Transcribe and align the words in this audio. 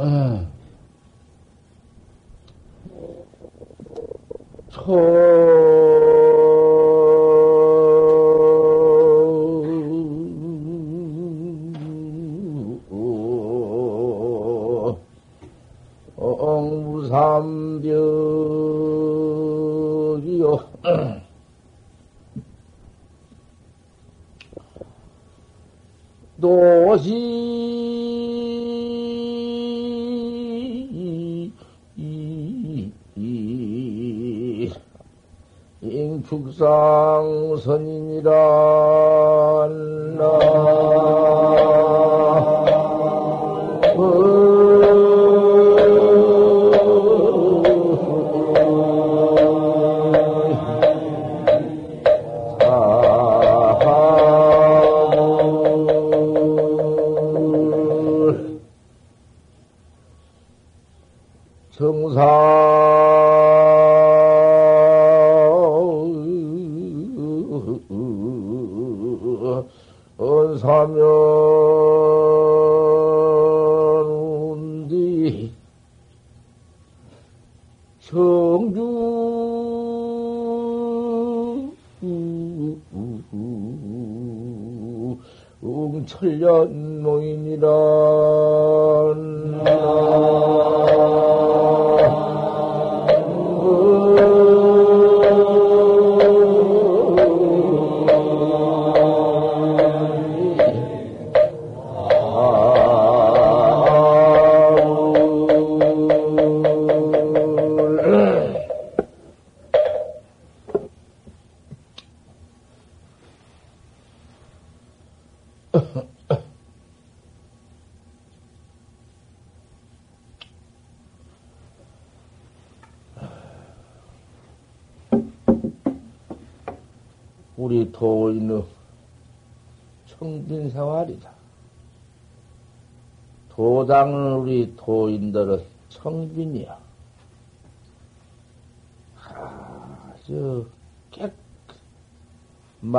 우리 0.00 0.46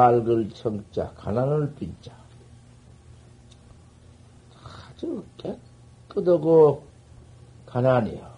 맑을 0.01 0.49
청자, 0.49 1.11
가난을 1.11 1.75
빈자. 1.75 2.11
아주 4.89 5.23
깨끗하고 5.37 6.83
가난이야. 7.67 8.31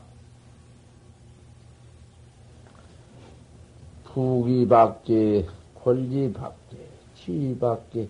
부기밖에 4.04 5.48
권리 5.82 6.34
밖에, 6.34 6.78
지위 7.16 7.58
밖에, 7.58 8.10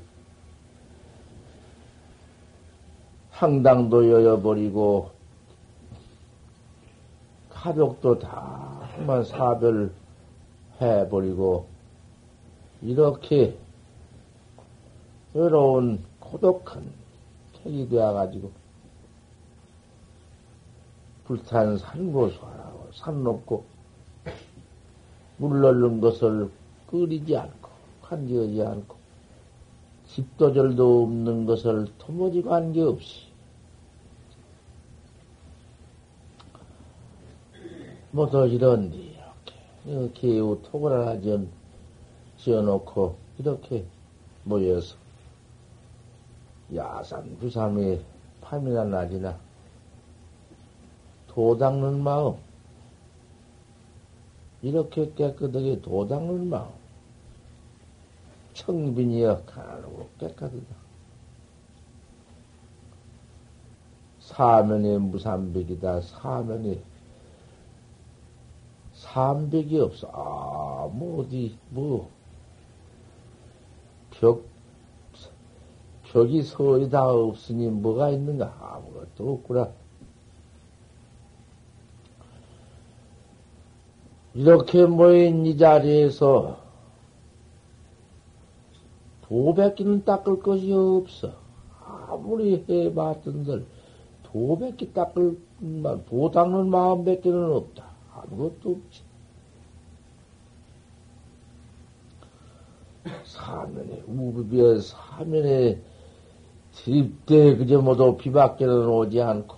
상당도 3.34 4.10
여여버리고, 4.10 5.12
가족도 7.50 8.18
다 8.18 8.90
한번 8.96 9.24
사별 9.24 9.94
해버리고, 10.82 11.73
이렇게 12.84 13.58
외로운 15.34 16.04
고독한 16.20 16.84
택이 17.64 17.90
되어가지고, 17.90 18.52
불탄 21.26 21.78
산고수하라고 21.78 22.90
산 22.94 23.24
높고, 23.24 23.66
물 25.38 25.62
넣는 25.62 26.02
것을 26.02 26.52
끓이지 26.88 27.36
않고, 27.38 27.64
관계하지 28.02 28.62
않고 28.62 28.96
집도절도 30.08 31.04
없는 31.04 31.46
것을 31.46 31.88
토모지 31.98 32.44
관계없이 32.44 33.28
모두 38.12 38.46
이런 38.46 38.94
이렇게 38.94 40.12
개우 40.14 40.62
토굴 40.62 40.94
하나 40.94 41.20
지어, 41.20 41.40
지어놓고 42.44 43.16
이렇게 43.38 43.86
모여서 44.44 44.98
야산 46.76 47.38
부삼에 47.38 48.02
밤이나 48.42 48.84
낮이나 48.84 49.40
도 51.28 51.58
닦는 51.58 52.04
마음 52.04 52.36
이렇게 54.62 55.14
깨끗하게 55.14 55.82
도 55.82 56.06
닦는 56.06 56.50
마음 56.50 56.70
청빈이여 58.54 59.44
가르고 59.46 60.10
깨끗하다. 60.20 60.84
사면에 64.20 64.98
무삼백이다. 64.98 66.02
사면에 66.02 66.82
삼백이 68.94 69.80
없어. 69.80 70.10
아, 70.14 70.88
뭐 70.94 71.22
어디 71.22 71.58
뭐 71.70 72.10
벽, 74.24 74.46
벽이 76.04 76.44
서이 76.44 76.90
다 76.90 77.12
없으니 77.12 77.68
뭐가 77.68 78.10
있는가? 78.12 78.56
아무것도 78.58 79.34
없구나. 79.34 79.70
이렇게 84.34 84.86
모인 84.86 85.46
이 85.46 85.58
자리에서 85.58 86.58
도백기는 89.24 90.06
닦을 90.06 90.40
것이 90.40 90.72
없어. 90.72 91.34
아무리 91.86 92.64
해봤던들 92.70 93.66
도백기 94.24 94.94
닦을 94.94 95.38
만, 95.60 96.06
도 96.06 96.32
닦는 96.32 96.70
마음밖에는 96.70 97.52
없다. 97.52 97.84
아무것도 98.14 98.72
없지. 98.72 99.04
사면에, 103.34 104.04
우비에 104.06 104.80
사면에 104.80 105.82
드립대 106.72 107.56
그저 107.56 107.82
모두 107.82 108.16
비 108.16 108.32
밖에는 108.32 108.88
오지 108.88 109.22
않고, 109.22 109.56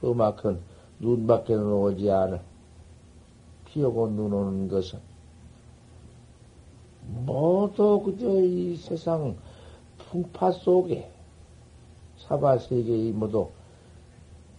그만큼 0.00 0.60
눈 0.98 1.26
밖에는 1.26 1.70
오지 1.70 2.10
않아. 2.10 2.40
비 3.66 3.82
오고 3.82 4.08
눈 4.08 4.32
오는 4.32 4.68
것은 4.68 4.98
모두 7.08 8.02
그저 8.04 8.40
이 8.40 8.76
세상 8.76 9.36
풍파 9.98 10.52
속에 10.52 11.10
사바 12.16 12.58
세계의 12.58 13.12
모두 13.12 13.50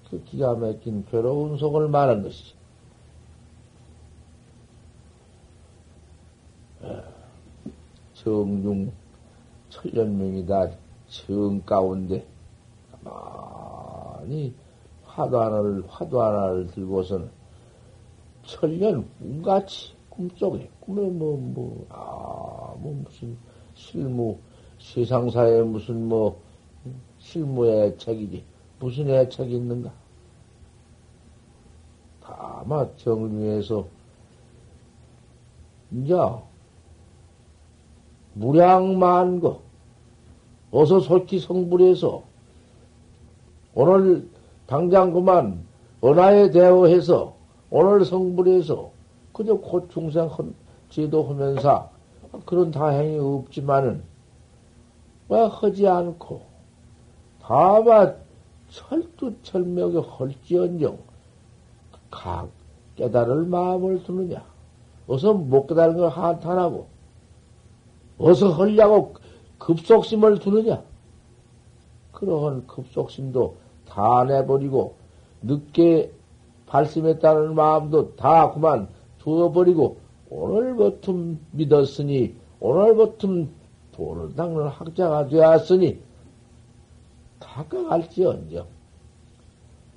그 0.09 0.23
기가 0.25 0.53
막힌 0.55 1.05
괴로운 1.05 1.57
속을 1.57 1.87
말한 1.87 2.23
것이지. 2.23 2.53
정중 8.23 8.91
천년명이다 9.69 10.71
정 11.07 11.61
가운데 11.61 12.25
가만히 13.03 14.53
화도 15.03 15.39
하나를 15.39 15.83
화도 15.87 16.21
하나를 16.21 16.67
들고서는 16.67 17.29
천년 18.43 19.07
꿈같이 19.19 19.93
꿈속에 20.09 20.69
꿈에 20.79 21.09
뭐뭐 21.09 21.85
아 21.89 22.49
뭐 22.79 22.93
무슨 23.03 23.37
실무 23.73 24.37
세상사에 24.79 25.61
무슨 25.61 26.07
뭐 26.07 26.41
실무의 27.17 27.97
책이지 27.97 28.43
무슨 28.79 29.09
애책이 29.09 29.55
있는가? 29.55 29.91
다마 32.21 32.87
정중에서 32.95 33.85
이제 35.91 36.13
무량만거 38.39 39.59
어서 40.71 40.99
솔기 41.01 41.39
성불해서 41.39 42.23
오늘 43.75 44.27
당장 44.65 45.11
그만 45.11 45.65
은하에 46.03 46.51
대어해서 46.51 47.33
오늘 47.69 48.05
성불해서 48.05 48.91
그저 49.33 49.55
고충생 49.55 50.29
제도하면서 50.89 51.89
그런 52.45 52.71
다행이 52.71 53.19
없지만은 53.19 54.03
왜 55.27 55.39
하지 55.41 55.87
않고 55.87 56.41
다만 57.41 58.15
철두철명에 58.69 59.97
헐지언정 59.97 60.97
각 62.11 62.49
깨달을 62.95 63.45
마음을 63.45 64.03
두느냐. 64.03 64.43
어서 65.07 65.33
못 65.33 65.67
깨달은 65.67 65.97
걸 65.97 66.09
한탄하고 66.09 66.87
어서 68.19 68.51
헐려고 68.51 69.15
급속심을 69.57 70.39
두느냐 70.39 70.83
그러한 72.11 72.67
급속심도 72.67 73.55
다 73.87 74.25
내버리고 74.25 74.95
늦게 75.41 76.11
발심했다는 76.67 77.55
마음도 77.55 78.15
다 78.15 78.51
그만 78.51 78.89
두어버리고 79.19 79.97
오늘부터 80.29 81.13
믿었으니 81.51 82.35
오늘부터 82.59 83.47
도를 83.93 84.35
닦는 84.35 84.67
학자가 84.67 85.27
되었으니 85.27 86.01
닦아갈지언정 87.39 88.67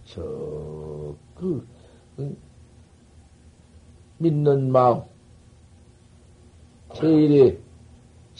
저그 0.05 1.67
응? 2.19 2.37
믿는 4.19 4.71
마음 4.71 5.03
제일의 6.95 7.62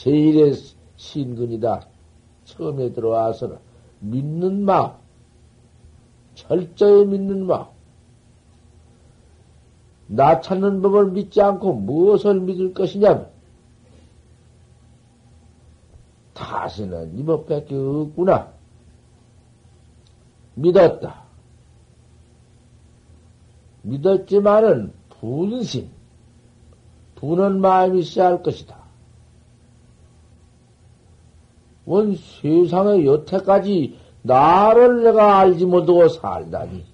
제일의 0.03 0.55
신근이다 0.97 1.87
처음에 2.45 2.93
들어와서는 2.93 3.59
믿는 4.01 4.65
마음 4.65 4.95
철저히 6.35 7.07
믿는 7.07 7.47
마음 7.47 7.67
나 10.09 10.41
찾는 10.41 10.83
법을 10.83 11.13
믿지 11.13 11.41
않고 11.41 11.75
무엇을 11.75 12.41
믿을 12.41 12.75
것이냐? 12.75 13.31
다시는 16.35 17.17
이 17.19 17.25
법밖에 17.25 17.75
없구나. 17.75 18.53
믿었다. 20.55 21.23
믿었지만은 23.83 24.93
분심, 25.09 25.89
부는 27.15 27.61
마음이 27.61 28.01
있어야 28.01 28.27
할 28.27 28.43
것이다. 28.43 28.82
원 31.85 32.17
세상에 32.17 33.05
여태까지 33.05 33.99
나를 34.23 35.03
내가 35.03 35.39
알지 35.39 35.67
못하고 35.67 36.09
살다니. 36.09 36.85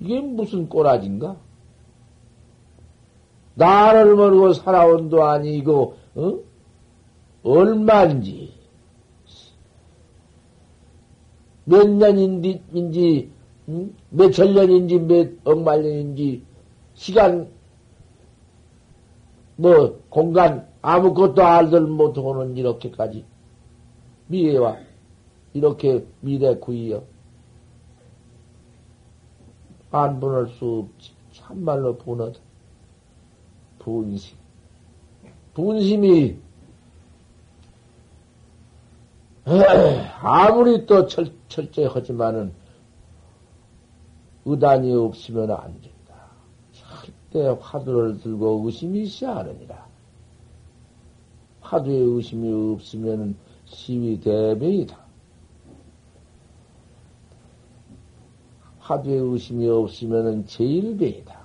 이게 0.00 0.20
무슨 0.20 0.68
꼬라진가? 0.68 1.36
나를 3.54 4.14
모르고 4.16 4.54
살아온도 4.54 5.22
아니고, 5.22 5.96
어? 6.14 6.38
얼마인지, 7.42 8.54
몇 11.64 11.88
년인지, 11.88 13.30
응? 13.68 13.94
몇천 14.10 14.54
년인지, 14.54 14.98
몇 14.98 15.28
억만 15.44 15.82
년인지, 15.82 16.42
시간, 16.94 17.48
뭐, 19.56 20.00
공간, 20.08 20.66
아무것도 20.80 21.42
알들 21.42 21.82
못하고는 21.82 22.56
이렇게까지, 22.56 23.24
미래와, 24.32 24.78
이렇게 25.52 26.06
미래 26.20 26.56
구이여. 26.56 27.04
안 29.90 30.18
분할 30.18 30.48
수 30.48 30.88
없지. 30.88 31.12
참말로 31.32 31.98
분하다. 31.98 32.40
분심. 33.78 34.38
분심이 35.52 36.38
아무리 40.22 40.86
또 40.86 41.06
철, 41.06 41.30
철저히 41.48 41.86
하지만은 41.86 42.54
의단이 44.46 44.94
없으면 44.94 45.50
안 45.50 45.78
된다. 45.80 46.30
절대 46.72 47.58
화두를 47.60 48.18
들고 48.18 48.62
의심이 48.64 49.02
있어야 49.02 49.36
하느니라. 49.36 49.86
화두에 51.60 51.94
의심이 51.94 52.74
없으면 52.74 53.36
시위 53.72 54.20
대명이다. 54.20 54.98
화두에 58.78 59.14
의심이 59.14 59.68
없으면 59.68 60.46
제일병이다. 60.46 61.40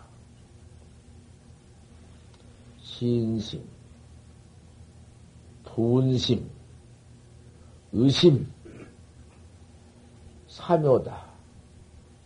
신심, 2.82 3.64
분심, 5.64 6.50
의심, 7.94 8.48
사묘다. 10.48 11.26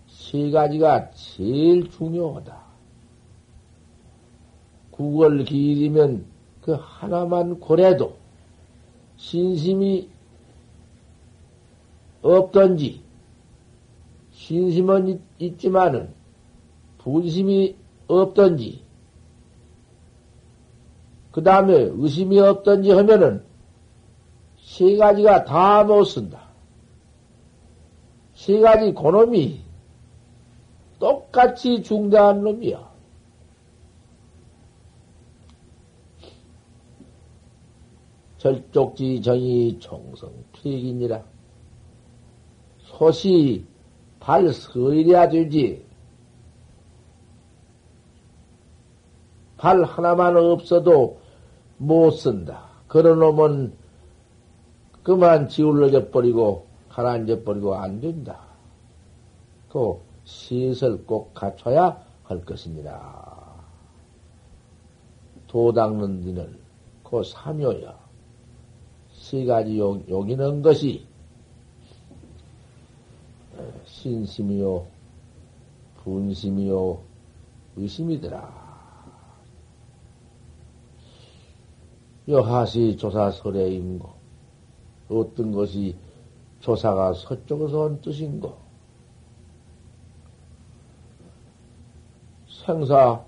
세 0.08 0.50
가지가 0.50 1.12
제일 1.12 1.90
중요하다. 1.90 2.62
국을 4.92 5.44
기리면 5.44 6.26
그 6.62 6.78
하나만 6.80 7.60
고래도 7.60 8.21
신심이 9.22 10.10
없던지, 12.24 13.02
신심은 14.32 15.22
있, 15.38 15.60
지만은 15.60 16.12
분심이 16.98 17.76
없던지, 18.08 18.84
그 21.32 21.44
다음에 21.44 21.74
의심이 21.74 22.40
없던지 22.40 22.92
하면은 22.92 23.44
세 24.60 24.98
가지가 24.98 25.46
다 25.46 25.84
못 25.84 26.04
쓴다. 26.06 26.50
세 28.34 28.60
가지 28.60 28.92
고놈이 28.92 29.62
똑같이 31.00 31.84
중대한 31.84 32.42
놈이야. 32.44 32.91
절족지 38.42 39.22
정이 39.22 39.78
총성 39.80 40.32
필기니라. 40.52 41.22
소시 42.80 43.64
발 44.20 44.52
서이래야 44.52 45.30
되지. 45.30 45.86
발 49.58 49.84
하나만 49.84 50.38
없어도 50.38 51.20
못 51.78 52.10
쓴다. 52.12 52.66
그런 52.88 53.20
놈은 53.20 53.74
그만 55.04 55.48
지울러져 55.48 56.10
버리고 56.10 56.66
가라앉아 56.90 57.44
버리고 57.44 57.76
안 57.76 58.02
된다. 58.02 58.40
또 59.70 60.02
시설 60.24 61.06
꼭 61.06 61.32
갖춰야 61.36 62.04
할 62.24 62.44
것입니다. 62.44 63.54
도 65.48 65.72
닦는 65.72 66.24
데는 66.26 66.58
그 67.04 67.24
사묘야. 67.24 68.01
세 69.32 69.46
가지 69.46 69.80
용, 69.80 70.04
용이는 70.10 70.62
것이 70.62 71.08
신심이요, 73.86 74.86
분심이요, 76.04 77.00
의심이더라. 77.78 78.62
여하시 82.28 82.98
조사설에 82.98 83.70
임고 83.76 84.10
어떤 85.08 85.54
것이 85.54 85.96
조사가 86.60 87.14
서쪽에서 87.14 87.84
온 87.84 88.02
뜻인고 88.02 88.58
생사 92.66 93.24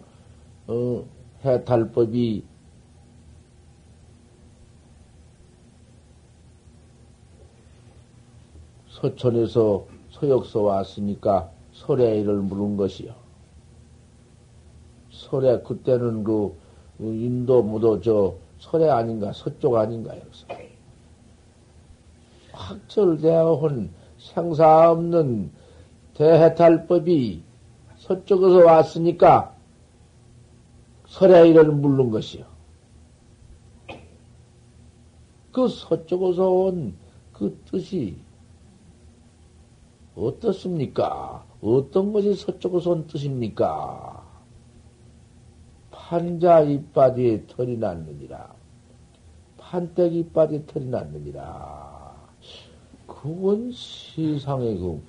어, 0.68 1.06
해탈법이 1.46 2.44
서천에서 9.04 9.86
서역서 10.12 10.62
왔으니까 10.62 11.52
설의를 11.74 12.36
물은 12.36 12.78
것이요. 12.78 13.14
설에 15.12 15.60
그때는 15.62 16.24
그 16.24 16.56
인도 17.00 17.62
무도 17.62 18.00
저 18.00 18.36
설에 18.60 18.90
아닌가 18.90 19.34
서쪽 19.34 19.76
아닌가 19.76 20.16
여기서 20.18 20.48
확철대어한 22.54 23.92
생사 24.18 24.92
없는 24.92 25.52
대해탈법이 26.14 27.44
서쪽에서 27.98 28.66
왔으니까 28.66 29.54
설의를 31.08 31.66
물는 31.66 32.10
것이요. 32.10 32.46
그 35.52 35.68
서쪽에서 35.68 36.50
온 36.50 37.04
그 37.34 37.60
뜻이 37.70 38.16
어떻습니까? 40.16 41.46
어떤 41.62 42.14
것이 42.14 42.36
서쪽에서 42.36 42.92
온 42.92 43.08
뜻입니까? 43.08 44.24
판자 45.92 46.62
이빠디에 46.62 47.48
털이 47.48 47.78
났느니라. 47.78 48.54
판때기 49.58 50.20
이빠디에 50.20 50.66
털이 50.66 50.86
났느니라. 50.86 52.14
그건 53.08 53.72
세상에 53.72 54.76
그, 54.78 55.02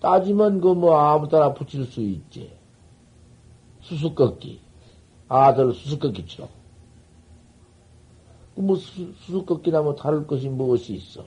따지면 0.00 0.60
그 0.60 0.74
뭐 0.74 0.98
아무 0.98 1.28
따나 1.28 1.54
붙일 1.54 1.86
수 1.86 2.00
있지. 2.00 2.52
수수꺾기. 3.80 4.60
아들 5.28 5.72
수수꺾기처럼. 5.72 6.50
뭐 8.56 8.76
수, 8.76 9.12
수수꺾기나 9.14 9.80
뭐 9.82 9.94
다를 9.94 10.26
것이 10.26 10.48
무엇이 10.48 10.94
있어. 10.94 11.24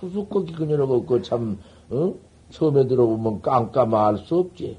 수수꺾기 0.00 0.52
그녀로 0.54 1.04
그참 1.04 1.58
어? 1.90 2.14
처음에 2.50 2.86
들어보면 2.86 3.42
깜깜할 3.42 4.18
수 4.18 4.36
없지. 4.36 4.78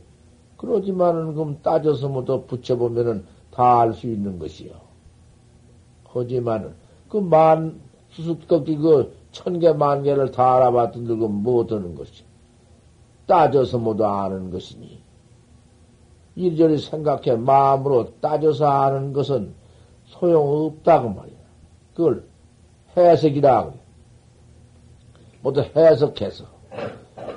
그러지만은 0.58 1.34
그럼 1.36 1.60
따져서 1.62 2.08
뭐 2.10 2.26
더 2.26 2.46
붙여보면은 2.46 3.26
다 3.52 3.80
알 3.82 3.94
수 3.94 4.08
있는 4.08 4.40
것이요. 4.40 4.72
하지만은 6.06 6.74
그 7.10 7.18
만 7.20 7.80
수수께끼 8.10 8.78
그 8.78 9.12
천 9.32 9.60
개 9.60 9.74
만 9.74 10.04
개를 10.04 10.32
다 10.32 10.56
알아봤던들 10.56 11.18
그뭐 11.18 11.68
드는 11.68 11.96
것이 11.96 12.24
따져서 13.28 13.78
모두 13.78 14.06
아는 14.06 14.50
것이니 14.52 15.00
이리저리 16.36 16.78
생각해 16.78 17.36
마음으로 17.36 18.14
따져서 18.22 18.66
아는 18.66 19.14
것은 19.14 19.54
소용없다고 20.06 21.10
말이야. 21.10 21.38
그걸 21.94 22.24
해석이라 22.96 23.66
그래. 23.66 23.80
모두 25.48 25.62
해석해서 25.62 26.44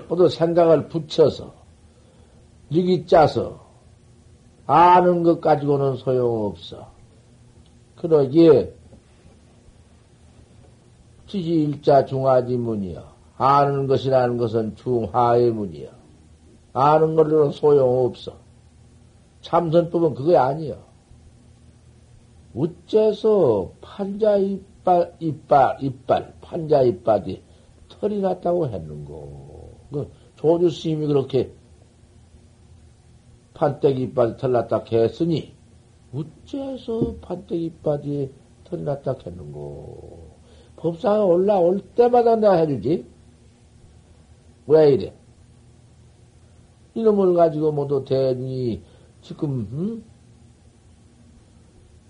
모두 0.09 0.29
생각을 0.29 0.89
붙여서 0.89 1.55
리기 2.71 3.07
짜서 3.07 3.65
아는 4.67 5.23
것 5.23 5.41
가지고는 5.41 5.95
소용없어. 5.95 6.91
그러기에 7.95 8.73
지지 11.29 11.63
일자 11.63 12.05
중하지 12.05 12.57
문이여. 12.57 13.01
아는 13.37 13.87
것이라는 13.87 14.39
것은 14.39 14.75
중하의 14.75 15.53
문이여. 15.53 15.91
아는 16.73 17.15
걸로는 17.15 17.53
소용없어. 17.53 18.33
참선법은 19.43 20.15
그게 20.15 20.37
아니여. 20.37 20.77
어째서 22.57 23.71
판자 23.81 24.37
이빨, 24.39 25.15
이빨, 25.21 25.77
이빨, 25.81 26.35
판자 26.41 26.83
이빨이 26.83 27.50
털이 28.01 28.21
났다고 28.21 28.69
했는고. 28.69 29.79
그 29.93 30.11
조주 30.37 30.71
스님이 30.71 31.07
그렇게 31.07 31.53
판때기 33.55 34.03
이빨이 34.05 34.37
털났다 34.39 34.85
했으니, 34.91 35.53
어째서 36.15 37.17
판때기 37.21 37.67
이빨이 37.67 38.31
털이 38.65 38.83
났다 38.83 39.17
했는고. 39.27 40.31
법상에 40.77 41.23
올라올 41.23 41.81
때마다 41.95 42.37
내가 42.37 42.55
해주지. 42.55 43.07
왜 44.67 44.93
이래? 44.93 45.15
이놈을 46.95 47.35
가지고 47.35 47.73
모두 47.73 48.05
대중이 48.05 48.83
지금, 49.21 49.69
음? 49.73 50.05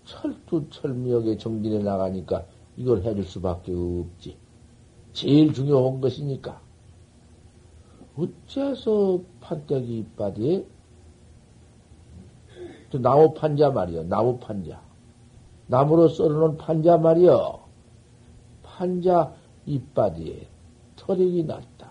철두철미하게 0.05 1.37
정진해 1.37 1.83
나가니까 1.83 2.45
이걸 2.77 3.03
해줄 3.03 3.25
수밖에 3.25 3.73
없지. 3.73 4.37
제일 5.13 5.53
중요한 5.53 6.01
것이니까. 6.01 6.61
어째서 8.17 9.21
판때기 9.41 10.07
또 12.91 12.99
나무 12.99 13.35
판자 13.35 13.71
말이요. 13.71 14.05
나무 14.05 14.39
판자. 14.39 14.81
나무로 15.69 16.09
썰어놓은 16.09 16.57
판자 16.57 16.99
말이요. 16.99 17.61
판자 18.63 19.33
이빨에 19.67 20.49
털이 20.97 21.45
났다. 21.45 21.91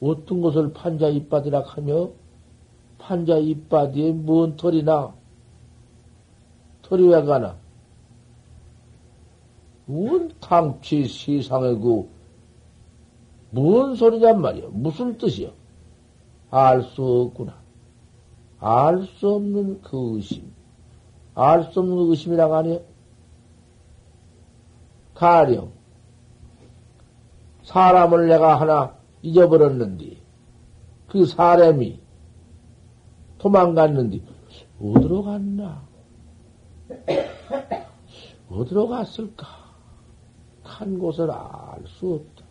어떤 0.00 0.40
것을 0.40 0.72
판자 0.72 1.08
이빨이라 1.08 1.60
하며 1.60 2.10
판자 2.98 3.38
이빨에 3.38 4.12
뭔 4.12 4.56
털이 4.56 4.82
나? 4.82 5.14
털이 6.82 7.08
왜 7.08 7.22
가나? 7.22 7.56
뭔 9.86 10.32
당치 10.40 11.06
세상에 11.06 11.74
그, 11.76 12.08
뭔 13.50 13.94
소리냔 13.94 14.40
말이야. 14.40 14.68
무슨 14.72 15.16
뜻이야? 15.16 15.50
알수 16.50 17.02
없구나. 17.02 17.54
알 18.58 19.02
수 19.02 19.34
없는 19.34 19.82
그 19.82 20.16
의심. 20.16 20.52
알 21.34 21.70
수 21.70 21.80
없는 21.80 21.96
그 21.96 22.10
의심이라고 22.10 22.54
하니 22.54 22.80
가령, 25.14 25.72
사람을 27.62 28.28
내가 28.28 28.60
하나 28.60 28.96
잊어버렸는데, 29.22 30.16
그 31.08 31.24
사람이 31.24 32.00
도망갔는데, 33.38 34.20
어디로 34.80 35.22
갔나? 35.22 35.86
어디로 38.50 38.88
갔을까? 38.88 39.65
한 40.76 40.98
곳을 40.98 41.30
알 41.30 41.82
수 41.86 42.20
없다. 42.20 42.44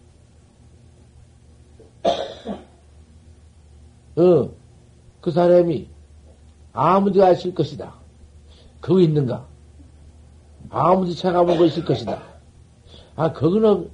어, 4.19 4.49
그 5.21 5.29
사람이 5.29 5.87
아무데 6.73 7.19
가있을 7.19 7.53
것이다. 7.53 7.93
거기 8.81 9.03
있는가? 9.03 9.45
아무데 10.71 11.13
찾아본 11.13 11.57
거 11.57 11.65
있을 11.65 11.85
것이다. 11.85 12.19
아, 13.15 13.31
거기는, 13.31 13.91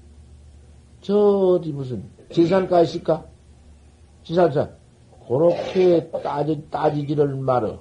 저, 1.02 1.18
어디 1.18 1.74
무슨, 1.74 2.04
지산가 2.32 2.82
있을까? 2.82 3.26
지산사. 4.24 4.70
그렇게 5.28 6.10
따지, 6.10 6.66
따지지를 6.70 7.36
말어. 7.36 7.80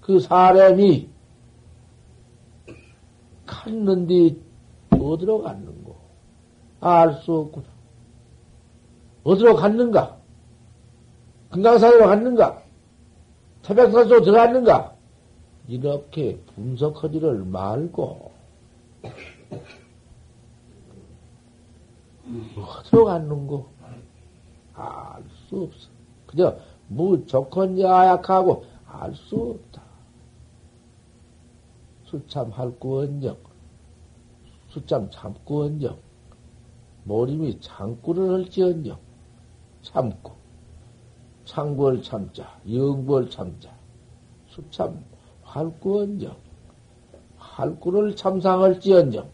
그 0.00 0.20
사람이 0.20 1.08
갔는데 3.46 4.45
어디로 4.98 5.42
갔는고? 5.42 5.96
알 6.80 7.14
수 7.22 7.32
없구나. 7.34 7.66
어디로 9.24 9.56
갔는가? 9.56 10.16
금강산으로 11.50 12.06
갔는가? 12.06 12.62
태백산으로 13.62 14.22
들어갔는가? 14.22 14.94
이렇게 15.68 16.38
분석하지를 16.54 17.44
말고, 17.44 18.30
어디로 22.56 23.04
갔는고? 23.04 23.66
알 24.74 25.22
수 25.48 25.62
없어. 25.62 25.88
그저, 26.26 26.58
무조건 26.88 27.80
야약하고, 27.80 28.64
알 28.86 29.14
수 29.14 29.36
없다. 29.36 29.82
수참 32.04 32.50
할구 32.50 32.88
원정, 32.96 33.36
수참 34.76 35.08
참구 35.10 35.60
원정, 35.60 35.98
모림이 37.04 37.60
창구를 37.60 38.30
할지언정, 38.30 38.98
참고, 39.80 40.34
창구를 41.46 42.02
참자, 42.02 42.60
영구를 42.70 43.30
참자, 43.30 43.70
수참 44.48 45.02
활구 45.40 46.02
언정, 46.02 46.36
활구를 47.38 48.14
참상할지언정, 48.16 49.30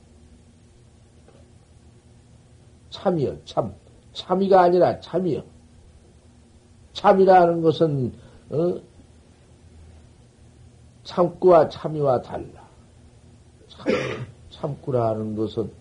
참이여, 2.91 3.39
참, 3.45 3.75
참이가 4.13 4.61
아니라 4.61 5.01
참이여. 5.01 5.43
참이라는 6.93 7.63
것은, 7.63 8.15
어? 8.51 8.81
참구와 11.03 11.69
참이와 11.69 12.23
달라. 12.23 12.63
참, 13.67 13.87
참구라 14.63 15.09
하는 15.11 15.35
것은 15.35 15.73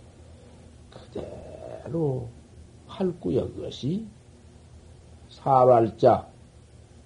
그대로 0.89 2.27
할구야, 2.87 3.43
그것이. 3.43 4.07
사발자, 5.29 6.27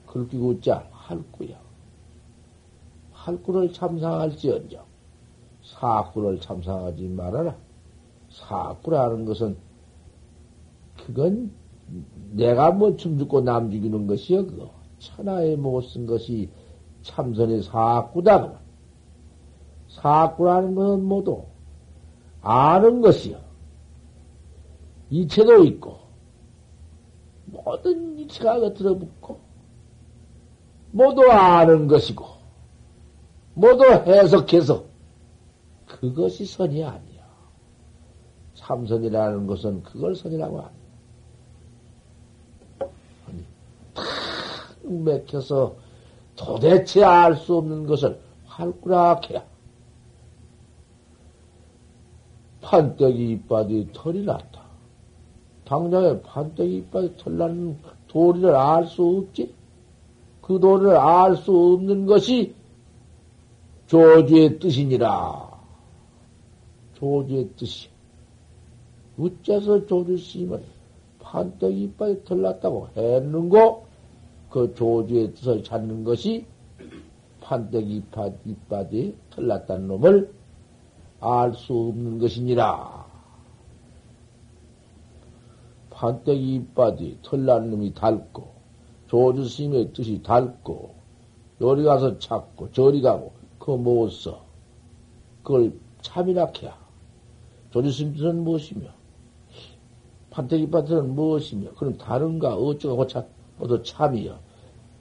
글귀구자, 0.07 0.87
할구야. 0.91 1.59
할구를 3.11 3.73
참상할지언정, 3.73 4.85
사구를 5.63 6.39
참상하지 6.39 7.09
말아라. 7.09 7.57
사구라는 8.31 9.25
것은, 9.25 9.57
그건 11.05 11.51
내가 12.31 12.71
뭐춤 12.71 13.17
죽고 13.17 13.41
남 13.41 13.69
죽이는 13.69 14.07
것이여, 14.07 14.45
그거. 14.45 14.71
천하에 14.99 15.57
못 15.57 15.89
쓴 15.89 16.05
것이 16.05 16.49
참선의 17.01 17.63
사구다. 17.63 18.59
사구라는 19.89 20.73
것은 20.73 21.03
모두 21.03 21.43
아는 22.45 23.01
것이요. 23.01 23.39
이체도 25.09 25.63
있고, 25.63 25.97
모든 27.47 28.19
이체가 28.19 28.71
들어붙고, 28.73 29.39
모두 30.91 31.23
아는 31.23 31.87
것이고, 31.87 32.23
모두 33.55 33.83
해석해서, 33.85 34.85
그것이 35.87 36.45
선이 36.45 36.83
아니야. 36.83 37.25
참선이라는 38.53 39.47
것은 39.47 39.81
그걸 39.81 40.15
선이라고 40.15 40.61
합니다. 40.61 40.85
탁 43.95 44.05
맥혀서 44.83 45.75
도대체 46.35 47.03
알 47.03 47.37
수 47.37 47.57
없는 47.57 47.87
것을 47.87 48.19
활꾸락해야. 48.45 49.54
판때기 52.65 53.31
이빨이 53.31 53.89
털이 53.93 54.25
났다. 54.25 54.65
당장에 55.65 56.19
판때기 56.21 56.77
이빨이 56.77 57.15
털 57.17 57.37
나는 57.37 57.77
도리를 58.07 58.55
알 58.55 58.87
수 58.87 59.03
없지? 59.03 59.53
그 60.41 60.59
도리를 60.59 60.97
알 60.97 61.35
수 61.35 61.51
없는 61.51 62.07
것이 62.07 62.55
조주의 63.85 64.57
뜻이니라. 64.57 65.47
조주의 66.95 67.49
뜻이. 67.55 67.87
어째서 69.19 69.85
조주 69.85 70.17
스님은 70.17 70.63
판때기 71.19 71.83
이빨이 71.83 72.23
털 72.23 72.41
났다고 72.41 72.89
했는고, 72.97 73.85
그 74.49 74.73
조주의 74.73 75.35
뜻을 75.35 75.63
찾는 75.63 76.03
것이 76.03 76.45
판때기 77.41 78.01
이빨이 78.45 79.15
털 79.29 79.47
났다는 79.47 79.87
놈을 79.87 80.34
알 81.19 81.53
수 81.53 81.73
없는 81.73 82.19
것이니라. 82.19 83.05
판때기 85.89 86.55
이빠지 86.55 87.19
털난 87.21 87.69
놈이 87.69 87.93
닳고 87.93 88.53
조주 89.07 89.45
스님의 89.47 89.93
뜻이 89.93 90.21
닳고 90.21 90.95
요리 91.61 91.83
가서 91.83 92.19
찾고 92.19 92.71
저리 92.71 93.01
가고 93.01 93.31
그거 93.59 93.77
못 93.77 94.09
써. 94.09 94.43
그걸 95.41 95.73
참이나 96.01 96.51
해야. 96.61 96.77
조주 97.71 97.91
스님 97.91 98.13
뜻은 98.13 98.43
무엇이며 98.43 98.89
판때기 100.31 100.63
이빠은 100.63 101.15
무엇이며 101.15 101.71
그럼 101.75 101.97
다른가 101.97 102.55
어쩌고 102.55 102.97
고차 102.97 103.25
모두 103.57 103.81
참이여. 103.81 104.37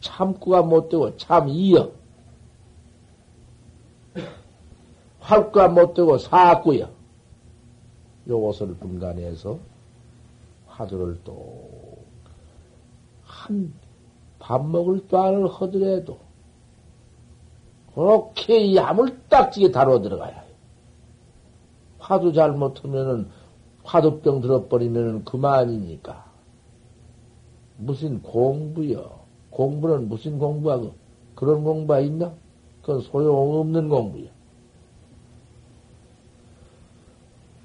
참구가 0.01 0.63
못 0.63 0.89
되고 0.89 1.17
참이여. 1.17 1.91
활과 5.25 5.69
못되고 5.69 6.19
사구여. 6.19 6.89
요것을 8.29 8.75
분간해서 8.77 9.59
화두를 10.67 11.21
또, 11.25 11.99
한, 13.25 13.73
밥 14.39 14.67
먹을 14.67 15.07
또안을 15.09 15.49
하더라도, 15.49 16.19
그렇게 17.95 18.75
야물딱지게 18.75 19.71
다뤄 19.71 20.03
들어가야 20.03 20.41
해. 20.41 20.45
화두 21.99 22.33
잘못하면은, 22.33 23.29
화두병 23.83 24.41
들어버리면은 24.41 25.25
그만이니까. 25.25 26.25
무슨 27.79 28.21
공부여. 28.23 29.25
공부는 29.51 30.09
무슨 30.09 30.39
공부하고, 30.39 30.95
그런 31.35 31.65
공부가 31.65 32.01
있나? 32.01 32.33
그건 32.83 33.01
소용없는 33.01 33.89
공부야. 33.89 34.34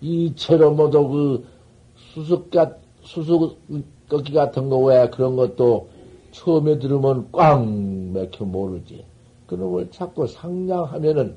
이 0.02 0.34
채로 0.36 0.72
모두 0.72 1.08
그 1.08 1.48
수수가, 1.96 2.76
수수꺾기 3.02 4.34
같은 4.34 4.70
거 4.70 4.78
왜 4.80 5.10
그런 5.10 5.36
것도 5.36 5.90
처음에 6.32 6.80
들으면 6.80 7.30
꽝 7.32 8.14
맥혀 8.14 8.46
모르지. 8.46 9.06
그놈을 9.48 9.90
자꾸 9.92 10.28
상냥하면은, 10.28 11.36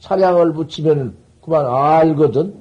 사량을 0.00 0.52
붙이면은 0.54 1.14
그만 1.42 1.66
알거든? 1.66 2.60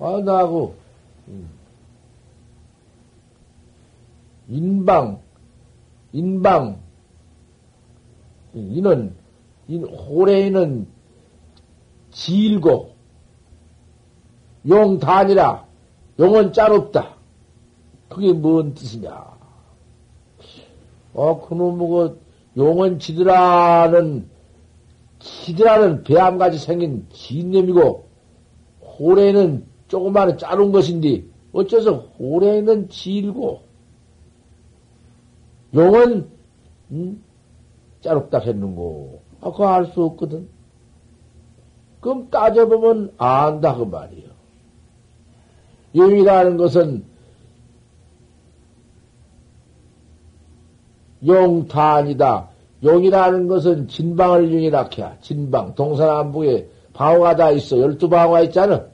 아, 0.00 0.20
나하고, 0.24 0.74
음. 1.28 1.48
인방, 4.48 5.20
인방, 6.12 6.80
이는, 8.52 9.14
인, 9.68 9.84
호래인은 9.84 10.88
길고 12.10 12.90
용단이라 14.68 15.66
용은 16.18 16.52
짤없다. 16.52 17.14
그게 18.08 18.32
뭔 18.32 18.74
뜻이냐? 18.74 19.38
어, 21.14 21.48
그놈의 21.48 22.14
용은 22.56 22.98
지드라는 22.98 24.28
지드라는 25.18 26.02
배암같이 26.04 26.58
생긴 26.58 27.06
진념이고 27.12 28.04
호래는 28.98 29.66
조그마한 29.88 30.38
자른 30.38 30.72
것인데 30.72 31.24
어째서 31.52 31.96
호래는 32.18 32.88
질고 32.88 33.62
용은 35.74 36.28
음? 36.90 37.22
짜롭다 38.00 38.38
했는고 38.38 39.22
아, 39.40 39.50
그거 39.50 39.68
알수 39.68 40.02
없거든. 40.02 40.48
그럼 42.00 42.30
따져보면 42.30 43.12
안다 43.18 43.74
그 43.74 43.82
말이요. 43.84 44.30
용이라는 45.94 46.56
것은 46.56 47.04
용탄이다. 51.26 52.48
용이라는 52.82 53.48
것은 53.48 53.88
진방을 53.88 54.52
용이라 54.52 54.88
해야. 54.96 55.18
진방. 55.20 55.74
동서남북에 55.74 56.68
방어가 56.94 57.36
다 57.36 57.50
있어. 57.50 57.78
열두 57.78 58.08
방어가 58.08 58.40
있잖아. 58.42 58.86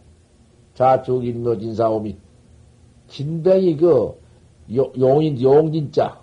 자축 0.75 1.25
인묘 1.25 1.59
진사오미. 1.59 2.17
진뱅이 3.09 3.77
그 3.77 4.19
용인 4.75 5.41
용진자. 5.41 6.21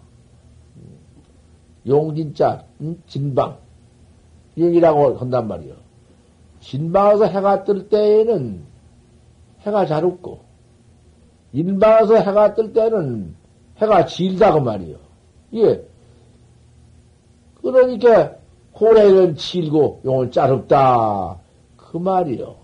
용진자 1.88 2.66
응? 2.82 3.02
진방. 3.08 3.58
용이라고 4.58 5.16
한단 5.18 5.48
말이요. 5.48 5.83
진방에서 6.64 7.26
해가 7.26 7.66
뜰 7.66 7.90
때에는 7.90 8.64
해가 9.62 9.86
잘 9.86 10.06
없고, 10.06 10.40
인방에서 11.52 12.16
해가 12.16 12.56
뜰 12.56 12.74
때는 12.74 13.36
해가 13.78 14.06
질다고 14.06 14.62
말이요. 14.62 14.98
예. 15.56 15.86
그러니까, 17.62 18.36
호래는 18.80 19.36
질고 19.36 20.02
용은 20.06 20.32
짜릅다. 20.32 21.38
그 21.78 21.98
말이요. 21.98 22.56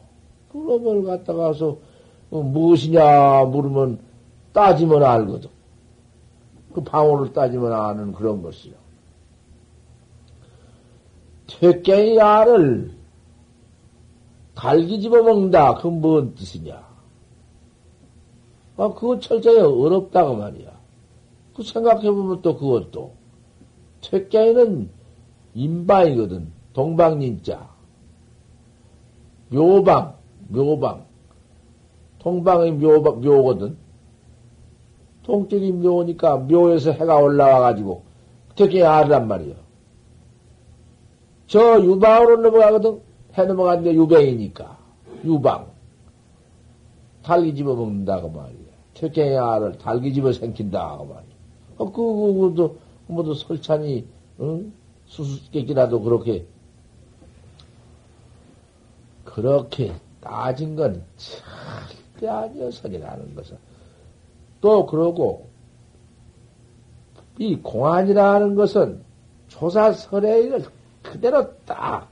그놈을 0.52 1.04
갖다가서 1.04 1.78
어, 2.32 2.42
무엇이냐 2.42 3.46
물으면 3.46 4.00
따지면 4.54 5.04
알거든. 5.04 5.50
그 6.74 6.84
방어를 6.84 7.34
따지면 7.34 7.72
아는 7.72 8.14
그런 8.14 8.42
것이요. 8.42 8.74
퇴깽이 11.48 12.20
알을 12.20 12.99
갈기 14.60 15.00
집어먹는다. 15.00 15.76
그건 15.76 16.02
뭔 16.02 16.36
뜻이냐? 16.36 16.86
아, 18.76 18.94
그거 18.94 19.18
철저히 19.18 19.58
어렵다고 19.58 20.36
말이야. 20.36 20.70
그 21.56 21.64
생각해보면 21.64 22.42
또 22.42 22.58
그것도. 22.58 23.14
퇴깨에는 24.02 24.90
인방이거든. 25.54 26.52
동방인자. 26.74 27.70
묘방, 29.50 30.16
묘방. 30.50 31.06
동방의 32.20 32.74
묘방, 32.74 33.22
묘거든. 33.22 33.78
동쪽이 35.24 35.72
묘니까 35.72 36.36
묘에서 36.38 36.92
해가 36.92 37.18
올라와가지고 37.18 38.04
특히 38.56 38.84
알란 38.84 39.28
말이야. 39.30 39.56
저 41.48 41.82
유방으로 41.82 42.42
넘어가거든. 42.42 43.09
해 43.40 43.46
넘어갔는데 43.46 43.94
유배이니까. 43.94 44.78
유방. 45.26 45.68
달기 47.24 47.56
집어 47.56 47.76
먹는다고 47.76 48.30
말이야. 48.30 48.70
퇴경의 48.94 49.38
알을 49.38 49.78
달기 49.78 50.14
집어 50.14 50.32
생긴다고 50.32 51.06
말이야. 51.06 51.30
어, 51.78 51.92
그, 51.92 51.92
그, 51.92 52.34
그, 52.34 52.56
그, 52.56 52.80
뭐도 53.08 53.34
설찬이, 53.34 54.06
응? 54.42 54.74
수수께끼라도 55.06 56.02
그렇게, 56.02 56.46
그렇게 59.24 59.94
따진 60.22 60.76
건 60.76 61.04
절대 61.18 62.28
아니어서이라는 62.28 63.36
것은. 63.36 63.58
또 64.62 64.86
그러고, 64.86 65.48
이 67.38 67.56
공안이라는 67.56 68.56
것은 68.56 69.02
조사 69.48 69.94
설의를 69.94 70.66
그대로 71.02 71.56
딱 71.66 72.10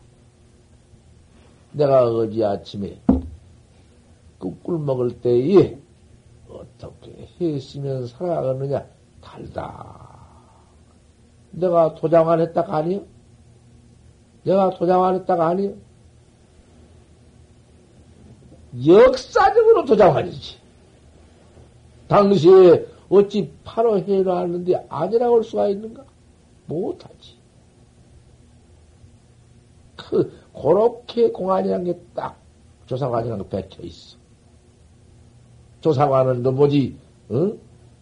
내가 1.72 2.04
어제 2.04 2.44
아침에 2.44 3.00
꿀 4.40 4.80
먹을 4.80 5.20
때에 5.22 5.78
어떻게 6.50 7.28
했으면 7.40 8.08
살아가느냐 8.08 8.86
달다. 9.22 10.08
내가 11.52 11.96
도장 11.96 12.30
안 12.30 12.40
했다가 12.42 12.78
아니요? 12.78 13.04
내가 14.44 14.70
도장 14.72 15.04
안 15.04 15.16
했다가 15.16 15.48
아니요? 15.48 15.74
역사적으로 18.86 19.86
도장하지. 19.86 20.58
당시에 22.08 22.86
어찌 23.10 23.52
바로 23.64 23.98
해놨는데 24.00 24.88
아니라고 24.90 25.38
할 25.38 25.44
수가 25.44 25.68
있는가? 25.70 26.04
못하지. 26.68 27.38
그, 29.96 30.32
그렇게 30.62 31.32
공안이라는 31.32 31.86
게딱 31.86 32.38
조사관이라는 32.86 33.50
게 33.50 33.62
박혀 33.62 33.84
있어. 33.84 34.18
조사관은 35.82 36.44
너 36.44 36.52
뭐지, 36.52 36.98
어? 37.30 37.54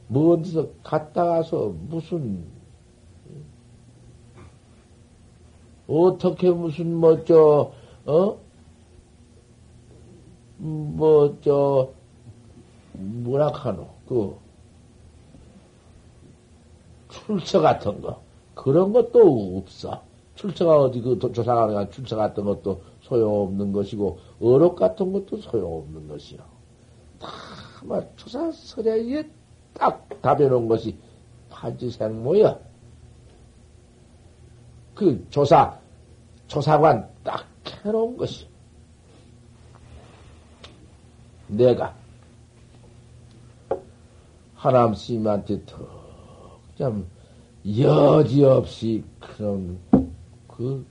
먼 0.08 0.44
데서 0.44 0.70
갔다 0.84 1.26
가서 1.26 1.74
무슨, 1.88 2.46
어떻게 5.88 6.50
무슨, 6.52 6.96
뭐, 6.96 7.24
저, 7.26 7.72
어? 8.06 8.38
뭐, 10.58 11.38
저, 11.42 11.90
뭐라 12.94 13.52
카노, 13.52 13.88
그, 14.08 14.38
출처 17.10 17.62
같은 17.62 18.02
거. 18.02 18.22
그런 18.54 18.94
것도 18.94 19.58
없어. 19.58 20.02
출처가 20.36 20.84
어디 20.84 21.02
그 21.02 21.18
조사관이 21.18 21.90
출처 21.92 22.16
같은 22.16 22.44
것도 22.44 22.82
소용없는 23.02 23.72
것이고, 23.72 24.20
어록 24.42 24.76
같은 24.76 25.12
것도 25.12 25.38
소용없는 25.38 26.08
것이요. 26.08 26.40
다마 27.20 28.02
조사 28.16 28.52
설에 28.52 29.28
딱 29.74 30.08
답해놓은 30.22 30.68
것이 30.68 30.98
판지생모야. 31.50 32.60
그 34.94 35.26
조사, 35.30 35.78
조사관 36.48 37.10
딱 37.24 37.46
해놓은 37.86 38.18
것이. 38.18 38.48
내가 41.48 41.96
하남 44.56 44.96
스님한테 44.96 45.62
턱참 45.66 47.06
여지없이 47.78 49.04
그런 49.20 49.80
그 50.58 50.86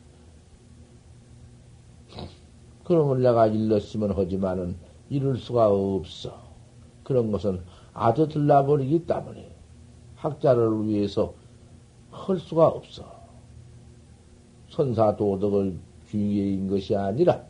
그런 2.84 3.08
걸 3.08 3.22
내가 3.22 3.46
일렀으면 3.46 4.12
하지만은 4.12 4.76
이룰 5.08 5.38
수가 5.38 5.68
없어. 5.68 6.38
그런 7.02 7.32
것은 7.32 7.62
아주 7.92 8.28
들라버리기 8.28 9.06
때문에 9.06 9.50
학자를 10.16 10.86
위해서 10.86 11.34
할 12.10 12.38
수가 12.38 12.66
없어. 12.68 13.04
선사 14.68 15.16
도덕을 15.16 15.78
중요인 16.10 16.68
것이 16.68 16.94
아니라 16.94 17.42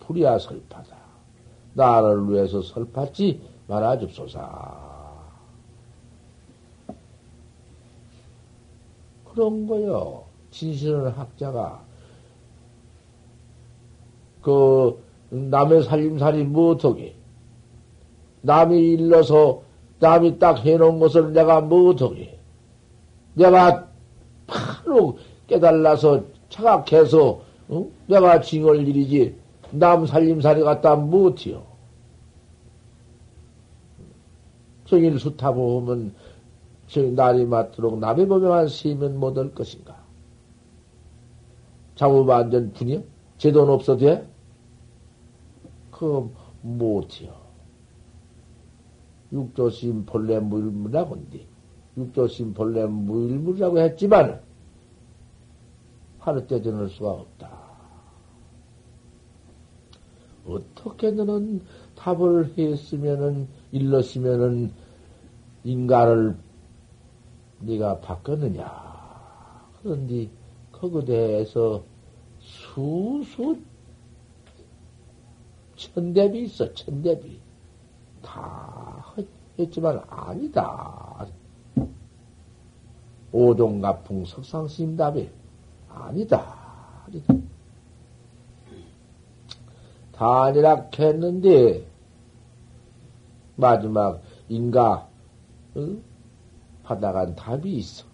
불이야 0.00 0.38
설파다. 0.38 0.96
나를 1.74 2.30
위해서 2.30 2.62
설파지 2.62 3.40
말아줍소서. 3.66 4.94
그런 9.32 9.66
거요. 9.66 10.23
진실한 10.54 11.08
학자가 11.08 11.82
그 14.40 15.02
남의 15.30 15.82
살림살이 15.82 16.44
못하게 16.44 17.16
남이 18.42 18.78
일러서 18.92 19.62
남이 19.98 20.38
딱 20.38 20.64
해놓은 20.64 21.00
것을 21.00 21.32
내가 21.32 21.60
못하게 21.60 22.38
내가 23.34 23.88
바로 24.46 25.18
깨달아서 25.48 26.22
차각해서 26.50 27.40
어? 27.68 27.86
내가 28.06 28.40
징을 28.40 28.86
일이지 28.86 29.34
남 29.72 30.06
살림살이 30.06 30.62
갖다 30.62 30.94
못해요. 30.94 31.64
정일 34.84 35.18
수타 35.18 35.50
보면 35.50 36.14
날이 37.16 37.44
맞도록 37.44 37.98
남의 37.98 38.28
법에만 38.28 38.68
세면 38.68 39.18
못할 39.18 39.52
것인가? 39.52 40.03
자무반전 41.96 42.72
분이요? 42.72 43.02
제 43.38 43.52
돈 43.52 43.68
없어도 43.70 44.00
돼? 44.00 44.28
그 45.90 46.30
못해요. 46.62 47.34
육조심 49.32 50.06
본래 50.06 50.38
무일무라고 50.38 51.16
한디 51.16 51.46
육조심 51.96 52.54
본래 52.54 52.86
무일무라고 52.86 53.78
했지만 53.80 54.40
하루 56.18 56.46
떼져낼 56.46 56.88
수가 56.88 57.10
없다. 57.10 57.64
어떻게 60.46 61.10
너는 61.10 61.62
답을 61.96 62.52
했으면은 62.56 63.48
일렀으면은 63.72 64.72
인가를 65.64 66.36
네가 67.60 68.00
바꿨느냐? 68.00 69.70
그런데 69.82 70.28
대해서 71.04 71.82
수수 72.38 73.56
천대비 75.76 76.42
있어, 76.42 76.72
천대비. 76.74 77.40
다 78.22 79.14
했지만 79.58 80.02
아니다. 80.08 81.26
오종가풍 83.32 84.24
석상심답이 84.24 85.30
아니다. 85.88 87.04
다 90.12 90.44
아니라 90.44 90.88
했는데, 90.98 91.86
마지막 93.56 94.22
인가, 94.48 95.08
응? 95.76 96.02
받아간 96.84 97.34
답이 97.34 97.72
있어. 97.76 98.06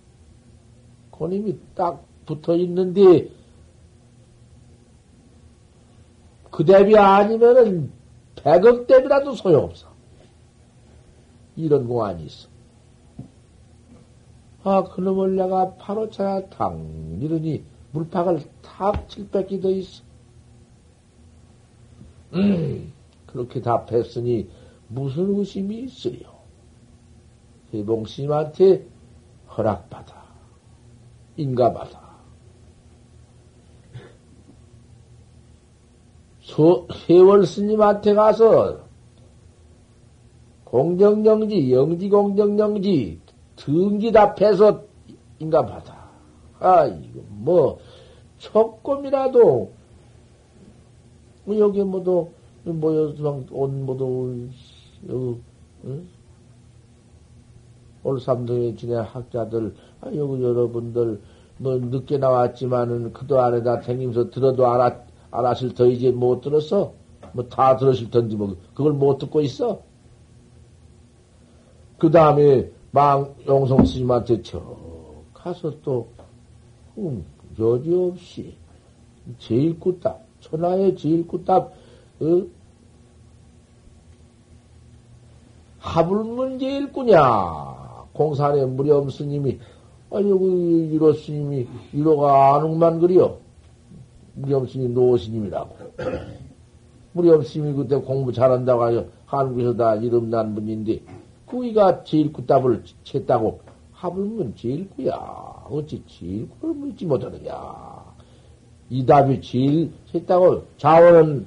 그님이 1.11 1.59
딱 1.75 2.03
붙어 2.31 2.55
있는데, 2.57 3.29
그 6.51 6.65
대비 6.65 6.97
아니면은 6.97 7.91
백억 8.37 8.87
대비라도 8.87 9.35
소용없어. 9.35 9.89
이런 11.57 11.89
공안이 11.89 12.25
있어. 12.25 12.49
아, 14.63 14.85
그놈을 14.85 15.37
내가 15.37 15.75
바로 15.75 16.11
찾아 16.11 16.47
탕, 16.49 17.19
이러니 17.21 17.65
물팍을 17.93 18.43
탁 18.63 19.09
칠뺏기 19.09 19.61
더 19.61 19.71
있어. 19.71 20.03
음, 22.35 22.93
그렇게 23.27 23.61
답했으니 23.61 24.49
무슨 24.89 25.35
의심이 25.37 25.81
있으려? 25.81 26.31
해봉스님한테 27.73 28.87
허락받아. 29.57 30.21
인가받아. 31.37 32.00
소, 36.51 36.89
세월 37.07 37.47
스님한테 37.47 38.15
가서 38.15 38.81
공정정지, 40.65 41.73
영지공정정지, 41.73 43.21
등기답해서 43.57 44.83
인가받아. 45.39 46.11
아, 46.59 46.87
이거 46.87 47.21
뭐, 47.29 47.79
조금이라도, 48.39 49.71
뭐 51.45 51.59
여기 51.59 51.83
뭐도, 51.83 52.33
모여서 52.65 53.43
온 53.51 54.51
여기, 55.09 55.41
응? 55.85 56.09
올삼동에 58.03 58.75
지내 58.77 58.97
학자들, 58.97 59.75
아, 60.01 60.11
여기 60.15 60.43
여러분들, 60.43 61.21
뭐 61.59 61.77
늦게 61.77 62.19
나왔지만은 62.19 63.13
그도 63.13 63.41
안에다 63.41 63.81
다니면서 63.81 64.31
들어도 64.31 64.69
알았, 64.69 65.10
알았을 65.31 65.75
더 65.75 65.87
이제 65.87 66.11
못 66.11 66.41
들었어? 66.41 66.93
뭐 67.33 67.49
다 67.49 67.77
들었을 67.77 68.11
텐데 68.11 68.35
뭐 68.37 68.57
그걸 68.75 68.93
못 68.93 69.19
듣고 69.19 69.41
있어? 69.41 69.81
그 71.99 72.11
다음에 72.11 72.71
망 72.91 73.35
용성 73.47 73.85
스님한테 73.85 74.43
저 74.43 74.61
가서 75.33 75.73
또 75.83 76.09
음, 76.99 77.25
여지 77.59 77.95
없이 77.95 78.55
제일 79.39 79.79
굿답 79.79 80.25
천하의 80.41 80.97
제일 80.97 81.27
굿답 81.27 81.73
어? 82.21 82.43
하불문 85.79 86.59
제일 86.59 86.93
꾸냐 86.93 87.19
공산의 88.13 88.67
무렴 88.67 89.09
스님이 89.09 89.59
아니 90.11 90.31
여기 90.31 90.45
유로 90.93 91.13
스님이 91.13 91.67
유로가 91.95 92.57
아는만 92.57 92.99
그리요 93.01 93.39
무렴 94.41 94.67
스님 94.67 94.95
노 94.95 95.17
스님이라고. 95.17 95.77
무렴 97.13 97.43
스님이 97.43 97.75
그때 97.75 97.97
공부 97.97 98.33
잘한다고 98.33 98.83
하여 98.83 99.07
한국에서 99.27 99.77
다 99.77 99.95
이름 99.97 100.31
난 100.31 100.55
분인데 100.55 101.01
구이가 101.47 102.05
제일 102.05 102.33
굿답을 102.33 102.85
챘다고 103.05 103.59
하불문 103.93 104.55
제일 104.57 104.89
구야. 104.91 105.15
어찌 105.69 106.03
제일 106.07 106.49
구를 106.61 106.75
묻지 106.75 107.07
못하느냐. 107.07 107.53
이 108.89 109.05
답이 109.07 109.41
제일 109.43 109.93
챘다고 110.13 110.65
자원은 110.79 111.47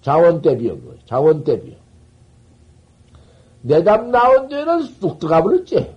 자원 0.00 0.42
대비여 0.42 0.76
자원 1.06 1.44
대비여 1.44 1.76
내 3.62 3.84
답 3.84 4.08
나온 4.08 4.48
뒤에는 4.48 4.82
쑥 4.82 5.18
들어가 5.18 5.42
버렸지. 5.42 5.94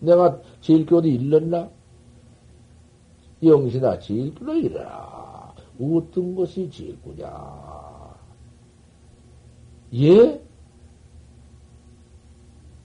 내가 0.00 0.38
제일 0.60 0.86
교도 0.86 1.08
일렀나 1.08 1.68
영신아 3.42 3.98
교도 3.98 4.54
일러라 4.54 5.54
어떤 5.80 6.34
것이 6.34 6.70
제일 6.70 7.00
구냐 7.02 7.72
예? 9.94 10.40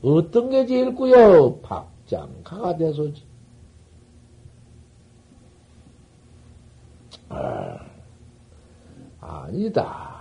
어떤 0.01 0.49
게 0.49 0.65
꾸요? 0.93 1.59
박장가가 1.61 2.77
돼서지. 2.77 3.23
아, 7.29 7.79
아니다. 9.19 10.15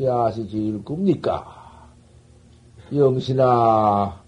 야시 0.00 0.48
제일 0.48 0.84
꿉니까? 0.84 1.88
영신아, 2.92 4.22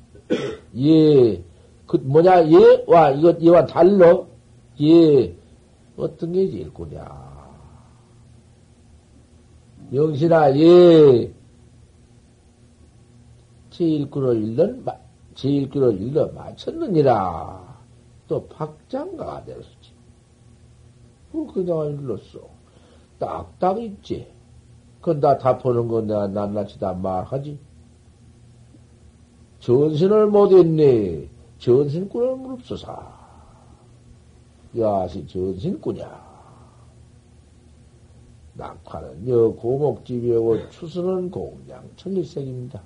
예, 0.77 1.43
그, 1.87 1.97
뭐냐, 1.97 2.49
예? 2.51 2.85
와, 2.87 3.11
이거, 3.11 3.37
얘와 3.41 3.67
달러? 3.67 4.27
예, 4.81 5.37
어떤 5.97 6.33
게 6.33 6.51
제일 6.51 6.73
꾸냐? 6.73 7.37
영신아, 9.93 10.57
예, 10.59 11.33
제1구를 13.71 14.43
읽는, 14.43 14.85
제1구를 15.35 16.01
읽어 16.01 16.27
마쳤느니라. 16.29 17.77
또 18.27 18.47
박장가가 18.49 19.45
되었지. 19.45 19.93
뭐 21.31 21.53
그냥 21.53 21.93
읽었어. 21.93 22.41
딱딱 23.19 23.81
있지. 23.83 24.27
그건 25.01 25.21
다 25.21 25.39
답하는 25.39 25.87
건 25.89 26.07
내가 26.07 26.27
낱낱이 26.27 26.81
다 26.81 26.93
말하지. 26.93 27.59
전신을 29.61 30.27
못했네. 30.29 31.29
전신꾼을 31.59 32.37
무릅소사. 32.37 33.16
야시 34.79 35.27
전신꾼이야. 35.27 36.27
낙화는 38.55 39.29
여 39.29 39.51
고목집이고 39.51 40.71
추수는 40.71 41.31
공양 41.31 41.91
천일색입니다. 41.97 42.83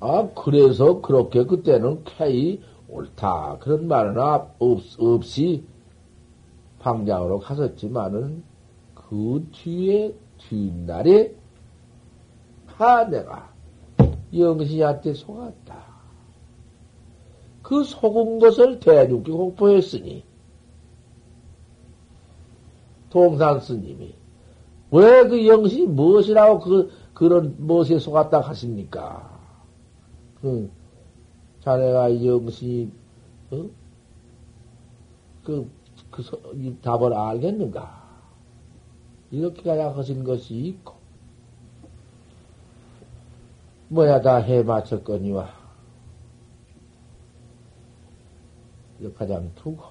아, 0.00 0.28
그래서 0.34 1.00
그렇게 1.02 1.44
그때는 1.44 2.04
캐이 2.04 2.60
옳다. 2.88 3.58
그런 3.60 3.86
말은 3.86 4.18
없, 4.18 4.80
없이 4.98 5.64
방장으로 6.78 7.38
갔었지만은 7.40 8.42
그 8.94 9.46
뒤에 9.52 10.14
뒷날에 10.38 11.34
하 12.66 13.04
내가 13.04 13.52
영신이한테 14.32 15.12
속았다. 15.12 15.89
그 17.70 17.84
속은 17.84 18.40
것을 18.40 18.80
대중께 18.80 19.30
공포했으니 19.30 20.24
동산 23.10 23.60
스님이 23.60 24.12
왜 24.90 25.28
그 25.28 25.46
영신이 25.46 25.86
무엇이라고 25.86 26.58
그 26.58 26.90
그런 27.14 27.54
무엇에 27.58 28.00
속았다 28.00 28.40
하십니까? 28.40 29.38
그, 30.40 30.68
자네가 31.60 32.24
영시, 32.24 32.90
어? 33.52 33.66
그, 35.44 35.70
그, 36.10 36.22
이 36.54 36.74
답을 36.82 37.14
알겠는가? 37.14 38.02
이렇게 39.30 39.62
가야 39.62 39.94
하신 39.94 40.24
것이 40.24 40.54
있고, 40.54 40.94
뭐야, 43.88 44.22
다 44.22 44.38
해 44.38 44.62
맞췄거니와, 44.64 45.59
가장 49.08 49.50
두고, 49.54 49.84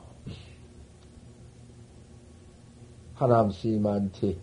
하남 3.15 3.51
스님한테 3.51 4.37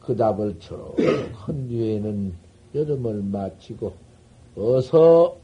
그 0.00 0.16
답을 0.16 0.58
쭉한 0.60 1.68
뒤에는 1.68 2.34
여름을 2.74 3.22
마치고, 3.22 3.94
어서 4.56 5.36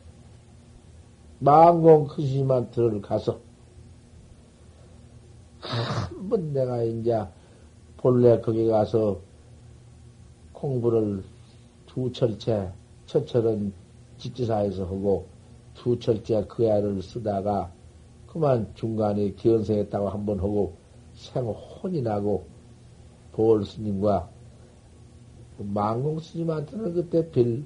망공 1.38 2.06
크시만 2.08 2.70
들어가서 2.70 3.40
한 5.60 6.28
번 6.28 6.52
내가 6.52 6.82
이제 6.82 7.24
본래 7.98 8.40
거기 8.40 8.66
가서 8.66 9.20
공부를 10.52 11.22
두 11.86 12.10
철째, 12.12 12.72
첫 13.06 13.26
철은 13.26 13.72
직지사에서 14.18 14.84
하고 14.84 15.26
두 15.74 15.98
철째 15.98 16.44
그 16.48 16.64
애를 16.64 17.02
쓰다가 17.02 17.70
그만 18.36 18.70
중간에 18.74 19.30
기원생했다고 19.30 20.10
한번 20.10 20.38
하고 20.40 20.74
생혼이 21.14 22.02
나고 22.02 22.44
보월 23.32 23.64
스님과 23.64 24.28
망공 25.56 26.20
스님한테는 26.20 26.92
그때 26.92 27.30
별 27.30 27.64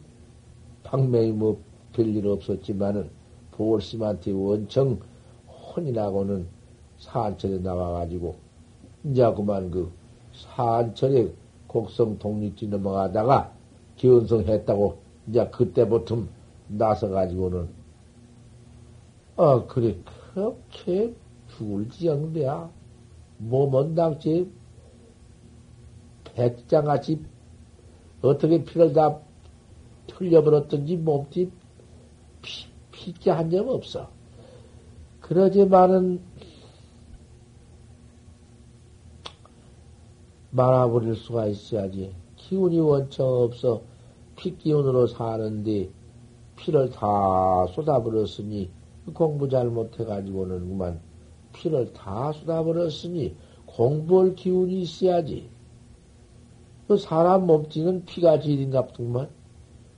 방명이 0.84 1.32
뭐 1.32 1.60
별일 1.92 2.24
없었지만은 2.28 3.10
보월심한테 3.50 4.30
원청 4.30 5.00
혼이 5.48 5.90
나고는 5.90 6.46
사안철에 6.98 7.58
나와가지고 7.58 8.36
이제 9.06 9.28
그만 9.34 9.72
그 9.72 9.90
사안철에 10.32 11.32
곡성 11.66 12.16
독립지 12.20 12.68
넘어가다가 12.68 13.52
기원성 13.96 14.42
했다고 14.42 14.98
이제 15.26 15.48
그때부터 15.48 16.22
나서가지고는 16.68 17.68
어 19.34 19.66
그래 19.66 19.96
그렇게 20.32 21.14
죽을 21.48 21.88
지경대야 21.90 22.70
몸은 23.38 23.94
당시 23.94 24.48
백장같이 26.24 27.24
어떻게 28.22 28.62
피를 28.62 28.92
다 28.92 29.18
흘려버렸던지 30.12 30.96
몸띠 30.96 31.50
피, 32.42 32.66
피게 32.92 33.30
한점 33.30 33.68
없어. 33.68 34.10
그러지만은 35.20 36.20
말아버릴 40.50 41.14
수가 41.14 41.46
있어야지. 41.46 42.14
기운이 42.36 42.80
원청 42.80 43.26
없어 43.26 43.82
피 44.36 44.56
기운으로 44.56 45.06
사는데 45.06 45.90
피를 46.56 46.90
다 46.90 47.66
쏟아버렸으니 47.74 48.70
공부 49.12 49.48
잘못해가지고는 49.48 50.68
그만 50.68 51.00
피를 51.52 51.92
다 51.92 52.32
쏟아버렸으니 52.32 53.34
공부할 53.66 54.34
기운이 54.34 54.82
있어야지. 54.82 55.48
그 56.88 56.96
사람 56.96 57.46
몸뚱이는 57.46 58.04
피가 58.04 58.40
질인갑더만 58.40 59.28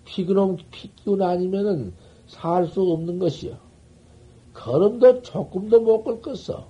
피그놈 0.04 0.58
피기운 0.70 1.22
아니면은 1.22 1.94
살 2.26 2.66
수 2.66 2.82
없는 2.82 3.18
것이요. 3.18 3.56
걸음도 4.54 5.22
조금도 5.22 5.80
못 5.80 6.04
걸겠어. 6.04 6.66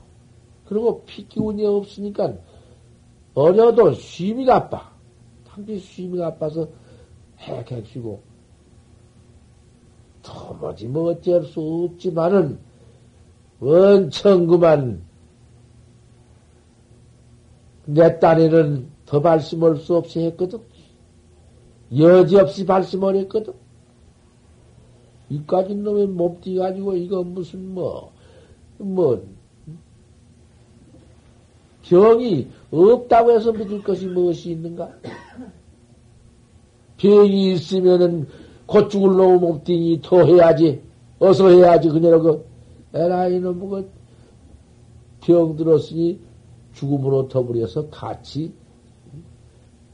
그리고 0.65 1.05
피기운이 1.05 1.65
없으니까 1.67 2.35
어려도 3.35 3.93
쉼이 3.93 4.45
가빠. 4.45 4.93
당시 5.45 5.79
쉼이 5.79 6.17
가빠서 6.17 6.69
핵핵 7.39 7.87
쉬고 7.87 8.23
도무지 10.23 10.87
뭐 10.87 11.11
어쩔 11.11 11.45
수 11.45 11.61
없지만은 11.61 12.59
원청 13.61 14.47
그만 14.47 15.03
내 17.85 18.19
딴에는 18.19 18.89
더 19.07 19.21
발심할 19.21 19.77
수 19.77 19.97
없이 19.97 20.21
했거든. 20.21 20.61
여지없이 21.97 22.65
발심을 22.65 23.17
했거든. 23.17 23.53
이까지 25.29 25.75
놈의 25.75 26.07
몸띠 26.09 26.57
가지고 26.57 26.95
이거 26.95 27.23
무슨 27.23 27.75
뭐, 27.75 28.13
뭐, 28.79 29.25
병이 31.83 32.49
없다고 32.71 33.33
해서 33.33 33.53
믿을 33.53 33.83
것이 33.83 34.07
무엇이 34.07 34.53
있는가? 34.53 34.91
병이 36.99 37.53
있으면은 37.55 38.29
곧 38.73 38.89
죽을 38.89 39.17
놈의 39.19 39.39
몸띠니 39.39 40.01
더 40.03 40.25
해야지. 40.25 40.83
어서 41.19 41.51
해야지. 41.51 41.91
그녀로 41.91 42.23
그, 42.23 42.47
에라, 42.95 43.29
이놈, 43.29 43.69
그, 43.69 43.91
병 45.21 45.55
들었으니 45.57 46.19
죽음으로 46.73 47.29
더불어서 47.29 47.91
같이 47.91 48.51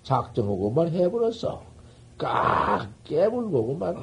작정하고만 0.05 0.93
해버렸어. 0.93 1.61
깍 2.17 2.89
깨물고만 3.03 3.97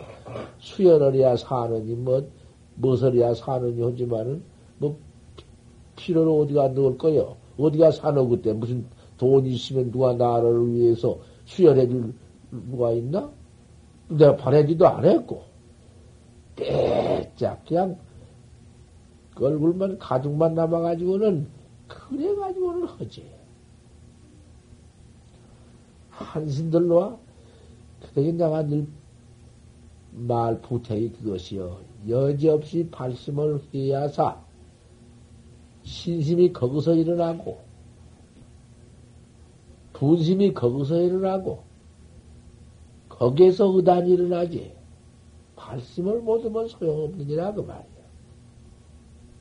수혈을해야 0.59 1.37
사느니 1.37 1.95
뭐 1.95 2.27
무엇을 2.75 3.15
해야 3.15 3.33
사느니 3.33 3.81
하지만은 3.81 4.43
뭐 4.77 4.97
필요를 5.95 6.31
어디가 6.43 6.69
넣을 6.69 6.97
거요? 6.97 7.37
어디가 7.57 7.91
사노 7.91 8.27
그때 8.27 8.51
무슨 8.51 8.85
돈이 9.17 9.51
있으면 9.51 9.91
누가 9.91 10.13
나를 10.13 10.73
위해서 10.73 11.17
수혈해 11.45 11.87
줄 11.87 12.13
누가 12.51 12.91
있나? 12.91 13.31
내가 14.09 14.35
바라지도 14.35 14.87
안 14.87 15.05
했고 15.05 15.43
빼짝 16.55 17.65
그냥 17.65 17.97
얼굴만 19.35 19.99
가죽만 19.99 20.55
남아가지고는 20.55 21.47
그래가지고는 21.87 22.87
하지. 22.87 23.29
한신들로와 26.09 27.17
그게 28.01 28.31
내가 28.31 28.63
늘말 30.13 30.61
부탁이 30.61 31.11
그것이요. 31.11 31.79
여지없이 32.07 32.89
발심을 32.89 33.61
해야사 33.73 34.39
신심이 35.83 36.53
거기서 36.53 36.95
일어나고 36.95 37.59
분심이 39.93 40.53
거기서 40.53 41.01
일어나고 41.01 41.64
거기에서 43.17 43.65
의단이 43.75 44.11
일어나지. 44.11 44.73
발심을 45.55 46.21
못하면 46.21 46.67
소용없느니라 46.67 47.53
그 47.53 47.61
말이야. 47.61 47.85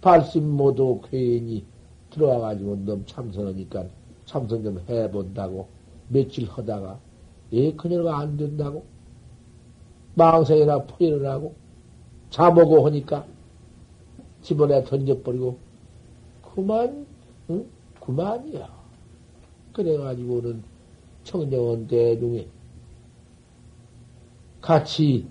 발심 0.00 0.48
모두 0.48 1.00
괜히 1.10 1.64
들어와가지고 2.10 2.76
너무 2.84 3.04
참선하니까 3.06 3.86
참선 4.26 4.62
좀 4.62 4.78
해본다고 4.88 5.68
며칠 6.08 6.48
하다가 6.48 7.00
예 7.52 7.72
그녀가 7.72 8.18
안 8.18 8.36
된다고 8.36 8.84
망상이나 10.14 10.84
포인을 10.84 11.26
하고 11.26 11.54
자보고 12.30 12.86
하니까 12.86 13.26
집어내 14.42 14.84
던져버리고 14.84 15.58
그만 16.42 17.06
응? 17.50 17.66
그만이야. 18.00 18.68
그래가지고는 19.72 20.62
청정원 21.24 21.86
대중에 21.88 22.46
같이 24.64 25.26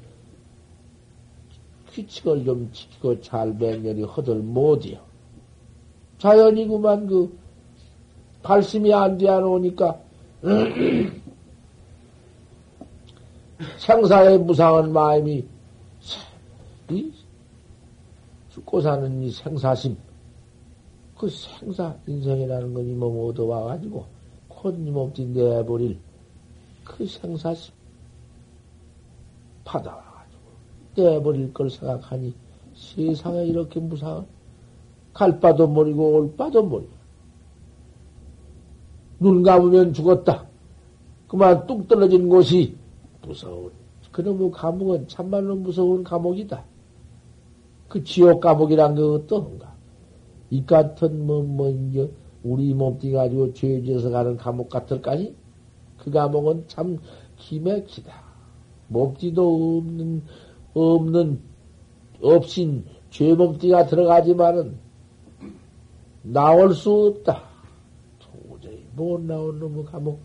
규칙을 1.91 2.45
좀 2.45 2.71
지키고 2.71 3.19
잘 3.19 3.51
맹렬히 3.51 4.03
허들 4.03 4.35
못이요. 4.35 4.99
자연이구만 6.19 7.07
그 7.07 7.35
발심이 8.43 8.93
안돼안 8.93 9.43
오니까 9.43 9.99
생사의 13.77 14.37
무상한 14.37 14.93
마음이 14.93 15.47
이 16.91 17.11
죽고 18.51 18.81
사는 18.81 19.23
이 19.23 19.31
생사심 19.31 19.97
그 21.17 21.27
생사 21.27 21.95
인생이라는 22.05 22.71
건 22.71 22.87
이몸 22.87 23.29
얻어와가지고 23.29 24.05
콧이 24.47 24.91
몸띠 24.91 25.25
내버릴 25.25 25.97
그 26.83 27.07
생사심 27.07 27.82
받아와가지고 29.73 30.41
내버릴 30.95 31.53
걸 31.53 31.69
생각하니 31.69 32.33
세상에 32.75 33.45
이렇게 33.45 33.79
무상한 33.79 34.27
갈 35.13 35.39
바도 35.39 35.67
모르고 35.67 36.15
올 36.15 36.35
바도 36.35 36.63
모르고 36.63 36.91
눈 39.19 39.41
감으면 39.41 39.93
죽었다. 39.93 40.45
그만 41.27 41.65
뚝 41.65 41.87
떨어진 41.87 42.29
곳이 42.29 42.75
무서운 43.25 43.71
그놈의 44.11 44.51
감옥은 44.51 45.07
참말로 45.07 45.55
무서운 45.55 46.03
감옥이다. 46.03 46.63
그 47.87 48.03
지옥 48.03 48.41
감옥이란 48.41 48.95
것도 48.95 49.41
한가. 49.41 49.73
이 50.51 50.63
같은 50.65 51.25
뭐, 51.25 51.41
뭐, 51.41 51.69
이제, 51.69 52.11
우리 52.43 52.73
몸띠 52.75 53.11
가지고 53.11 53.53
죄 53.53 53.81
지어서 53.81 54.11
가는 54.11 54.37
감옥 54.37 54.69
같을까니? 54.69 55.35
그 55.97 56.11
감옥은 56.11 56.65
참 56.67 56.99
기맥히다. 57.37 58.22
몸띠도 58.87 59.77
없는, 59.77 60.23
없는, 60.73 61.39
없인 62.21 62.85
죄 63.09 63.33
몸띠가 63.33 63.85
들어가지만은 63.85 64.75
나올 66.23 66.73
수 66.73 66.91
없다. 66.91 67.43
도저히 68.19 68.83
못 68.95 69.21
나온 69.21 69.59
놈의 69.59 69.85
감옥. 69.85 70.19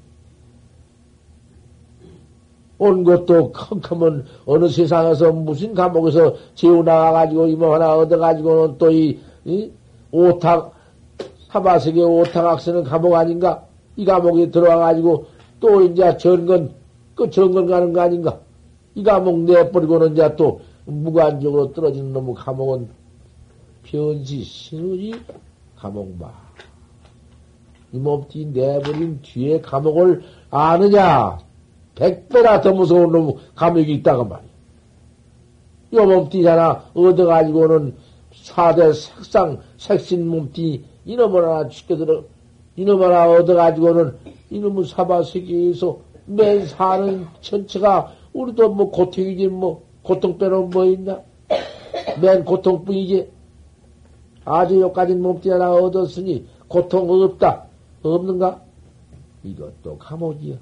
온 2.78 3.02
것도 3.02 3.50
컴컴은 3.52 4.24
어느 4.46 4.68
세상에서 4.68 5.32
무슨 5.32 5.74
감옥에서 5.74 6.34
재우 6.54 6.82
나와가지고 6.82 7.48
이모 7.48 7.74
하나 7.74 7.96
얻어가지고는 7.96 8.78
또 8.78 8.90
이, 8.90 9.18
이 9.44 9.70
오탁, 10.12 10.72
사바세계 11.48 12.00
오탁학 12.00 12.60
쓰는 12.60 12.84
감옥 12.84 13.14
아닌가? 13.14 13.64
이 13.96 14.04
감옥에 14.04 14.50
들어와가지고 14.50 15.26
또 15.58 15.82
이제 15.82 16.16
전건, 16.16 16.72
그 17.16 17.28
전건 17.28 17.66
가는 17.66 17.92
거 17.92 18.00
아닌가? 18.00 18.38
이 18.98 19.02
감옥 19.04 19.38
내버리고는 19.44 20.14
이제 20.14 20.34
또 20.34 20.60
무관적으로 20.84 21.72
떨어지는 21.72 22.12
놈의 22.12 22.34
감옥은 22.34 22.88
변시 23.84 24.42
신우지 24.42 25.14
감옥마. 25.76 26.32
이 27.92 27.96
몸띠 27.96 28.46
내버린 28.46 29.20
뒤에 29.22 29.60
감옥을 29.60 30.24
아느냐? 30.50 31.38
백배나 31.94 32.60
더 32.60 32.72
무서운 32.72 33.12
놈 33.12 33.36
감옥이 33.54 33.94
있다고 33.94 34.24
말이야. 34.24 34.48
요 35.94 36.04
몸띠잖아. 36.04 36.90
얻어가지고는 36.92 37.94
사대 38.34 38.92
색상, 38.92 39.60
색신 39.76 40.28
몸띠, 40.28 40.84
이놈을 41.04 41.44
하나 41.44 41.68
죽여들어, 41.68 42.24
이놈 42.74 43.00
하나 43.00 43.30
얻어가지고는 43.30 44.16
이놈의 44.50 44.86
사바 44.86 45.22
세계에서 45.22 45.98
맨 46.26 46.66
사는 46.66 47.26
전체가 47.40 48.17
우리도 48.38 48.68
뭐 48.72 48.90
고통이지 48.90 49.48
뭐, 49.48 49.82
고통 50.02 50.38
빼놓은 50.38 50.70
뭐 50.70 50.84
있나? 50.84 51.20
맨 52.20 52.44
고통뿐이지. 52.44 53.28
아주 54.44 54.80
여기까지 54.80 55.14
몸띠 55.14 55.50
하나 55.50 55.72
얻었으니 55.72 56.46
고통 56.68 57.10
없다. 57.10 57.66
없는가? 58.02 58.62
이것도 59.42 59.98
감옥이야. 59.98 60.56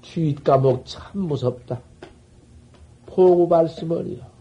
쥐 0.00 0.34
감옥 0.42 0.84
참 0.86 1.02
무섭다. 1.14 1.80
포구 3.06 3.46
발심을이요. 3.48 4.32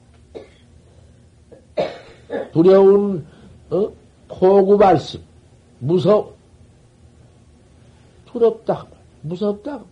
두려운 2.53 3.26
어? 3.69 3.91
포구 4.30 4.78
발심 4.78 5.22
무서 5.80 6.34
두렵다 8.26 8.88
무섭다 9.22 9.84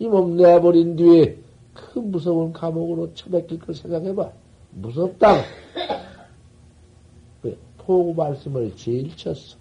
이 0.00 0.08
몸 0.08 0.36
내버린 0.36 0.96
뒤에 0.96 1.38
그 1.74 1.98
무서운 2.00 2.52
감옥으로 2.52 3.12
처박힐 3.14 3.58
걸 3.60 3.74
생각해봐 3.74 4.30
무섭다 4.72 5.42
왜 7.42 7.56
포구 7.78 8.14
발심을 8.14 8.74
제일 8.76 9.14
쳤어 9.16 9.56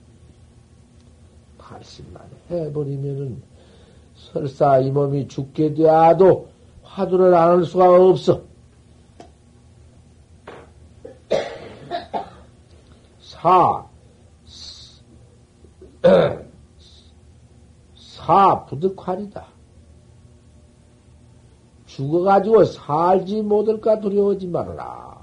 발심만 1.58 2.24
해버리면은 2.50 3.42
설사 4.16 4.80
이 4.80 4.90
몸이 4.92 5.28
죽게 5.28 5.74
되어도 5.76 6.50
화두를 6.84 7.34
안 7.36 7.58
할 7.60 7.64
수가 7.66 7.86
없어. 8.10 8.42
사, 13.20 13.86
사 17.96 18.66
부득환이다. 18.66 19.46
죽어가지고 22.00 22.64
살지 22.64 23.42
못할까 23.42 24.00
두려워하지 24.00 24.48
말아라. 24.48 25.20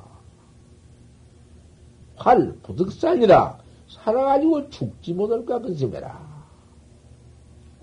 팔 2.17 2.55
부득살이라 2.63 3.59
살아가지고 3.89 4.69
죽지 4.69 5.15
못할까 5.15 5.61
근심해라. 5.61 6.37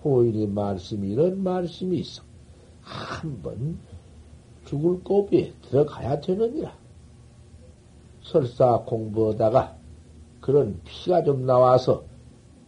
고인의 0.03 0.47
말씀이 0.47 1.09
이런 1.09 1.41
말씀이 1.41 1.97
있어. 1.97 2.21
한번 2.81 3.79
죽을 4.65 5.01
고비에 5.03 5.53
들어가야 5.63 6.19
되느니라. 6.19 6.75
설사 8.21 8.83
공부하다가 8.85 9.75
그런 10.39 10.79
피가 10.83 11.23
좀 11.23 11.47
나와서 11.47 12.03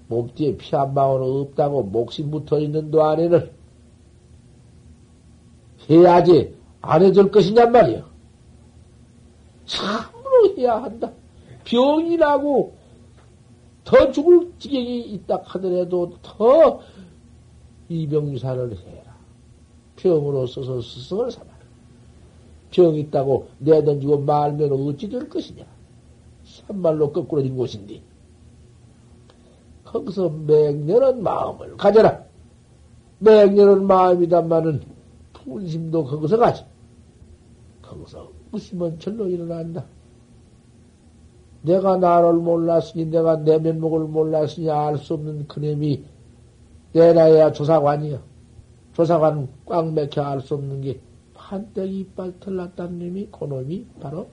몸띠에 0.08 0.58
피 0.58 0.76
한 0.76 0.96
방울 0.96 1.22
없다고 1.22 1.84
목심 1.84 2.32
붙어 2.32 2.60
있는 2.60 2.90
동안에는 2.90 3.55
해야지 5.90 6.56
안 6.82 7.02
해줄 7.02 7.32
것이냔 7.32 7.72
말이야. 7.72 8.06
참으로 9.66 10.56
해야 10.58 10.82
한다. 10.82 11.12
병이 11.64 12.18
나고 12.18 12.74
더 13.84 14.12
죽을 14.12 14.52
지경이 14.60 15.02
있다 15.02 15.42
하더라도 15.44 16.14
더 16.22 16.80
이병유산을 17.90 18.78
해라. 18.78 19.16
병으로 19.96 20.48
써서 20.48 20.82
스승을 20.82 21.32
삼아라. 21.32 21.56
병 22.72 22.96
있다고 22.96 23.48
내던지고 23.60 24.20
말면 24.20 24.72
어찌 24.72 25.10
될 25.10 25.30
것이냐. 25.30 25.66
산말로 26.44 27.12
거꾸로 27.12 27.42
진 27.42 27.56
곳인데. 27.56 28.02
거기서 29.84 30.30
맹렬한 30.30 31.24
마음을 31.24 31.78
가져라. 31.78 32.24
맹렬한 33.20 33.86
마음이다마는 33.88 34.95
분심도 35.46 36.04
거기서 36.04 36.38
가지. 36.38 36.64
거기서 37.82 38.32
웃으면 38.52 39.00
절로 39.00 39.28
일어난다. 39.28 39.86
내가 41.62 41.98
나를 41.98 42.34
몰랐으니, 42.34 43.06
내가 43.06 43.38
내 43.38 43.58
면목을 43.58 44.06
몰랐으니 44.06 44.70
알 44.70 44.98
수 44.98 45.16
없는 45.16 45.48
그놈이 45.48 46.04
내 46.94 47.14
나이야 47.14 47.52
조사관이야. 47.52 48.22
조사관 48.94 49.50
꽉 49.66 49.92
맥혀 49.94 50.22
알 50.22 50.42
수 50.42 50.54
없는 50.56 50.82
게 50.82 51.00
판때기 51.34 52.00
이빨 52.00 52.40
털났다는 52.40 53.00
놈이 53.00 53.28
그놈이 53.32 53.86
바로 54.00 54.28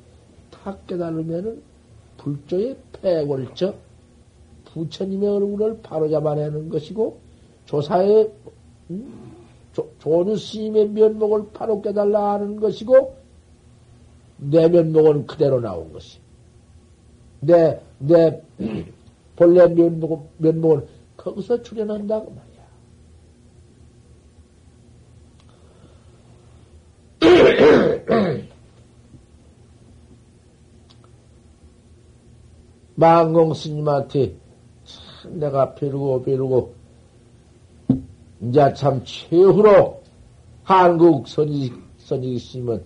탁 0.50 0.86
깨달으면은 0.86 1.62
불조의 2.18 2.76
패골적 2.92 3.76
부처님의 4.66 5.28
얼굴을 5.28 5.80
바로 5.82 6.08
잡아내는 6.08 6.68
것이고 6.68 7.18
조사의 7.66 8.32
음? 8.90 9.31
조주 9.72 10.36
스님의 10.36 10.90
면목을 10.90 11.46
바로 11.52 11.80
깨달라 11.80 12.32
하는 12.32 12.60
것이고 12.60 13.16
내 14.36 14.68
면목은 14.68 15.26
그대로 15.26 15.60
나온 15.60 15.92
것이. 15.92 16.18
내, 17.40 17.80
내 17.98 18.42
본래 19.36 19.66
면목, 19.66 20.32
면목은 20.38 20.86
거기서 21.16 21.62
출현한다고 21.62 22.34
말이야. 27.20 28.42
망공 32.94 33.54
스님한테 33.54 34.34
참 34.84 35.38
내가 35.38 35.74
벼르고 35.74 36.22
벼르고 36.22 36.81
이제 38.42 38.72
참 38.74 39.00
최후로 39.04 40.02
한국 40.64 41.28
선지 41.28 41.72
선지 41.98 42.38
스님은 42.38 42.82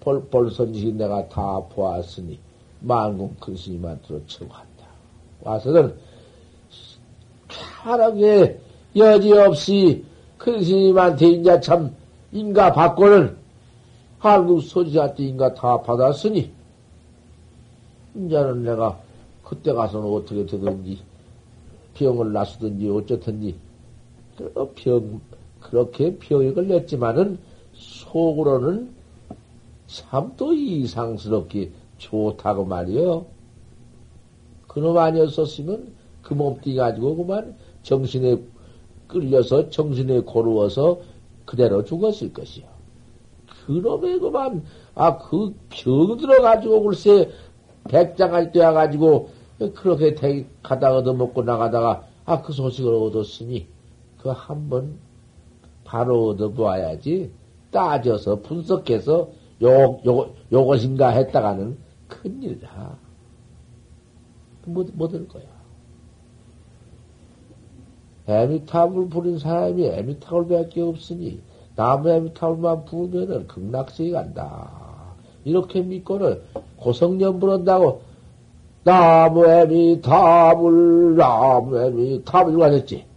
볼 0.00 0.30
볼 0.30 0.50
선지 0.50 0.92
내가 0.92 1.28
다 1.28 1.60
보았으니 1.74 2.38
망공 2.80 3.36
큰 3.40 3.56
스님한테로 3.56 4.24
청한다. 4.26 4.86
와서는 5.42 5.94
편하게 7.82 8.58
여지없이 8.94 10.04
큰 10.38 10.62
스님한테 10.62 11.26
이제 11.28 11.60
참 11.60 11.94
인가 12.32 12.72
받고는 12.72 13.36
한국 14.18 14.62
선지한테 14.62 15.24
인가 15.24 15.52
다 15.52 15.80
받았으니 15.82 16.50
이제는 18.14 18.62
내가 18.62 18.98
그때 19.44 19.72
가서는 19.72 20.06
어떻게 20.06 20.46
되든지 20.46 21.02
병을 21.94 22.32
나수든지 22.32 22.88
어쩌든지 22.88 23.52
그 23.52 23.69
병 24.74 25.20
그렇게 25.60 26.16
병이 26.18 26.54
걸렸지만은 26.54 27.38
속으로는 27.74 28.90
참 29.86 30.36
또 30.36 30.52
이상스럽게 30.54 31.72
좋다고 31.98 32.64
말이요. 32.64 33.26
그놈 34.68 34.96
아니었었으면 34.96 35.92
그 36.22 36.34
몸띠 36.34 36.74
가지고 36.76 37.16
그만 37.16 37.56
정신에 37.82 38.40
끌려서 39.08 39.68
정신에 39.70 40.20
고루어서 40.20 41.00
그대로 41.44 41.84
죽었을 41.84 42.32
것이요. 42.32 42.64
그놈의 43.66 44.20
그만 44.20 44.62
아 44.94 45.18
그 45.18 45.52
병 45.68 46.16
들어가지고 46.16 46.82
글쎄 46.84 47.30
백장할 47.88 48.52
때 48.52 48.60
와가지고 48.64 49.30
그렇게 49.74 50.14
대, 50.14 50.46
가다 50.62 50.94
얻어먹고 50.94 51.42
나가다가 51.42 52.06
아 52.24 52.42
그 52.42 52.52
소식을 52.52 52.94
얻었으니 52.94 53.66
그 54.22 54.28
한번 54.28 54.98
바로 55.84 56.28
얻어보아야지 56.28 57.30
따져서 57.70 58.40
분석해서 58.40 59.30
요, 59.62 60.00
요, 60.06 60.30
요것인가 60.52 61.08
했다가는 61.08 61.76
큰일이다. 62.08 62.96
못, 64.66 64.90
못할 64.94 65.26
거야. 65.28 65.44
애미탑을 68.26 69.08
부린 69.08 69.38
사람이 69.38 69.84
애미탑을 69.86 70.48
밖에 70.48 70.80
없으니 70.82 71.40
나무 71.74 72.10
애미탑을만 72.10 72.84
부으면은 72.84 73.46
극락세에 73.46 74.10
간다. 74.10 74.70
이렇게 75.44 75.80
믿고는 75.80 76.42
고성년 76.76 77.40
부른다고 77.40 78.02
나무 78.84 79.46
애미탑을 79.46 81.16
나무 81.16 81.78
애미탑을 81.78 82.58
가졌지. 82.58 83.09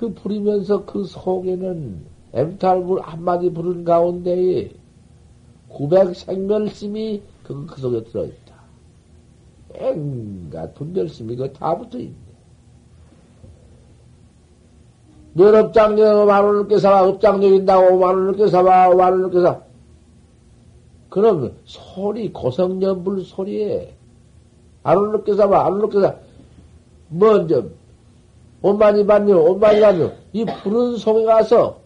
그 0.00 0.14
부리면서 0.14 0.86
그 0.86 1.04
속에는 1.04 2.06
엠탈불 2.32 3.02
한마디 3.02 3.52
부른 3.52 3.84
가운데에 3.84 4.70
900생멸심이 5.70 7.20
그, 7.42 7.66
그 7.66 7.78
속에 7.78 8.04
들어있다. 8.04 8.54
엥가 9.74 10.70
분별심이 10.70 11.36
그다 11.36 11.76
붙어있네. 11.76 12.14
몇 15.34 15.54
업장력 15.54 16.26
만원을 16.26 16.68
깨사와 16.68 17.06
업장력인다고 17.06 17.98
만원을 17.98 18.36
깨사와 18.36 18.94
만원을 18.94 19.30
깨사. 19.30 19.60
그럼 21.10 21.52
소리 21.66 22.32
고성연불 22.32 23.24
소리에 23.24 23.94
안원을 24.82 25.24
깨사와 25.24 25.66
안원을 25.66 25.90
깨사. 25.90 26.16
먼저 27.10 27.64
온만이 28.62 29.06
반면, 29.06 29.38
온만이 29.38 29.80
반면, 29.80 30.16
이 30.32 30.44
부른 30.44 30.96
속에 30.96 31.24
가서 31.24 31.80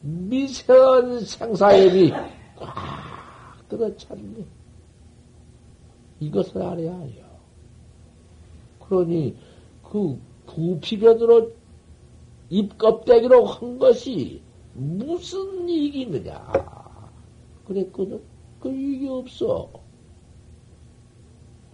미세한 0.00 1.20
생사염이 1.20 2.12
꽉 2.56 3.68
들어찼네. 3.68 4.44
이것을 6.20 6.62
알아야 6.62 6.96
해요. 6.98 7.24
그러니, 8.86 9.36
그 9.82 10.18
부피변으로 10.46 11.50
입껍데기로 12.50 13.44
한 13.46 13.78
것이 13.78 14.42
무슨 14.74 15.68
이익이 15.68 16.02
있느냐. 16.02 16.52
그랬거든. 17.66 18.20
그 18.60 18.70
이익이 18.70 19.08
없어. 19.08 19.70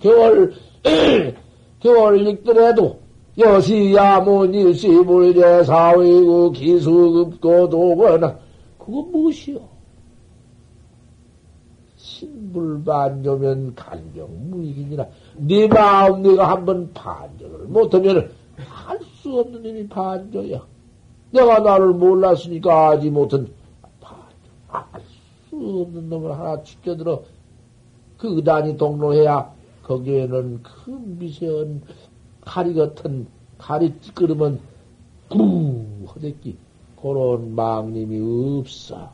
겨울, 0.01 0.55
겨울 1.81 2.27
읽더라도 2.29 3.06
여시야무니시 3.39 4.89
물제사위구 4.89 6.53
기수급고 6.53 7.69
도거나 7.69 8.39
그거 8.79 9.03
무엇이요? 9.03 9.61
신불반조면 11.97 13.75
간경 13.75 14.29
무익이니라 14.51 15.07
네 15.37 15.67
마음 15.69 16.23
네가 16.23 16.49
한번 16.51 16.91
반조를 16.95 17.67
못하면 17.67 18.31
할 18.57 18.99
수 19.27 19.41
없는 19.41 19.65
일이 19.65 19.89
반조야. 19.89 20.65
내가 21.33 21.59
나를 21.59 21.89
몰랐으니까 21.95 22.91
아지 22.91 23.11
못한 23.11 23.49
반조. 24.01 24.27
알수 24.69 25.81
없는 25.83 26.09
놈을 26.09 26.31
하나 26.31 26.63
죽여들어 26.63 27.23
그 28.19 28.37
의단이 28.37 28.77
동로해야 28.77 29.53
거기에는 29.83 30.63
큰 30.63 31.19
미세한 31.19 31.83
가리 32.47 32.73
같은 32.73 33.27
가리 33.59 33.93
찌끄르면 34.01 34.61
부 35.29 36.07
허대끼 36.09 36.57
그런 37.01 37.55
망님이 37.55 38.61
없어. 38.61 39.11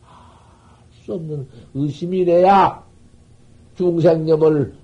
할 0.00 0.80
수 1.04 1.14
없는 1.14 1.48
의심이래야 1.74 2.84
중생념을 3.76 4.74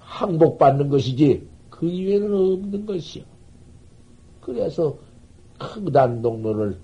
항복받는 0.00 0.88
것이지 0.88 1.46
그 1.70 1.86
이외에는 1.86 2.34
없는 2.34 2.86
것이요. 2.86 3.24
그래서 4.40 4.96
크단 5.58 6.22
동로를 6.22 6.78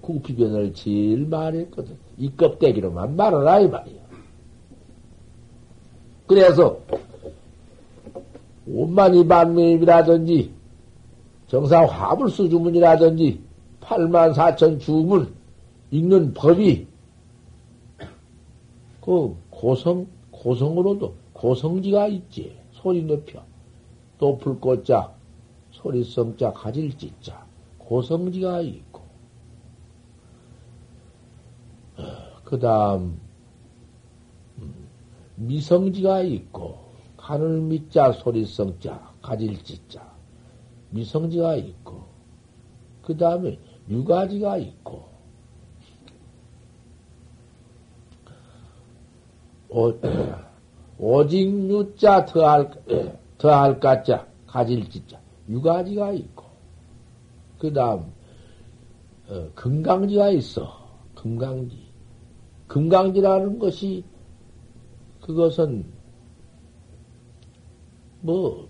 구피변을 0.00 0.74
제일 0.74 1.26
말했거든. 1.26 1.96
이 2.16 2.30
껍데기로만 2.36 3.16
말하라 3.16 3.60
이 3.60 3.68
말이야. 3.68 4.00
그래서 6.26 6.80
오만이 8.70 9.26
반매입이라든지 9.26 10.52
정상 11.46 11.86
화불수 11.86 12.48
주문이라든지 12.48 13.40
8만 13.80 14.34
4천 14.34 14.78
주문 14.80 15.34
읽는 15.90 16.34
법이 16.34 16.86
그 19.00 19.34
고성 19.50 20.06
고성으로도 20.30 21.14
고성지가 21.32 22.08
있지. 22.08 22.56
소리 22.72 23.02
높여. 23.02 23.42
또 24.18 24.36
불꽃자 24.38 25.12
소리성자 25.70 26.52
가질지자. 26.52 27.46
고성지가 27.78 28.60
있고. 28.60 29.02
어, 31.96 32.02
그 32.44 32.58
다음 32.58 33.18
음, 34.58 34.74
미성지가 35.36 36.22
있고 36.22 36.87
하늘 37.28 37.60
밑자 37.60 38.12
소리성자 38.12 39.16
가질지자. 39.20 40.00
미성지가 40.88 41.56
있고 41.56 42.04
그 43.02 43.14
다음에 43.18 43.58
유가지가 43.86 44.56
있고 44.56 45.04
오, 49.68 49.92
오직 50.98 51.46
유자 51.68 52.24
더할 52.24 52.70
더할 53.36 53.78
가자 53.78 54.26
가질지자. 54.46 55.20
유가지가 55.50 56.12
있고 56.12 56.46
그 57.58 57.70
다음 57.74 58.10
어, 59.28 59.50
금강지가 59.54 60.30
있어. 60.30 60.88
금강지. 61.14 61.76
금강지라는 62.68 63.58
것이 63.58 64.02
그것은 65.20 65.97
뭐, 68.20 68.68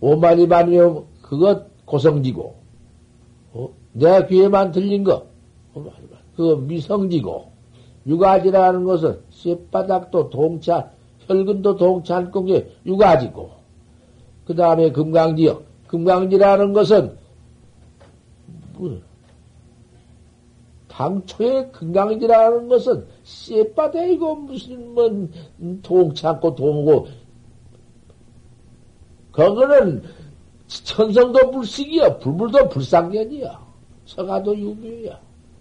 오만이 0.00 0.48
반이면 0.48 1.04
그것 1.22 1.66
고성지고, 1.84 2.54
어? 3.52 3.70
내 3.92 4.26
귀에만 4.26 4.72
들린 4.72 5.04
거, 5.04 5.26
그거 6.36 6.56
미성지고, 6.56 7.50
유가지라는 8.06 8.84
것은 8.84 9.20
쇳바닥도 9.30 10.30
동차, 10.30 10.90
혈근도 11.20 11.76
동치 11.76 12.12
않고 12.12 12.44
게 12.44 12.70
유가지고, 12.86 13.50
그 14.44 14.54
다음에 14.54 14.92
금강지요. 14.92 15.62
금강지라는 15.88 16.72
것은, 16.72 17.16
뭐, 18.74 19.00
당초에 20.88 21.70
금강지라는 21.70 22.68
것은 22.68 23.06
쇳바닥이고 23.28 24.34
무슨 24.36 24.94
뭐 24.94 25.28
동치 25.82 26.26
않고 26.26 26.54
동고. 26.54 27.08
그거는 29.32 30.02
천성도 30.66 31.50
불식이야 31.50 32.18
불불도 32.18 32.68
불상견이야. 32.70 33.66
서가도 34.06 34.56
유묘야. 34.56 35.20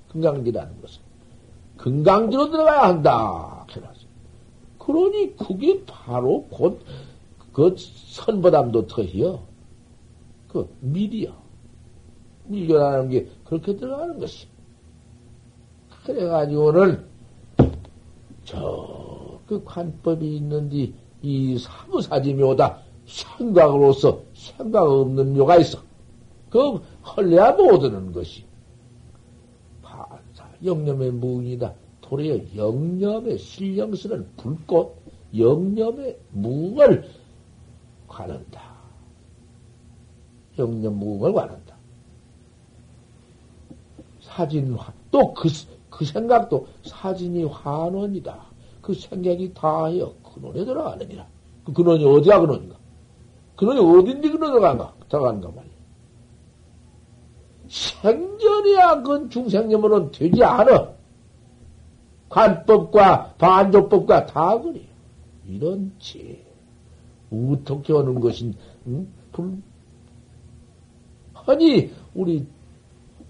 금강지라는 0.09 0.82
것은. 0.82 1.01
금강지로 1.78 2.49
들어가야 2.49 2.89
한다. 2.89 3.65
그러니 4.80 5.36
그게 5.36 5.84
바로 5.86 6.45
곧 6.49 6.80
그 7.57 7.74
선보담도 7.76 8.86
터이요 8.86 9.41
그 10.47 10.70
밀이야. 10.80 11.36
밀교라는 12.45 13.09
게 13.09 13.28
그렇게 13.45 13.76
들어가는 13.76 14.20
것이 14.20 14.47
그래가지고는 16.05 17.03
저 18.47 19.27
그 19.47 19.63
관법이 19.63 20.35
있는데 20.35 20.91
이 21.21 21.57
사무사지 21.57 22.33
묘다 22.33 22.81
생각으로서 23.05 24.21
생각 24.33 24.83
없는 24.83 25.33
묘가 25.37 25.57
있어. 25.57 25.79
그 26.49 26.81
헐래야 27.15 27.53
못 27.53 27.83
얻는 27.83 28.11
것이. 28.11 28.45
반사 29.81 30.45
영념의 30.63 31.11
무운이다. 31.11 31.73
도리어 32.01 32.39
영념의 32.55 33.37
실령스는 33.39 34.27
불꽃 34.35 34.97
영념의 35.35 36.17
무을 36.31 37.09
관한다. 38.07 38.61
영념 40.59 40.99
무을 40.99 41.31
관한다. 41.33 41.75
사진화 44.21 44.93
또그 45.11 45.47
그 45.97 46.05
생각도 46.05 46.67
사진이 46.83 47.45
환원이다. 47.45 48.37
그 48.81 48.93
생각이 48.93 49.51
다하여 49.55 50.13
근원에 50.21 50.63
들어가느니라. 50.63 51.25
그 51.65 51.73
근원이 51.73 52.05
어디야 52.05 52.39
근원인가? 52.39 52.75
근원이 53.55 53.79
어딘데 53.79 54.29
근원 54.29 54.51
들어간가? 54.51 54.93
들어간가 55.09 55.49
말이야. 55.49 55.73
생전이야 57.67 59.01
그건 59.01 59.29
중생념으로는 59.31 60.11
되지 60.11 60.43
않아. 60.43 60.93
관법과 62.29 63.33
반조법과 63.39 64.27
다 64.27 64.61
그래. 64.61 64.81
이런 65.47 65.91
지 65.97 66.45
어떻게 67.31 67.91
하는 67.91 68.19
것인 68.19 68.53
응? 68.85 69.07
불 69.31 69.61
아니 71.47 71.91
우리 72.13 72.45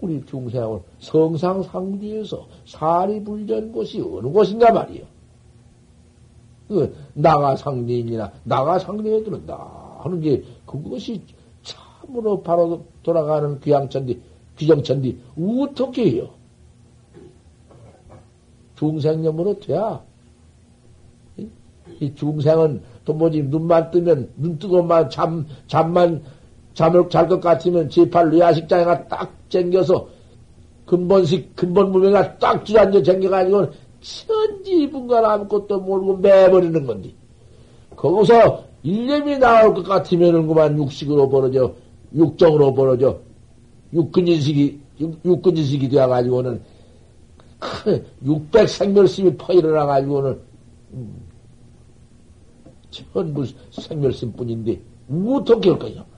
우리 0.00 0.24
중생을 0.24 0.80
성상상주에서 1.00 2.46
사리 2.66 3.22
불전 3.22 3.72
곳이 3.72 4.00
어느 4.00 4.28
곳인가 4.28 4.72
말이요. 4.72 5.04
그 6.68 6.94
나가상대인이나 7.14 8.32
나가상대에 8.44 9.24
들은다 9.24 9.98
하는 10.00 10.20
게 10.20 10.44
그것이 10.66 11.22
참으로 11.62 12.42
바로 12.42 12.84
돌아가는 13.02 13.58
귀양천디 13.60 14.20
귀정천디 14.58 15.18
어떻게 15.62 16.10
해요? 16.10 16.28
중생념으로 18.76 19.58
돼야 19.60 20.02
이 22.00 22.14
중생은 22.14 22.82
또 23.04 23.14
뭐지 23.14 23.42
눈만 23.44 23.90
뜨면 23.90 24.30
눈 24.36 24.58
뜨고만 24.58 25.10
잠 25.10 25.46
잠만 25.66 26.22
잠을 26.78 27.08
잘 27.08 27.26
것 27.28 27.40
같으면 27.40 27.90
제팔 27.90 28.30
뇌야식장에 28.30 28.84
가 28.84 29.08
딱 29.08 29.34
쟁겨서 29.48 30.08
근본식, 30.86 31.56
근본 31.56 31.90
무명가 31.90 32.38
딱 32.38 32.64
주저앉아 32.64 33.02
쟁겨가지고 33.02 33.66
천지 34.00 34.88
분간 34.88 35.24
아무것도 35.24 35.80
모르고 35.80 36.18
매버리는 36.18 36.86
건데. 36.86 37.12
거기서 37.96 38.62
일념이 38.84 39.38
나올 39.38 39.74
것 39.74 39.82
같으면은 39.82 40.46
그만 40.46 40.78
육식으로 40.78 41.28
벌어져, 41.28 41.74
육정으로 42.14 42.72
벌어져, 42.72 43.18
육근인식이, 43.92 44.80
육 45.00 45.42
근인식이 45.42 45.88
되어가지고는 45.88 46.62
큰 47.58 48.04
600생멸심이 48.24 49.36
퍼 49.36 49.52
일어나가지고는 49.52 50.38
음, 50.92 51.16
전부 52.92 53.44
생멸심 53.72 54.32
뿐인데 54.32 54.80
어떻게 55.10 55.70
할 55.70 55.78
거냐. 55.80 56.17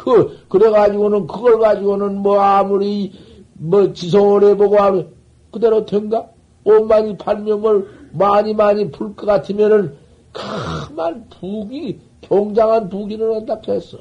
그, 0.00 0.46
그래가지고는, 0.48 1.26
그걸 1.26 1.58
가지고는 1.58 2.16
뭐 2.22 2.40
아무리, 2.40 3.12
뭐 3.52 3.92
지성을 3.92 4.42
해보고 4.42 4.78
하면, 4.78 5.12
그대로 5.52 5.84
된가? 5.84 6.26
오만이 6.64 7.18
판명을 7.18 7.86
많이 8.12 8.54
많이 8.54 8.90
풀 8.90 9.14
것 9.14 9.26
같으면은, 9.26 9.94
가만 10.32 11.28
북이, 11.28 12.00
경장한 12.22 12.88
북이 12.88 13.14
일어난다 13.14 13.60
했어. 13.68 13.98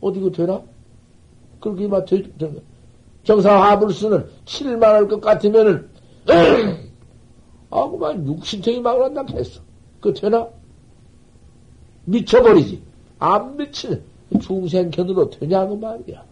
어디 0.00 0.18
그 0.18 0.32
되나? 0.32 0.60
그렇게 1.60 1.86
막 1.86 2.04
되, 2.04 2.20
되, 2.36 2.52
정상 3.22 3.62
화불수는 3.62 4.26
7만 4.44 4.82
할 4.82 5.06
것 5.06 5.20
같으면은, 5.20 5.88
아, 7.70 7.88
그만 7.88 8.26
육신청이 8.26 8.80
막 8.80 8.98
난다 8.98 9.24
했어. 9.36 9.60
그 10.00 10.12
되나? 10.14 10.48
미쳐버리지. 12.06 12.82
안 13.20 13.56
미치는. 13.56 14.09
중생 14.38 14.90
견으로 14.90 15.28
되냐고 15.30 15.76
말이야. 15.76 16.24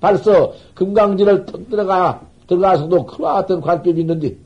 벌써 0.00 0.52
금강지를 0.74 1.46
턱 1.46 1.68
들어가, 1.70 2.26
들어가서도 2.46 3.06
같은 3.06 3.60
관법이 3.60 4.00
있는데, 4.00 4.36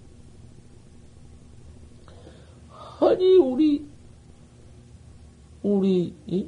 아니, 3.00 3.36
우리, 3.36 3.86
우리, 5.62 6.12
이? 6.26 6.46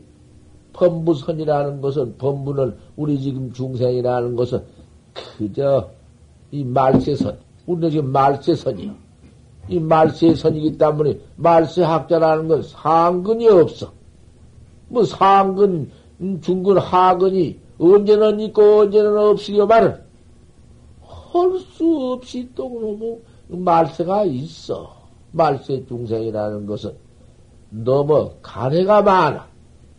법무선이라는 0.73 1.81
것은, 1.81 2.17
법무는, 2.19 2.77
우리 2.97 3.19
지금 3.21 3.53
중생이라는 3.53 4.37
것은, 4.37 4.63
그저, 5.13 5.91
이 6.51 6.65
말세선, 6.65 7.37
우리는 7.67 7.91
지금 7.91 8.13
말세선이요. 8.13 8.95
이 9.69 9.79
말세선이기 9.79 10.79
때문에 10.79 11.19
말세 11.37 11.83
학자라는 11.83 12.49
건 12.49 12.63
상근이 12.63 13.49
없어. 13.49 13.93
뭐 14.89 15.05
상근, 15.05 15.91
중근, 16.43 16.79
하근이 16.79 17.59
언제는 17.79 18.41
있고 18.41 18.81
언제는 18.81 19.17
없으려 19.17 19.67
말은 19.67 20.11
할 21.33 21.61
수 21.81 22.13
없이 22.13 22.51
또 22.55 22.69
그러고 22.69 23.23
말세가 23.49 24.25
있어. 24.25 24.97
말세 25.33 25.85
중생이라는 25.87 26.67
것은 26.67 26.95
너무 27.71 28.33
가해가 28.43 29.03
많아. 29.03 29.47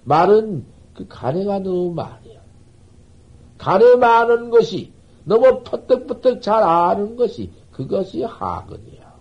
말은 0.04 0.66
그 0.94 1.08
가해가 1.08 1.60
너무 1.60 1.94
많아요. 1.94 2.40
가해 3.58 3.96
많은 3.96 4.50
것이 4.50 4.92
너무 5.24 5.64
퍼뜩퍼뜩 5.64 6.42
잘 6.42 6.62
아는 6.62 7.16
것이 7.16 7.50
그것이 7.72 8.24
하근이야. 8.24 9.12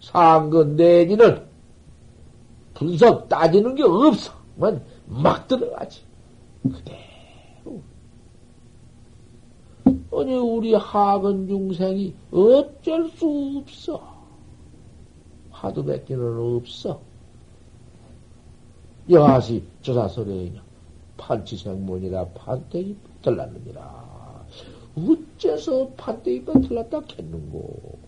상근 0.00 0.76
내지는 0.76 1.46
분석 2.74 3.28
따지는 3.28 3.74
게 3.74 3.84
없어. 3.84 4.32
막 5.06 5.46
들어가지. 5.48 6.02
그대로. 6.62 7.82
아니, 10.12 10.34
우리 10.36 10.74
하근 10.74 11.46
중생이 11.48 12.14
어쩔 12.30 13.10
수 13.10 13.62
없어. 13.62 14.14
화두 15.50 15.84
뱉기는 15.84 16.56
없어. 16.56 17.00
여하시 19.08 19.62
조사설에냐 19.82 20.62
판치생문이라 21.16 22.26
판때기 22.28 22.96
붙들랐느니라. 22.96 24.46
어째서 24.96 25.88
판때기 25.96 26.44
붙들랐다 26.44 27.00
겠는고. 27.02 27.98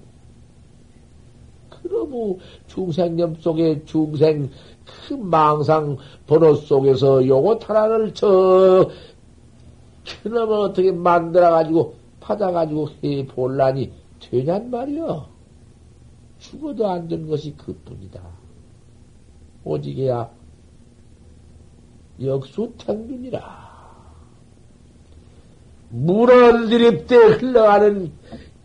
그러므 1.70 2.38
중생념 2.66 3.36
속에 3.36 3.84
중생 3.84 4.50
그 4.86 5.14
망상 5.14 5.96
번호 6.26 6.54
속에서 6.54 7.26
요거 7.26 7.60
하나를 7.62 8.14
저 8.14 8.90
그놈을 10.22 10.52
어떻게 10.56 10.92
만들어가지고 10.92 11.94
받아가지고 12.20 12.88
해 13.02 13.26
볼라니 13.26 13.92
되냔 14.20 14.70
말이여. 14.70 15.28
죽어도 16.38 16.88
안 16.88 17.08
된 17.08 17.26
것이 17.26 17.56
그뿐이다. 17.56 18.20
오직이야 19.64 20.30
역수탱균이라. 22.22 23.66
물을 25.90 26.68
들입대 26.68 27.16
흘러가는 27.16 28.12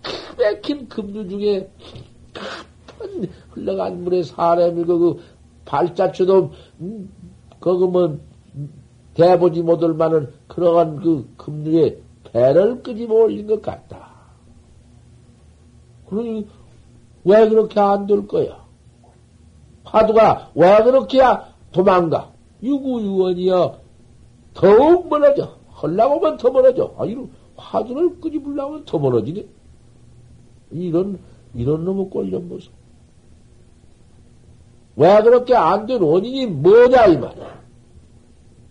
크맥힌 0.01 0.87
급류 0.87 1.27
중에 1.27 1.69
깊은 1.77 3.29
흘러간 3.51 4.03
물에 4.03 4.23
사람이 4.23 4.83
그, 4.85 4.97
그 4.97 5.23
발자취도 5.65 6.51
음, 6.81 7.09
그거면 7.59 8.21
대보지 9.13 9.61
못할 9.61 9.93
만한 9.93 10.31
그러한 10.47 10.97
그 10.97 11.27
급류에 11.37 11.97
배를 12.31 12.81
끄집어 12.81 13.13
올린 13.25 13.47
것 13.47 13.61
같다. 13.61 14.09
그러니 16.07 16.47
왜 17.23 17.47
그렇게 17.49 17.79
안 17.79 18.07
될 18.07 18.27
거야? 18.27 18.61
화두가 19.83 20.51
왜 20.55 20.83
그렇게 20.83 21.19
도망가? 21.71 22.31
유구유원이여 22.63 23.79
더욱 24.53 25.07
멀어져. 25.09 25.57
헐라고 25.81 26.15
하면 26.15 26.37
더 26.37 26.51
멀어져. 26.51 26.93
아, 26.97 27.05
이런 27.05 27.29
화두를 27.55 28.19
끄집으려면 28.19 28.85
더 28.85 28.99
멀어지네. 28.99 29.45
이런, 30.71 31.19
이런 31.53 31.83
놈의 31.85 32.09
꼴좀 32.09 32.49
보소. 32.49 32.71
왜 35.01 35.19
그렇게 35.23 35.55
안 35.55 35.87
된 35.87 35.99
원인이 35.99 36.45
뭐냐, 36.45 37.07
이 37.07 37.17
말이야. 37.17 37.59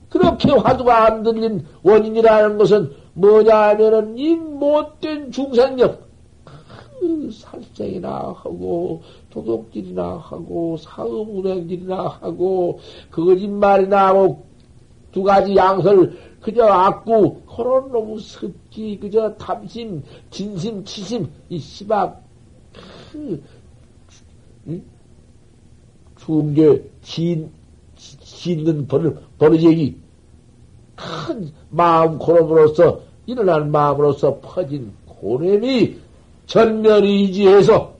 그렇게 0.09 0.53
화두가 0.53 1.07
안 1.07 1.23
들린 1.25 1.67
원인이라는 1.83 2.57
것은 2.57 2.93
뭐냐 3.15 3.71
하면은 3.71 4.17
이 4.17 4.37
못된 4.37 5.33
중생력, 5.33 6.09
그 6.45 7.31
살생이나 7.33 8.35
하고, 8.37 9.03
도둑질이나 9.31 10.19
하고, 10.19 10.77
사업운행질이나 10.77 12.19
하고, 12.21 12.79
거짓말이나 13.11 14.09
하고, 14.09 14.45
두 15.11 15.25
가지 15.25 15.57
양설, 15.57 16.17
그저 16.41 16.65
악구, 16.65 17.41
그런 17.57 17.91
놈의 17.91 18.21
습기, 18.21 19.01
그저 19.01 19.35
탐심, 19.35 20.05
진심, 20.31 20.85
치심, 20.85 21.29
이 21.49 21.59
씨박, 21.59 22.23
그, 23.13 23.43
응? 24.69 24.81
중계, 26.25 26.83
진, 27.03 27.51
짓는 27.97 28.87
버릇, 28.87 29.39
버릇이 29.39 29.97
큰 30.97 31.53
마음 31.71 32.19
고름으로서, 32.19 33.01
일어난 33.27 33.71
마음으로서 33.71 34.39
퍼진 34.41 34.93
고렘이 35.07 35.99
전멸이지해서 36.47 37.95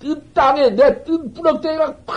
뜬 0.00 0.22
땅에 0.32 0.70
내뜬 0.70 1.32
뿌럭대기가 1.32 1.96
팍 2.06 2.16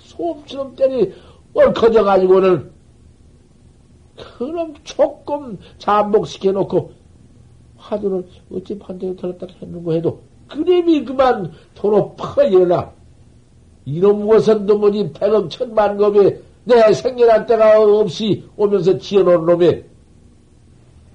소음처럼 0.00 0.74
때리 0.76 1.12
얼커져가지고는 1.54 2.70
그럼 4.38 4.74
조금 4.84 5.58
잠복시켜놓고 5.78 6.92
화두를 7.76 8.26
어찌 8.52 8.78
판대로 8.78 9.14
들었다 9.16 9.46
했는고 9.60 9.92
해도 9.92 10.20
그림이 10.48 11.04
그만 11.04 11.52
도로 11.74 12.14
퍼 12.16 12.42
일어나 12.44 12.95
이놈 13.86 14.26
것은 14.26 14.66
도무지 14.66 15.10
백억 15.12 15.48
천만 15.48 15.96
겁에 15.96 16.40
내 16.64 16.92
생년한 16.92 17.46
때가 17.46 17.80
없이 17.80 18.44
오면서 18.56 18.98
지어놓은 18.98 19.46
놈이. 19.46 19.84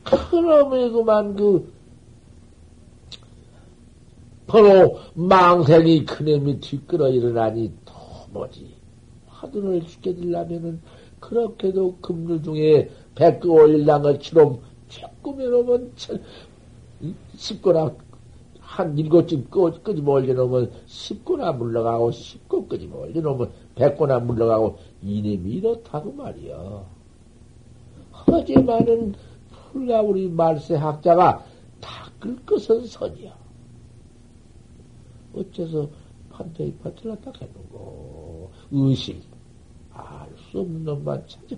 그놈이 0.04 0.90
그만 0.92 1.36
그. 1.36 1.72
바로 4.48 5.00
망생이 5.14 6.06
큰애미 6.06 6.60
뒤끌어 6.62 7.10
일어나니 7.10 7.72
도무지? 7.86 8.74
화두를 9.28 9.86
죽게되려면은 9.86 10.82
그렇게도 11.20 11.98
금류 12.02 12.42
중에 12.42 12.90
백그 13.16 13.50
것처럼 14.02 14.60
조금에 14.88 15.46
놓으면 15.46 15.92
십거나 17.36 17.94
한 18.72 18.98
일곱쯤 18.98 19.50
끄집어 19.84 20.14
올려놓으면 20.14 20.72
십거나 20.86 21.52
물러가고 21.52 22.10
십고 22.12 22.70
끄집어 22.70 23.00
올려놓으면 23.00 23.52
백거나 23.76 24.20
물러가고 24.20 24.78
이놈이 25.02 25.56
이렇다고 25.56 26.14
말이여. 26.14 26.86
하지만은 28.12 29.14
풀가 29.74 30.02
우리 30.02 30.30
말세학자가 30.30 31.44
닦을 31.82 32.46
것은 32.46 32.86
선이야. 32.86 33.36
어째서 35.36 35.90
판테이 36.30 36.74
파틀났다 36.76 37.34
했는고. 37.42 38.52
의심. 38.72 39.22
알 39.92 40.30
수 40.50 40.62
없는 40.62 40.86
놈만 40.86 41.28
찾아. 41.28 41.58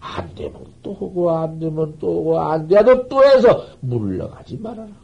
안 0.00 0.34
되면 0.34 0.64
또 0.82 0.94
하고, 0.94 1.30
안 1.30 1.58
되면 1.58 1.98
또 1.98 2.20
하고, 2.20 2.40
안 2.40 2.66
돼도 2.66 3.08
또 3.08 3.22
해서 3.22 3.66
물러가지 3.80 4.56
말아라. 4.56 5.01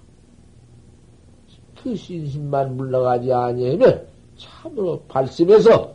그 1.83 1.95
신심만 1.95 2.77
물러가지 2.77 3.33
아니하면 3.33 4.07
참으로 4.37 5.01
발심해서 5.09 5.95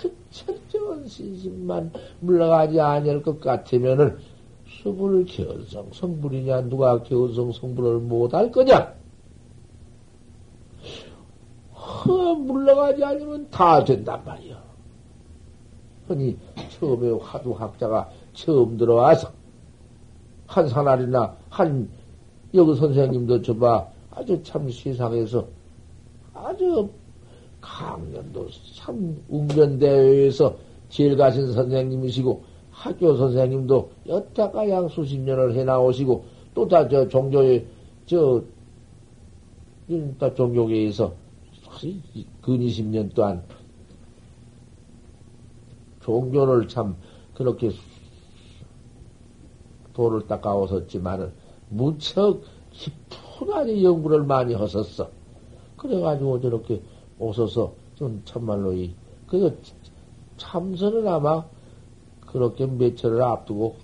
그 0.00 0.14
철저한 0.30 1.06
신심만 1.06 1.92
물러가지 2.20 2.80
아니할 2.80 3.22
것 3.22 3.40
같으면은 3.40 4.18
수불 4.66 5.24
견성 5.26 5.88
성불이냐 5.92 6.62
누가 6.62 7.02
견성 7.02 7.52
성불을 7.52 8.00
못할 8.00 8.50
거냐? 8.50 8.94
허 11.74 12.34
물러가지 12.34 13.02
않으면 13.02 13.48
다 13.50 13.82
된단 13.84 14.22
말이야. 14.24 14.62
흔히 16.06 16.36
처음에 16.78 17.18
화두 17.22 17.52
학자가 17.52 18.10
처음 18.34 18.76
들어와서 18.76 19.30
한 20.46 20.68
사날이나 20.68 21.34
한 21.48 21.88
여기 22.52 22.74
선생님도 22.76 23.42
저봐 23.42 23.93
아주 24.14 24.40
참 24.42 24.70
세상에서 24.70 25.46
아주 26.32 26.88
강연도 27.60 28.48
참 28.76 29.22
웅변대회에서 29.28 30.56
제일 30.88 31.16
가신 31.16 31.52
선생님이시고 31.52 32.44
학교 32.70 33.16
선생님도 33.16 33.90
여태까 34.08 34.68
양 34.68 34.88
수십 34.88 35.18
년을 35.18 35.54
해 35.54 35.64
나오시고 35.64 36.24
또 36.54 36.68
다 36.68 36.88
저 36.88 37.08
종교에 37.08 37.66
저 38.06 38.42
종교계에서 40.34 41.14
근 42.42 42.58
20년 42.58 43.12
동안 43.14 43.42
종교를 46.00 46.68
참 46.68 46.96
그렇게 47.34 47.70
돌을 49.94 50.26
닦아오셨지만은 50.26 51.32
무척 51.70 52.42
깊은 52.70 53.23
수많이 53.44 53.84
연구를 53.84 54.24
많이 54.24 54.54
하셨어. 54.54 55.08
그래가지고 55.76 56.40
저렇게 56.40 56.82
오셔서 57.18 57.74
좀 57.94 58.20
참말로 58.24 58.72
이, 58.72 58.94
그래서 59.28 59.54
참선은 60.36 61.06
아마 61.06 61.44
그렇게 62.26 62.66
며칠을 62.66 63.22
앞두고 63.22 63.76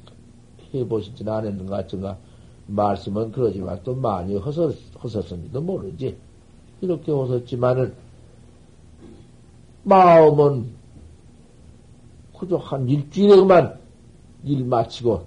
해보시지는 0.75 1.33
않았는 1.33 1.67
것 1.67 1.75
같은가. 1.77 2.17
말씀은 2.67 3.33
그러지만 3.33 3.81
또 3.83 3.95
많이 3.95 4.37
허설, 4.37 4.73
허섰는지도 5.03 5.61
모르지. 5.61 6.17
이렇게 6.81 7.11
오셨지만은, 7.13 7.93
마음은 9.83 10.71
그저 12.39 12.57
한 12.57 12.89
일주일에 12.89 13.37
그만 13.37 13.79
일 14.45 14.65
마치고 14.65 15.27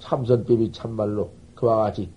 참선법이 0.00 0.72
참말로 0.72 1.30
그와 1.54 1.76
같이 1.76 2.08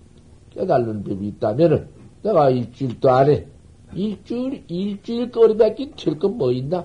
깨달는 0.58 1.04
법이 1.04 1.28
있다면은 1.28 1.88
내가 2.22 2.50
일주일도 2.50 3.08
안에 3.10 3.46
일주일, 3.94 4.64
일주일 4.68 5.30
거리밖에 5.30 5.92
될 5.96 6.18
건 6.18 6.36
뭐 6.36 6.50
있나? 6.52 6.84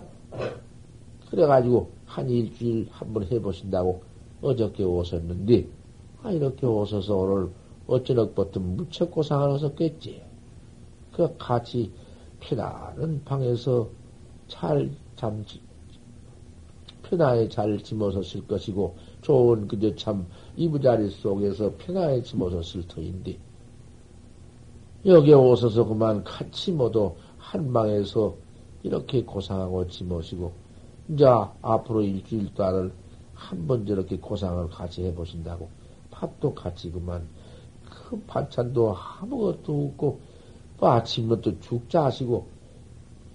그래가지고 1.30 1.90
한 2.06 2.30
일주일 2.30 2.88
한번 2.92 3.26
해보신다고 3.26 4.04
어저께 4.42 4.84
오셨는데, 4.84 5.68
아, 6.22 6.32
이렇게 6.32 6.68
오셔서 6.68 7.16
오늘 7.18 7.50
어쩌녁부터 7.88 8.60
무척 8.60 9.10
고상을 9.12 9.52
하셨겠지. 9.54 10.22
그 11.12 11.36
같이 11.38 11.92
편안한 12.40 13.22
방에서 13.26 13.90
잘 14.48 14.92
잠지, 15.16 15.60
편하게 17.04 17.50
잘 17.50 17.82
짐어섰을 17.82 18.48
것이고, 18.48 18.96
좋은 19.22 19.68
그저 19.68 19.96
참 19.96 20.28
이부자리 20.56 21.10
속에서 21.10 21.74
편하게 21.78 22.22
짐어섰을 22.22 22.88
터인데, 22.88 23.40
여기에 25.06 25.34
오셔서 25.34 25.86
그만 25.86 26.24
같이 26.24 26.72
모두 26.72 27.16
한 27.38 27.74
방에서 27.74 28.36
이렇게 28.84 29.24
고상하고 29.24 29.88
짐어시고, 29.88 30.52
이제 31.10 31.26
앞으로 31.62 32.02
일주일 32.02 32.54
동안을 32.54 32.92
한 33.34 33.68
번 33.68 33.86
저렇게 33.86 34.18
고상을 34.18 34.70
같이 34.70 35.04
해보신다고, 35.04 35.68
밥도 36.12 36.54
같이 36.54 36.92
그만, 36.92 37.28
그 37.90 38.22
반찬도 38.28 38.96
아무것도 38.96 39.88
없고, 39.88 40.20
뭐 40.80 40.92
아침부터 40.92 41.60
죽 41.60 41.90
짜시고, 41.90 42.48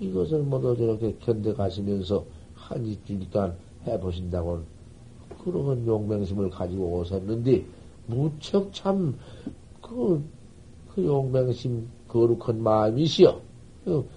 이것을 0.01 0.43
모두 0.45 0.77
저렇게 0.77 1.17
견뎌가시면서 1.21 2.25
한 2.55 2.87
일주일 2.87 3.29
동안 3.31 3.57
해보신다고 3.87 4.63
그런 5.45 5.87
용맹심을 5.87 6.51
가지고 6.51 6.99
오셨는데 6.99 7.65
무척 8.07 8.73
참 8.73 9.15
그 9.83 10.23
그 10.99 11.07
용맹심 11.07 11.89
거룩한 12.09 12.61
마음이시여 12.61 13.41
그 13.85 14.09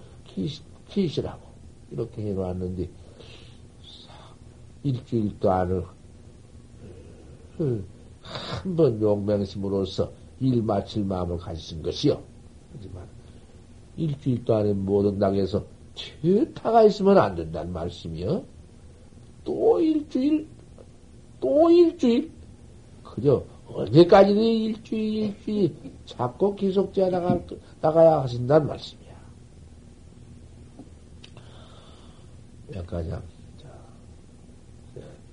기시라고 0.88 1.40
이렇게 1.92 2.22
해놓았는데 2.22 2.90
일주일도 4.82 5.48
안을 5.48 5.84
한 7.56 8.74
번 8.76 9.00
용맹심으로서 9.00 10.10
일 10.40 10.60
마칠 10.62 11.04
마음을 11.04 11.38
가지신 11.38 11.82
것이요. 11.82 12.20
하지만 12.74 13.06
일주일도 13.96 14.52
안에 14.52 14.72
모든 14.72 15.20
당에서 15.20 15.64
퇴타가 15.94 16.82
있으면 16.82 17.16
안 17.18 17.36
된다는 17.36 17.72
말씀이요. 17.72 18.44
또 19.44 19.80
일주일, 19.80 20.48
또 21.40 21.70
일주일, 21.70 22.32
그저 23.04 23.44
언제까지도 23.74 24.40
일주일, 24.40 25.24
일주일, 25.24 25.76
자꾸 26.04 26.54
기속제 26.54 27.10
나가, 27.10 27.40
나가야 27.80 28.22
하신다는 28.22 28.66
말씀이야. 28.66 29.12
자, 32.72 33.22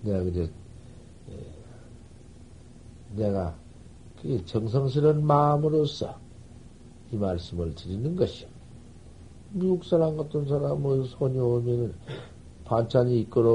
내가 0.02 0.24
그저, 0.24 0.48
내가 3.16 3.56
그 4.22 4.46
정성스러운 4.46 5.26
마음으로서 5.26 6.20
이 7.12 7.18
말씀을 7.18 7.76
드리는 7.76 8.16
것이요. 8.16 8.48
미국 9.52 9.84
사람 9.84 10.16
같은 10.16 10.46
사람, 10.48 10.82
뭐, 10.82 11.04
소녀 11.06 11.44
오면은 11.44 11.94
반찬이 12.66 13.20
있거나 13.22 13.50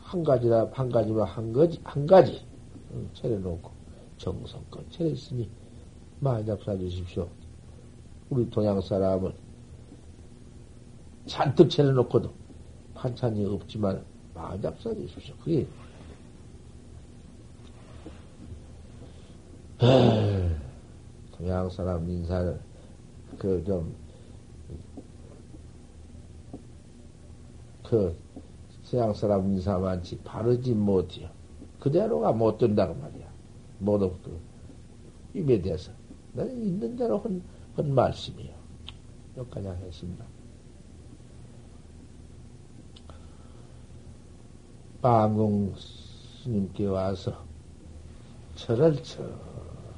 한 0.00 0.24
가지나 0.24 0.68
한 0.72 0.90
가지만 0.90 1.26
한 1.26 1.52
가지 1.52 1.80
한 1.84 2.06
가지 2.06 2.49
차려놓고 3.14 3.70
정성껏 4.18 4.90
차렸으니 4.90 5.48
많이 6.20 6.44
잡사 6.44 6.76
주십시오. 6.76 7.28
우리 8.28 8.48
동양 8.50 8.80
사람은 8.80 9.32
잔뜩 11.26 11.70
차려놓고도 11.70 12.32
반찬이 12.94 13.44
없지만 13.46 14.04
많이 14.34 14.60
잡사 14.60 14.94
주십시오. 14.94 15.34
그게 15.42 15.66
동양 21.32 21.70
사람 21.70 22.08
인사를 22.08 22.60
그좀그 23.38 23.94
그 27.82 28.16
서양 28.82 29.14
사람 29.14 29.46
인사 29.46 29.78
많지 29.78 30.18
바르지 30.18 30.74
못해요. 30.74 31.30
그대로가 31.80 32.32
못 32.32 32.58
된다고 32.58 32.94
말이야. 32.94 33.26
못 33.78 34.02
없고. 34.02 34.38
입에 35.34 35.60
대해서. 35.60 35.90
나는 36.32 36.62
있는 36.62 36.96
대로 36.96 37.18
한, 37.18 37.42
한 37.74 37.94
말씀이에요. 37.94 38.54
여기까지 39.36 39.66
하겠습니다. 39.66 40.24
방공 45.02 45.74
스님께 45.76 46.86
와서 46.86 47.32
절을 48.54 49.02
쳐 49.02 49.22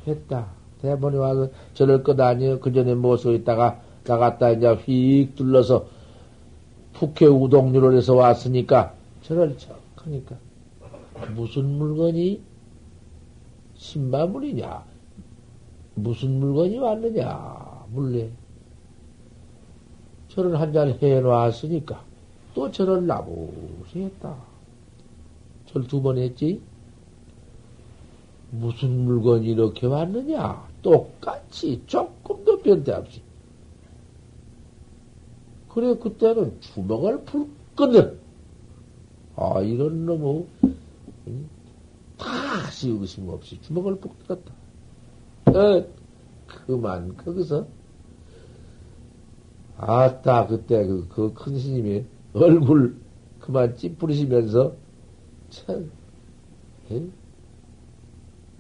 했다. 0.07 0.53
대본에 0.80 1.16
와서 1.16 1.49
절을 1.74 2.03
것 2.03 2.18
아니에요. 2.18 2.61
그 2.61 2.72
전에 2.72 2.95
모서 2.95 3.33
있다가 3.33 3.80
나갔다 4.05 4.51
이제 4.51 4.72
휙 4.74 5.35
둘러서 5.35 5.87
북해 6.93 7.26
우동류를 7.26 7.97
해서 7.97 8.14
왔으니까 8.14 8.95
저를 9.22 9.57
척하니까 9.57 10.37
무슨 11.30 11.64
물건이 11.78 12.40
신마물이냐? 13.74 14.84
무슨 15.94 16.38
물건이 16.40 16.78
왔느냐? 16.78 17.86
물래. 17.90 18.30
저를 20.28 20.58
한 20.58 20.72
잔 20.72 20.88
해놓았으니까 21.00 22.02
또 22.54 22.70
저를 22.70 23.06
나부시 23.06 23.98
했다. 24.00 24.36
절 25.66 25.82
두 25.86 26.00
번 26.02 26.18
했지. 26.18 26.60
무슨 28.50 29.04
물건이 29.04 29.46
이렇게 29.46 29.86
왔느냐? 29.86 30.68
똑같이 30.82 31.82
조금도 31.86 32.60
변태 32.60 32.92
없이. 32.92 33.22
그래, 35.70 35.94
그때는 35.96 36.60
주먹을 36.60 37.24
풀 37.24 37.46
끊는, 37.74 38.18
아, 39.36 39.62
이런 39.62 40.04
놈의, 40.04 40.46
다시 42.16 42.90
의심 42.90 43.28
없이 43.28 43.60
주먹을 43.60 43.98
푹 43.98 44.18
들었다. 44.20 44.54
어, 45.46 45.86
그만, 46.46 47.16
거기서, 47.16 47.66
아따, 49.76 50.46
그때 50.46 50.86
그, 50.86 51.08
그큰 51.08 51.58
스님이 51.58 52.04
얼굴 52.32 52.96
그만 53.40 53.76
찌푸리시면서, 53.76 54.76
참, 55.50 55.90
에? 56.90 57.02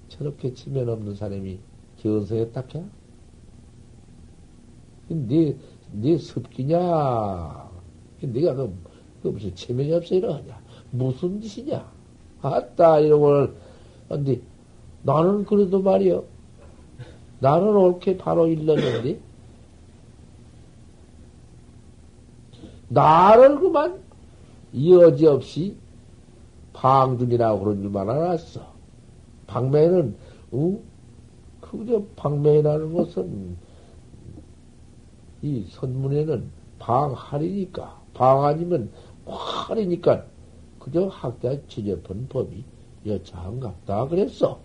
저렇게 0.08 0.52
치면 0.52 0.88
없는 0.88 1.14
사람이 1.14 1.58
견성에 1.98 2.50
딱해? 2.50 2.84
네, 5.08 5.56
네 5.92 6.18
습기냐? 6.18 6.78
네가 8.20 8.54
그, 8.54 8.74
그 9.22 9.28
무슨 9.28 9.54
체면이 9.54 9.92
없어 9.92 10.14
이러냐? 10.14 10.60
무슨 10.90 11.40
짓이냐? 11.40 11.91
아따, 12.42 13.00
이러고, 13.00 13.48
근데 14.08 14.40
나는 15.02 15.44
그래도 15.44 15.80
말이요. 15.80 16.24
나는 17.40 17.74
옳게 17.74 18.18
바로 18.18 18.46
일렀는데, 18.46 19.20
나를 22.88 23.58
그만 23.58 24.02
여지없이 24.74 25.76
방준이라고 26.72 27.60
그런 27.60 27.82
줄만 27.82 28.10
알았어. 28.10 28.72
방매는, 29.46 30.16
어? 30.52 30.78
그저 31.60 32.02
방매라는 32.16 32.92
것은 32.92 33.56
이 35.42 35.64
선문에는 35.70 36.50
방할이니까, 36.78 38.00
방 38.14 38.44
아니면 38.44 38.90
활이니까, 39.24 40.26
그저 40.82 41.06
학자 41.06 41.56
지접한 41.68 42.26
법이 42.28 42.64
여차한갑다 43.06 44.08
그랬어. 44.08 44.58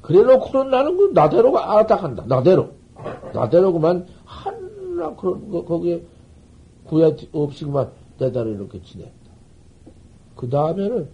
그래 0.00 0.22
놓고는 0.22 0.70
나는 0.70 0.96
그 0.96 1.10
나대로가 1.12 1.72
알아딱한다. 1.72 2.26
나대로. 2.26 2.70
나대로 3.32 3.72
그만 3.72 4.06
하나 4.24 5.14
그런 5.16 5.50
거, 5.50 5.64
거기에 5.64 6.04
구애 6.84 7.16
없이 7.32 7.64
그만 7.64 7.90
내다로 8.18 8.50
이렇게 8.50 8.80
지냈다. 8.80 9.12
그 10.36 10.48
다음에는 10.48 11.08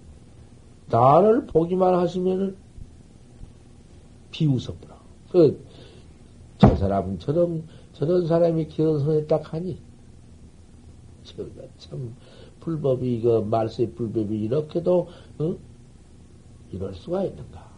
나를 0.90 1.46
보기만 1.46 1.94
하시면은 1.94 2.56
비웃어보라. 4.32 4.96
그, 5.30 5.64
저 6.58 6.76
저런, 6.76 7.64
저런 7.94 8.26
사람이 8.26 8.68
기원선에 8.68 9.26
딱 9.26 9.54
하니. 9.54 9.89
저가 11.36 11.62
참, 11.78 12.16
불법이, 12.60 13.16
이거, 13.16 13.40
말세 13.42 13.90
불법이 13.92 14.38
이렇게도, 14.42 15.08
어? 15.38 15.56
이럴 16.72 16.94
수가 16.94 17.24
있는가. 17.24 17.68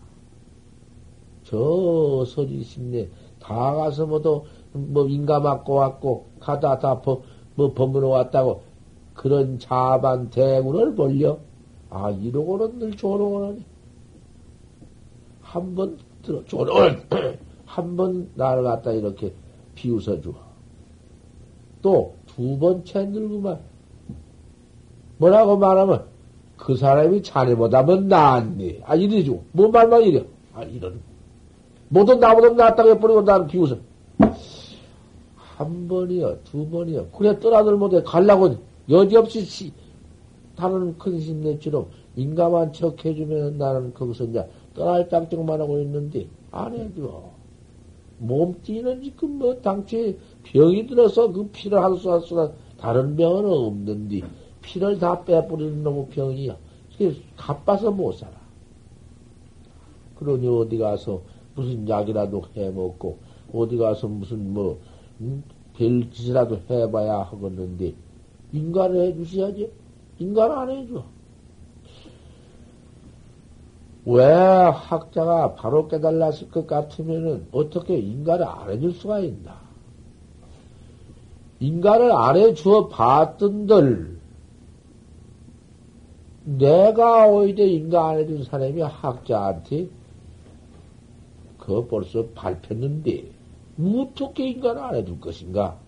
저 1.45 2.25
서리심내 2.27 3.09
다 3.41 3.75
가서 3.75 4.07
뭐도, 4.07 4.47
뭐, 4.73 5.07
인가 5.09 5.41
맞고 5.41 5.75
왔고, 5.75 6.27
가다 6.41 6.79
다 6.79 7.01
버, 7.01 7.23
뭐, 7.55 7.73
범으로 7.75 8.09
왔다고, 8.11 8.63
그런 9.15 9.59
자반 9.59 10.31
대군을 10.31 10.95
벌려. 10.95 11.39
아, 11.91 12.11
이러고는 12.11 12.79
늘 12.79 12.97
조롱을 12.97 13.49
하니. 13.49 13.65
한번 15.41 15.99
들어, 16.23 16.45
조롱을, 16.45 17.09
한 17.67 17.97
번 17.97 18.31
나를 18.35 18.63
갖다 18.65 18.93
이렇게 18.93 19.35
비웃어 19.75 20.21
줘. 20.21 20.33
또, 21.83 22.15
두 22.35 22.59
번째 22.59 23.07
늘구만. 23.07 23.59
뭐라고 25.19 25.57
말하면, 25.57 26.05
그 26.57 26.77
사람이 26.77 27.23
자네보다는 27.23 28.09
낫니. 28.09 28.81
아, 28.85 28.95
이래죠. 28.95 29.43
뭔 29.53 29.71
말만 29.71 30.03
이래. 30.03 30.25
아, 30.55 30.63
이런. 30.63 31.01
모두 31.89 32.15
나보다 32.15 32.51
낫다고 32.51 32.91
해버리고 32.91 33.23
나는 33.23 33.47
비웃어. 33.47 33.77
한 35.37 35.89
번이요, 35.89 36.39
두 36.45 36.67
번이요. 36.69 37.09
그래, 37.09 37.39
떠나들 37.39 37.77
못해. 37.77 38.03
갈라고 38.03 38.57
여지없이 38.89 39.43
시, 39.43 39.73
다른 40.57 40.97
큰 40.97 41.21
심내처럼 41.21 41.87
인감한 42.17 42.73
척 42.73 43.05
해주면 43.05 43.59
나는 43.59 43.93
거기서 43.93 44.25
이제 44.25 44.49
떠날 44.75 45.09
작정만 45.09 45.61
하고 45.61 45.79
있는데, 45.81 46.27
안 46.51 46.75
해줘. 46.75 47.23
몸띠는 48.19 49.03
지금 49.03 49.39
뭐 49.39 49.55
당초에 49.61 50.17
병이 50.45 50.87
들어서 50.87 51.33
그 51.33 51.49
피를 51.49 51.79
쏘아 51.99 52.21
쏘아 52.21 52.51
다른 52.79 53.17
병은 53.17 53.45
없는데, 53.45 54.23
피를 54.61 54.99
다 54.99 55.25
빼버리는 55.25 55.83
놈의 55.83 56.09
병이야. 56.11 56.57
그게 56.93 57.15
가빠서 57.37 57.91
못 57.91 58.13
살아. 58.13 58.33
그러니 60.17 60.47
어디 60.49 60.79
가서 60.79 61.23
무슨 61.55 61.89
약이라도 61.89 62.43
해 62.57 62.71
먹고, 62.71 63.19
어디 63.53 63.77
가서 63.77 64.09
무슨 64.09 64.53
뭐, 64.53 64.79
음? 65.21 65.43
별 65.77 66.11
짓이라도 66.11 66.61
해봐야 66.69 67.21
하겠는데, 67.21 67.95
인간을 68.53 69.01
해주셔야지. 69.07 69.73
인간 70.19 70.51
안 70.53 70.71
해줘. 70.71 71.05
왜 74.05 74.25
학자가 74.25 75.55
바로 75.55 75.87
깨달았을 75.87 76.51
것 76.51 76.67
같으면은 76.67 77.47
어떻게 77.53 77.97
인간을 77.97 78.45
안 78.45 78.71
해줄 78.71 78.93
수가 78.93 79.21
있나? 79.21 79.62
인간을 81.63 82.11
안 82.11 82.37
해주어 82.37 82.89
봤던들, 82.89 84.19
내가 86.45 87.29
오히려 87.29 87.65
인간 87.65 88.11
안 88.11 88.19
해준 88.19 88.43
사람이 88.43 88.81
학자한테 88.83 89.87
그거 91.59 91.87
벌써 91.87 92.27
발표했는데, 92.35 93.31
어떻게 93.79 94.51
인간을 94.51 94.83
안 94.83 94.95
해줄 94.97 95.21
것인가? 95.21 95.79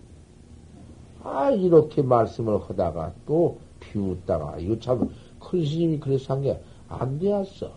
아, 1.23 1.51
이렇게 1.51 2.01
말씀을 2.01 2.61
하다가 2.61 3.13
또 3.25 3.59
비웃다가, 3.81 4.59
이거 4.59 4.79
참, 4.79 5.09
큰 5.39 5.65
스님이 5.65 5.99
그래서 5.99 6.33
한 6.35 6.41
게 6.41 6.57
안 6.87 7.19
되었어. 7.19 7.71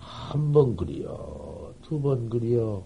한 0.00 0.52
번 0.52 0.74
그리요, 0.76 1.74
두 1.82 2.00
번 2.00 2.30
그리요, 2.30 2.82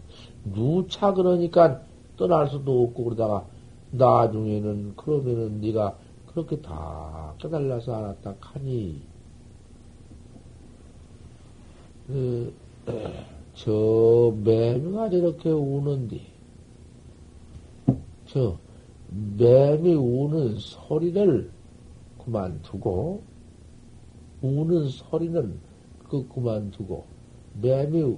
누차 0.54 1.12
그러니까 1.12 1.82
떠날 2.16 2.48
수도 2.48 2.84
없고 2.84 3.04
그러다가, 3.04 3.46
나중에는 3.90 4.96
그러면은 4.96 5.60
네가 5.60 5.96
그렇게 6.26 6.60
다 6.60 7.34
깨달라서 7.38 7.94
알았다 7.94 8.34
하니, 8.40 9.02
그, 12.06 12.52
저 13.54 14.34
매미가 14.44 15.10
저렇게 15.10 15.50
우는데, 15.50 16.20
저 18.26 18.58
매미 19.36 19.94
우는 19.94 20.56
소리를 20.58 21.50
그만두고, 22.24 23.22
우는 24.42 24.88
소리는 24.88 25.58
그 26.08 26.28
그만두고, 26.28 27.04
매미 27.60 28.16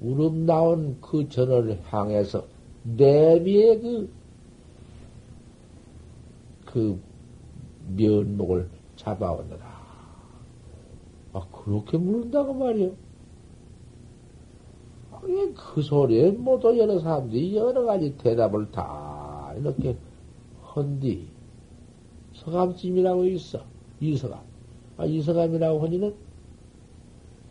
울음 0.00 0.46
나온 0.46 0.98
그 1.00 1.28
전을 1.28 1.80
향해서 1.84 2.44
매미의 2.84 3.80
그, 3.80 4.10
그 6.66 7.00
면목을 7.96 8.68
잡아오느라. 8.96 9.80
아, 11.32 11.46
그렇게 11.52 11.98
물은다고 11.98 12.54
말이요. 12.54 12.92
그 15.54 15.82
소리에 15.82 16.30
모두 16.30 16.76
여러 16.78 16.98
사람들이 16.98 17.56
여러 17.56 17.84
가지 17.84 18.16
대답을 18.16 18.70
다 18.70 19.52
이렇게 19.56 19.96
헌디 20.74 21.28
서감찜이라고 22.34 23.26
있어. 23.26 23.60
이서감. 24.00 24.40
아, 24.96 25.04
이서감이라고 25.04 25.80
하니는 25.84 26.14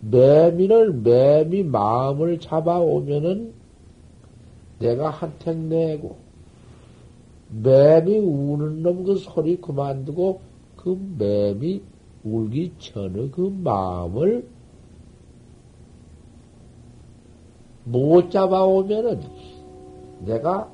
매미를 0.02 0.94
매미 0.94 1.64
마음을 1.64 2.40
잡아오면은 2.40 3.54
내가 4.80 5.10
한택 5.10 5.58
내고 5.58 6.18
매미 7.50 8.18
우는 8.20 8.84
놈 8.84 9.04
그 9.04 9.16
소리 9.16 9.60
그만두고 9.60 10.40
그 10.76 10.98
매미 11.18 11.82
울기 12.24 12.74
전에 12.80 13.30
그 13.30 13.42
마음을 13.64 14.48
못 17.86 18.30
잡아오면은 18.30 19.22
내가 20.26 20.72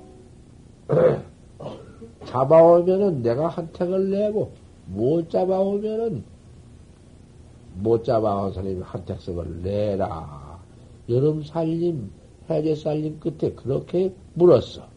잡아오면은 2.26 3.22
내가 3.22 3.48
한택을 3.48 4.10
내고 4.10 4.52
못 4.88 5.30
잡아오면은 5.30 6.35
못 7.78 8.04
잡아온 8.04 8.54
사람이 8.54 8.82
한택석을 8.82 9.62
내라. 9.62 10.60
여름 11.10 11.44
살림, 11.44 12.10
해제 12.50 12.76
살림 12.76 13.20
끝에 13.20 13.52
그렇게 13.54 14.14
물었어. 14.34 14.88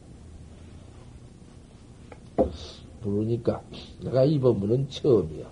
물으니까 3.03 3.63
내가 4.03 4.25
이번 4.25 4.61
문은 4.61 4.89
처음이야. 4.89 5.47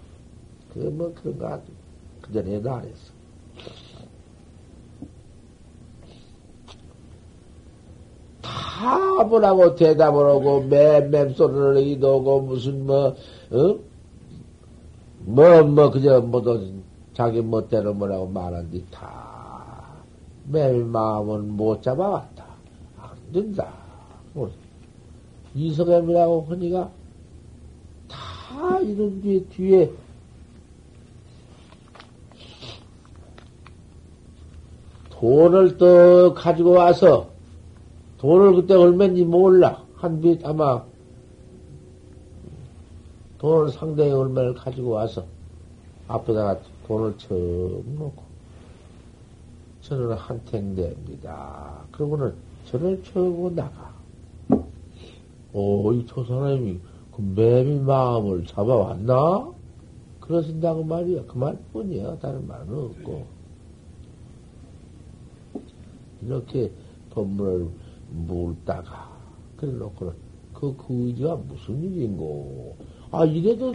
그뭐 0.72 1.14
그런 1.14 1.39
거 1.39 1.61
그전에도 2.22 2.70
안 2.70 2.85
했어. 2.85 3.16
답을 8.77 9.45
하고 9.45 9.74
대답을 9.74 10.27
하고 10.27 10.62
맴맴 10.62 11.35
소리를 11.35 11.79
이도고 11.79 12.43
무슨 12.43 12.87
뭐, 12.87 13.16
어? 13.51 13.79
뭐, 15.20 15.62
뭐, 15.64 15.91
그저 15.91 16.20
뭐도 16.20 16.61
자기 17.17 17.41
멋대로 17.41 17.95
뭐라고 17.95 18.27
말한뒤 18.27 18.85
다, 18.91 19.87
매일 20.45 20.85
마음은 20.85 21.57
못 21.57 21.83
잡아왔다. 21.83 22.45
안 22.99 23.33
된다. 23.33 23.73
이석엠이라고 25.55 26.47
하니까 26.51 26.91
다 28.07 28.79
이런 28.81 29.23
뒤에, 29.23 29.43
뒤에 29.45 29.91
돈을 35.09 35.79
또 35.79 36.35
가지고 36.35 36.73
와서 36.73 37.31
돈을 38.19 38.57
그때 38.57 38.75
얼마인지 38.75 39.25
몰라. 39.25 39.83
한빛 39.95 40.45
아마 40.45 40.85
돈을 43.39 43.71
상당히 43.71 44.11
얼마를 44.11 44.53
가지고 44.53 44.91
와서 44.91 45.25
앞에다가 46.09 46.61
돈을 46.87 47.18
처음 47.18 47.97
놓고 47.99 48.22
저는 49.82 50.12
한택됩니다. 50.12 51.84
그러고는 51.91 52.34
저를 52.66 53.03
쳐고 53.03 53.55
나가. 53.55 53.95
오, 55.53 55.93
이저 55.93 56.24
사람이 56.24 56.80
그 57.12 57.20
매미 57.20 57.80
마음을 57.80 58.45
잡아왔나? 58.47 59.53
그러신다고 60.20 60.84
말이야. 60.84 61.24
그 61.26 61.39
말뿐이야. 61.39 62.18
다른 62.18 62.47
말은 62.47 62.68
없고. 62.68 63.26
이렇게 66.22 66.72
법문을 67.11 67.68
물다가, 68.11 69.16
그래 69.57 69.72
놓고는 69.72 70.12
그, 70.53 70.76
그 70.76 70.87
의지가 70.89 71.37
무슨 71.37 71.82
일인고. 71.82 72.76
아, 73.11 73.24
이래도 73.24 73.74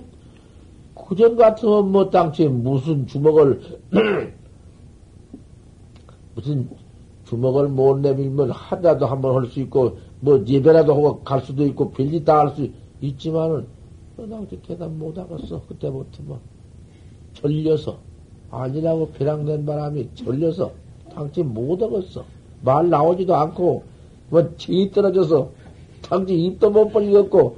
그전 1.07 1.35
같으면 1.35 1.91
뭐 1.91 2.09
당초에 2.09 2.47
무슨 2.47 3.07
주먹을, 3.07 3.61
무슨 6.35 6.69
주먹을 7.25 7.67
못 7.69 7.99
내밀면 7.99 8.51
하자도 8.51 9.05
한번 9.05 9.35
할 9.35 9.49
수 9.49 9.59
있고, 9.61 9.97
뭐 10.19 10.43
예배라도 10.45 10.93
하고 10.93 11.19
갈 11.23 11.41
수도 11.41 11.65
있고, 11.65 11.91
별짓 11.91 12.25
다 12.25 12.39
할 12.39 12.55
수 12.55 12.69
있지만은, 13.01 13.67
나한테 14.17 14.61
대답 14.61 14.91
못 14.91 15.17
하겠어. 15.17 15.61
그때부터 15.67 16.23
뭐. 16.23 16.39
절려서. 17.33 17.97
아니라고 18.51 19.07
벼락낸 19.11 19.65
바람이 19.65 20.09
절려서. 20.15 20.71
당치 21.13 21.41
못 21.41 21.81
하겠어. 21.81 22.23
말 22.63 22.89
나오지도 22.89 23.33
않고, 23.35 23.83
뭐, 24.29 24.55
지 24.57 24.91
떨어져서, 24.93 25.49
당치 26.01 26.35
입도 26.35 26.69
못 26.69 26.89
벌리겠고, 26.89 27.57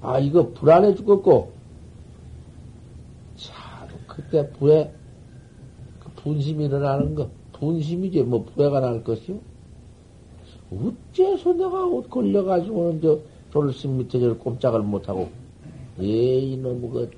아, 0.00 0.18
이거 0.18 0.50
불안해 0.50 0.94
죽겠고, 0.94 1.50
참, 1.52 1.53
그때 4.14 4.48
부에, 4.52 4.92
그 6.00 6.10
분심이 6.22 6.66
일어나는 6.66 7.14
거, 7.14 7.28
분심이지, 7.52 8.22
뭐, 8.22 8.44
부해가 8.44 8.80
날 8.80 9.02
것이요? 9.02 9.38
어째서 10.70 11.52
내가 11.54 11.84
옷 11.84 12.08
걸려가지고는 12.08 13.00
저, 13.00 13.18
졸심 13.52 13.98
밑에 13.98 14.18
저 14.20 14.36
꼼짝을 14.36 14.80
못하고, 14.82 15.28
예, 16.00 16.38
이놈의 16.38 16.90
그, 16.90 17.10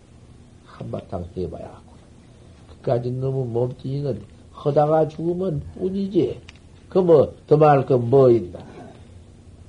한바탕 0.64 1.26
해봐야 1.36 1.66
하고. 1.66 1.92
그까지 2.70 3.10
너무 3.12 3.44
몸뚱이는 3.46 4.20
허다가 4.64 5.08
죽으면 5.08 5.60
뿐이지. 5.74 6.40
그 6.88 6.98
뭐, 6.98 7.34
더 7.46 7.56
말할 7.56 7.86
건뭐 7.86 8.30
있나. 8.30 8.60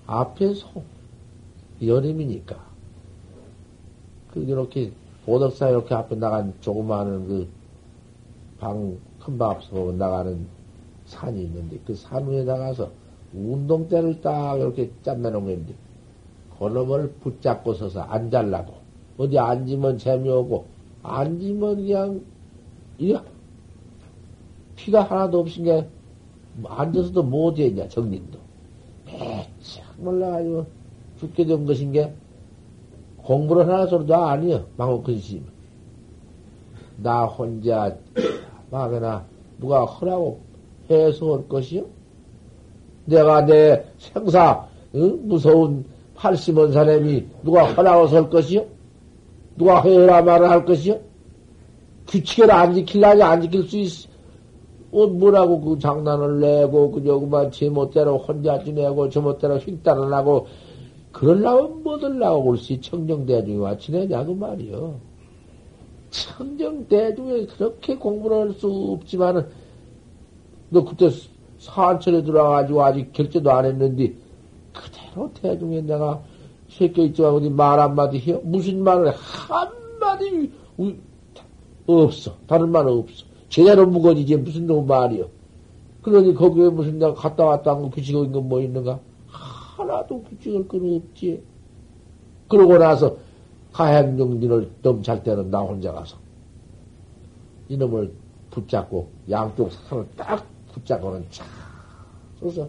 앞에서 0.05 0.67
여름이니까. 1.81 2.57
그, 4.31 4.43
이렇게, 4.43 4.91
보덕사 5.27 5.69
이렇게 5.69 5.93
앞에 5.93 6.15
나간 6.15 6.53
조그마한 6.61 7.27
그, 7.27 7.47
방, 8.59 8.97
큰 9.19 9.37
방 9.37 9.51
앞서 9.51 9.91
나가는 9.91 10.47
산이 11.05 11.43
있는데, 11.43 11.77
그 11.85 11.93
산 11.93 12.25
위에 12.27 12.45
나가서 12.45 12.89
운동대를 13.33 14.21
딱 14.21 14.55
이렇게 14.57 14.89
짠내놓은 15.03 15.45
건데, 15.45 15.73
그놈을 16.57 17.11
붙잡고 17.19 17.73
서서 17.73 18.01
앉달라고. 18.03 18.73
어디 19.17 19.37
앉으면 19.37 19.97
재미오고, 19.97 20.65
앉으면 21.03 21.75
그냥, 21.75 22.21
이래. 22.97 23.19
피가 24.77 25.03
하나도 25.03 25.41
없인 25.41 25.65
게, 25.65 25.85
뭐 26.55 26.71
앉아서도 26.71 27.23
못했냐, 27.23 27.89
정린도. 27.89 28.39
배짝 29.05 29.83
몰라가지고 29.97 30.65
죽게 31.19 31.45
된 31.45 31.65
것인 31.65 31.91
게, 31.91 32.13
공부를 33.27 33.67
하나 33.67 33.85
소리도 33.85 34.15
아니여, 34.15 34.63
망호 34.77 35.03
근심. 35.03 35.43
나 36.95 37.25
혼자, 37.25 37.93
막이나, 38.71 39.25
누가 39.59 39.83
허라고 39.83 40.39
해서 40.89 41.25
올 41.25 41.47
것이요? 41.49 41.83
내가 43.03 43.45
내 43.45 43.83
생사, 43.97 44.65
응? 44.95 45.27
무서운 45.27 45.83
팔심원 46.15 46.71
사람이 46.71 47.25
누가 47.43 47.65
허라고 47.73 48.07
설 48.07 48.29
것이요? 48.29 48.65
누가 49.57 49.81
해라 49.81 50.21
말을 50.21 50.49
할 50.49 50.63
것이요? 50.63 50.97
규칙을 52.07 52.49
안 52.49 52.73
지킬라니 52.73 53.21
안 53.21 53.41
지킬 53.41 53.63
수 53.63 53.77
있어. 53.77 54.09
어, 54.93 55.05
뭐라고 55.05 55.59
그 55.59 55.79
장난을 55.79 56.39
내고, 56.39 56.91
그저 56.91 57.19
그만 57.19 57.51
제 57.51 57.69
멋대로 57.69 58.19
혼자 58.19 58.63
지내고, 58.63 59.09
저 59.09 59.19
멋대로 59.19 59.57
휙 59.57 59.83
따라 59.83 60.07
나고, 60.07 60.47
그럴라면 61.17 61.81
뭐들라고 61.81 62.49
올시 62.49 62.79
청정대중이 62.79 63.57
와 63.57 63.75
지내냐, 63.75 64.23
그 64.23 64.31
말이요. 64.31 64.99
청정대중에 66.11 67.47
그렇게 67.47 67.95
공부를 67.95 68.37
할 68.37 68.53
수 68.53 68.67
없지만은, 68.67 69.47
너 70.69 70.85
그때 70.85 71.09
사안철에 71.57 72.21
들어와가지고 72.23 72.83
아직 72.83 73.11
결제도 73.13 73.51
안 73.51 73.65
했는데, 73.65 74.13
그대로 74.71 75.31
대중에 75.33 75.81
내가 75.81 76.21
새끼 76.69 77.05
있지만 77.05 77.33
어디 77.33 77.49
말 77.49 77.79
한마디 77.79 78.19
해요? 78.19 78.39
무슨 78.43 78.83
말을 78.83 79.11
한마디 79.11 80.51
없어. 81.87 82.35
다른 82.45 82.69
말은 82.69 82.91
없어. 82.91 83.25
제대로 83.49 83.87
묵어지지 83.87 84.35
무슨 84.35 84.67
놈 84.67 84.85
말이요. 84.85 85.25
그러니 86.03 86.35
거기에 86.35 86.69
무슨 86.69 86.99
내가 86.99 87.15
갔다 87.15 87.43
왔다 87.43 87.71
한거 87.71 87.89
규칙이 87.89 88.19
있는 88.19 88.33
거뭐 88.33 88.61
있는가? 88.61 88.99
하나도 89.77 90.23
규칙을 90.23 90.67
건 90.67 90.95
없지. 90.95 91.43
그러고 92.49 92.77
나서 92.77 93.17
가행정진을 93.73 94.71
넘잘 94.81 95.23
때는 95.23 95.51
나 95.51 95.59
혼자 95.59 95.91
가서 95.91 96.17
이놈을 97.69 98.11
붙잡고 98.49 99.07
양쪽 99.29 99.71
산을 99.71 100.07
딱 100.15 100.43
붙잡고는 100.73 101.25
차 101.29 101.45
서서 102.39 102.67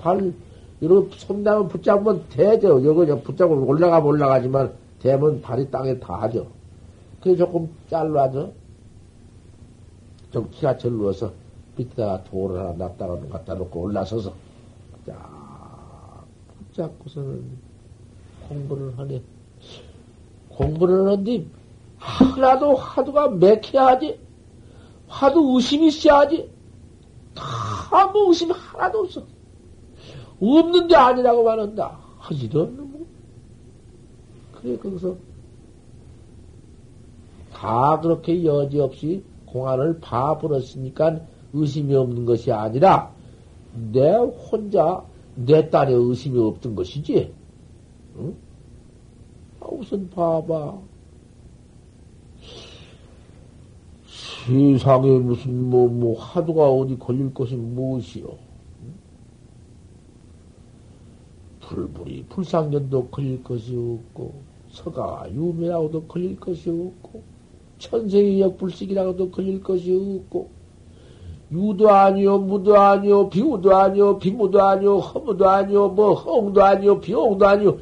발 0.00 0.32
이렇게 0.80 1.16
손담을 1.16 1.68
붙잡으면 1.68 2.24
대죠. 2.28 2.84
여기 2.84 3.22
붙잡고 3.22 3.64
올라가면 3.66 4.04
올라가지만 4.04 4.72
대면 5.00 5.40
발이 5.40 5.70
땅에 5.70 5.98
닿아져. 6.00 6.46
그게 7.20 7.36
조금 7.36 7.68
잘라져. 7.88 8.50
좀 10.32 10.48
키가 10.50 10.78
절 10.78 10.92
누워서 10.92 11.32
밑에다가 11.76 12.24
돌을 12.24 12.58
하나 12.58 12.72
놨다가 12.72 13.20
갖다 13.28 13.54
놓고 13.54 13.80
올라서서 13.80 14.32
쫙 15.06 15.41
붙잡고서는 16.72 17.44
공부를 18.48 18.98
하네. 18.98 19.22
공부를 20.48 21.06
하는데 21.06 21.46
하나도 21.98 22.74
화두가 22.74 23.28
맥혀야지. 23.30 24.18
화두 25.06 25.54
의심이 25.54 25.88
있어야지. 25.88 26.50
아무 27.90 28.28
의심이 28.28 28.52
하나도 28.52 29.00
없어. 29.00 29.22
없는데 30.40 30.96
아니라고 30.96 31.44
말 31.44 31.60
한다. 31.60 31.98
이런 32.30 32.76
놈. 32.76 33.06
그래, 34.54 34.76
거기서 34.76 35.16
다 37.52 38.00
그렇게 38.00 38.44
여지없이 38.44 39.22
공안을 39.46 40.00
봐버렸으니까 40.00 41.20
의심이 41.52 41.94
없는 41.94 42.24
것이 42.24 42.50
아니라 42.50 43.12
내 43.92 44.14
혼자 44.14 45.02
내 45.34 45.70
딸에 45.70 45.92
의심이 45.92 46.38
없던 46.38 46.74
것이지. 46.74 47.32
응? 48.16 48.36
아, 49.60 49.66
우선 49.70 50.08
봐봐. 50.10 50.78
세상에 54.46 55.08
무슨 55.18 55.70
뭐, 55.70 55.88
뭐, 55.88 56.18
하두가 56.18 56.68
어디 56.68 56.98
걸릴 56.98 57.32
것이 57.32 57.54
무엇이요? 57.54 58.36
불불이 61.60 62.24
불상견도 62.28 63.08
걸릴 63.08 63.42
것이 63.42 63.74
없고, 63.76 64.34
서가 64.70 65.32
유매라고도 65.32 66.06
걸릴 66.06 66.38
것이 66.38 66.68
없고, 66.68 67.22
천생의 67.78 68.40
역불식이라고도 68.40 69.30
걸릴 69.30 69.62
것이 69.62 69.92
없고, 69.92 70.50
유도 71.52 71.90
아니요, 71.90 72.38
무도 72.38 72.78
아니요, 72.78 73.28
비우도 73.28 73.76
아니요, 73.76 74.18
비무도 74.18 74.62
아니요, 74.62 74.98
허무도 74.98 75.48
아니요, 75.48 75.88
뭐, 75.88 76.14
허웅도 76.14 76.64
아니요, 76.64 77.00
비홍도 77.00 77.46
아니요, 77.46 77.76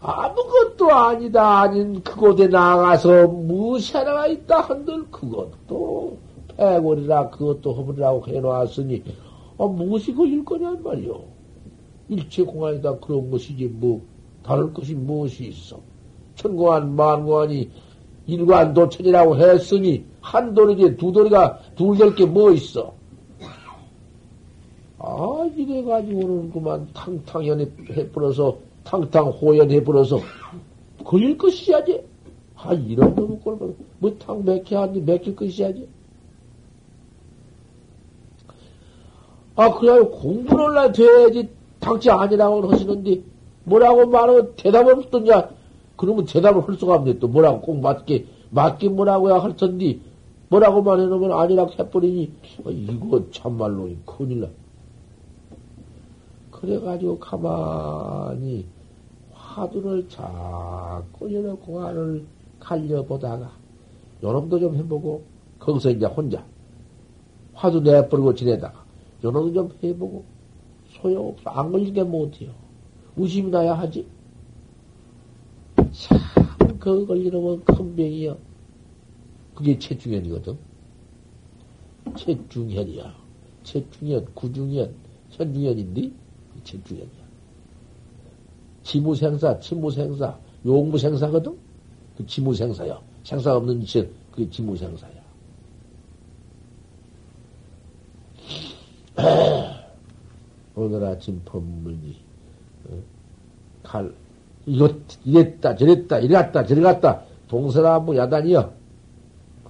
아무것도 0.00 0.90
아니다 0.90 1.60
아닌 1.60 2.02
그곳에 2.02 2.48
나가서 2.48 3.28
무엇이 3.28 3.94
하나가 3.94 4.26
있다 4.26 4.60
한들 4.62 5.10
그것도 5.10 6.16
패골이라 6.56 7.28
그것도 7.30 7.74
허물이라고 7.74 8.26
해놓았으니 8.26 9.02
아, 9.58 9.66
무엇이 9.66 10.14
걸릴 10.14 10.42
거냔 10.44 10.82
말이요. 10.82 11.22
일체 12.08 12.42
공안이다 12.42 12.98
그런 12.98 13.30
것이지 13.30 13.66
뭐 13.66 14.00
다를 14.42 14.72
것이 14.72 14.94
무엇이 14.94 15.48
있어. 15.48 15.80
천공안 16.34 16.96
만공안이 16.96 17.70
일관 18.26 18.72
도천이라고 18.72 19.36
했으니 19.36 20.06
한 20.20 20.54
돌이지 20.54 20.96
두 20.96 21.12
돌이가 21.12 21.58
둘 21.76 21.96
될 21.96 22.14
게 22.14 22.26
뭐 22.26 22.50
있어. 22.52 22.92
아 24.98 25.48
이래가지고는 25.56 26.52
그만 26.52 26.86
탕탕 26.92 27.46
연해버려서 27.46 28.58
탕탕 28.84 29.28
호연해버려서 29.30 30.20
걸릴 31.04 31.38
것이야지. 31.38 32.02
아 32.56 32.74
이런 32.74 33.14
놈의 33.14 33.40
꼴 33.40 33.74
뭐탕 33.98 34.44
맥혀 34.44 34.82
하니 34.82 35.00
맥힐 35.00 35.34
것이야지. 35.34 35.88
아, 39.56 39.74
그래야 39.74 40.02
공부를 40.02 40.74
나 40.74 40.90
돼야지 40.90 41.48
당치 41.80 42.10
아니라고 42.10 42.70
하시는데, 42.70 43.20
뭐라고 43.64 44.06
말하고 44.06 44.54
대답을 44.56 44.94
없던냐? 44.94 45.50
그러면 45.96 46.24
대답을 46.24 46.66
할 46.66 46.74
수가 46.76 46.94
없네. 46.94 47.18
또 47.18 47.28
뭐라고 47.28 47.60
꼭 47.60 47.80
맞게, 47.80 48.24
맞긴 48.50 48.96
뭐라고야 48.96 49.38
할 49.42 49.56
텐데, 49.56 49.98
뭐라고만 50.50 51.00
해놓으면 51.00 51.32
아니라 51.32 51.66
해버리니, 51.66 52.32
어, 52.64 52.70
이거 52.70 53.30
참말로 53.30 53.88
큰일 54.04 54.40
나. 54.40 54.48
그래가지고 56.50 57.18
가만히 57.20 58.66
화두를 59.32 60.08
자꾸 60.08 61.28
이런 61.28 61.56
공안을 61.60 62.24
갈려보다가, 62.58 63.52
요놈도 64.24 64.58
좀 64.58 64.76
해보고, 64.76 65.22
거기서 65.60 65.90
이제 65.90 66.06
혼자 66.06 66.44
화두 67.54 67.80
내버리고 67.80 68.34
지내다가, 68.34 68.84
요놈도 69.22 69.52
좀 69.54 69.78
해보고, 69.82 70.24
소용없어. 70.88 71.48
안 71.48 71.70
걸리게 71.70 72.02
못해요. 72.02 72.50
의심이 73.16 73.50
나야 73.50 73.74
하지. 73.74 74.04
참, 75.92 76.18
그거 76.80 77.06
걸리면 77.06 77.64
큰 77.64 77.94
병이요. 77.94 78.49
그게 79.60 79.78
최중현이거든. 79.78 80.56
최중현이야. 82.16 83.14
최중현, 83.62 84.28
구중현, 84.34 84.94
현중현인데, 85.32 86.10
최중현이야. 86.64 87.20
지무생사, 88.82 89.60
친무생사, 89.60 90.38
용무생사거든? 90.64 91.58
그 92.16 92.24
지무생사야. 92.24 93.02
생사 93.22 93.54
없는 93.54 93.84
짓, 93.84 94.08
그게 94.32 94.48
지무생사야. 94.48 95.20
오늘 100.74 101.04
아침 101.04 101.42
법문이, 101.44 102.16
어? 102.88 102.98
갈, 103.82 104.14
이것, 104.64 104.96
이랬다, 105.22 105.76
저랬다, 105.76 106.20
이래 106.20 106.32
갔다, 106.36 106.64
저래 106.64 106.80
갔다, 106.80 107.24
동서나무 107.46 108.16
야단이여. 108.16 108.79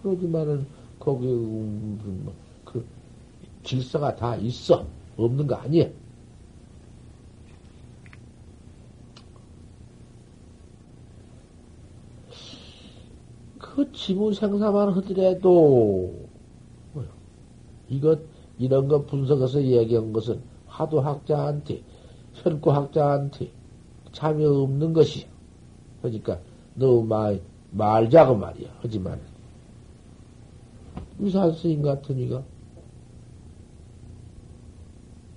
그러지만은, 0.02 0.66
거기, 0.98 1.26
음, 1.26 2.22
뭐, 2.24 2.34
그, 2.64 2.84
질서가 3.62 4.16
다 4.16 4.36
있어. 4.36 4.86
없는 5.16 5.46
거 5.46 5.54
아니야. 5.56 5.86
그 13.58 13.92
지무 13.92 14.32
생사만 14.32 14.90
하더라도, 14.94 16.14
이것, 17.88 18.20
이런 18.58 18.88
거 18.88 19.04
분석해서 19.04 19.62
얘기한 19.62 20.12
것은 20.12 20.40
화두 20.66 20.98
학자한테, 20.98 21.82
현구학자한테 22.34 23.50
참여 24.12 24.50
없는 24.50 24.92
것이. 24.92 25.26
그러니까, 26.00 26.38
너무 26.74 27.04
말, 27.04 27.40
말자고 27.72 28.36
말이야. 28.36 28.70
하지만, 28.80 29.20
유사 31.20 31.50
스님 31.52 31.82
같은 31.82 32.18
이가, 32.18 32.42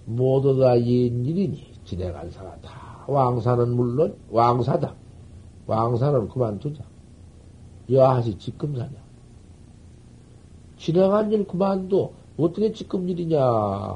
모두 0.06 0.60
다 0.60 0.80
옛일이니, 0.80 1.74
지내간 1.86 2.30
사가 2.32 2.60
다. 2.62 3.04
왕사는 3.08 3.76
물론 3.76 4.16
왕사다. 4.30 4.94
왕사는 5.68 6.30
그만두자. 6.30 6.84
여하시 7.90 8.38
지금사냐. 8.38 8.94
지나간 10.78 11.32
일 11.32 11.46
그만둬. 11.46 12.12
어떻게 12.38 12.72
지금 12.74 13.08
일이냐 13.08 13.40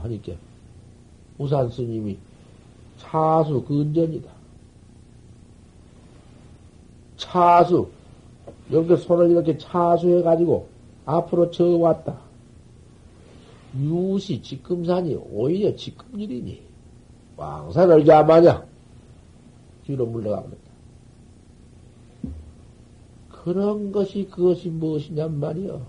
하니까 0.04 0.34
우산 1.38 1.70
스님이 1.70 2.18
차수 2.98 3.64
근전이다. 3.64 4.30
차수 7.18 7.90
여기 8.72 8.96
손을 8.96 9.32
이렇게 9.32 9.58
차수해 9.58 10.22
가지고 10.22 10.68
앞으로 11.08 11.50
저 11.52 11.66
왔다. 11.66 12.20
유시 13.80 14.42
지금산이 14.42 15.16
오히려 15.32 15.74
지금 15.76 16.20
일이니 16.20 16.62
왕산을 17.38 18.06
자마냐 18.06 18.66
뒤로 19.86 20.06
물러가 20.06 20.42
버렸다. 20.42 20.68
그런 23.30 23.94
것이 23.94 24.28
그것이 24.30 24.70
무엇이냔 24.70 25.40
말이여. 25.40 25.82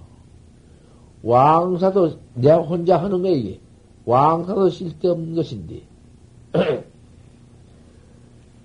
왕사도 1.25 2.17
내가 2.35 2.59
혼자 2.59 3.03
하는 3.03 3.21
거야, 3.21 3.33
이게. 3.33 3.59
왕사도 4.05 4.71
쓸데없는 4.71 5.35
것인데. 5.35 5.83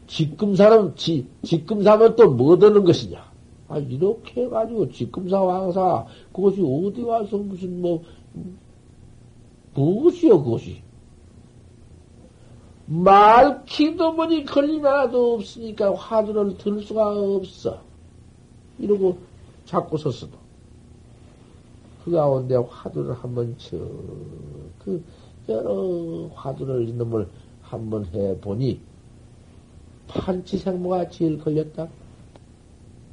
직금사는, 0.06 0.96
지, 0.96 1.26
직금사면 1.42 2.16
또 2.16 2.30
뭐 2.30 2.60
되는 2.60 2.84
것이냐? 2.84 3.33
아, 3.74 3.78
이렇게 3.80 4.44
해가지고 4.44 4.92
직금사, 4.92 5.42
왕사, 5.42 6.06
그것이 6.32 6.62
어디 6.62 7.02
와서 7.02 7.38
무슨 7.38 7.82
뭐, 7.82 8.04
무엇이요, 9.74 10.44
그것이? 10.44 10.84
말키도 12.86 14.16
보니 14.16 14.46
걸림 14.46 14.86
하나도 14.86 15.36
없으니까 15.36 15.96
화두를 15.96 16.58
들 16.58 16.84
수가 16.84 17.18
없어. 17.18 17.82
이러고 18.78 19.18
자꾸 19.66 19.98
섰어도. 19.98 20.38
그 22.06 22.12
가운데 22.12 22.56
화두를 22.56 23.14
한번 23.16 23.58
쳐, 23.58 23.78
그, 24.78 25.04
여러 25.50 26.30
화두를 26.36 26.88
이놈을 26.90 27.28
한번 27.62 28.06
해보니, 28.06 28.80
판치생모가 30.10 31.10
제일 31.10 31.40
걸렸다. 31.40 31.88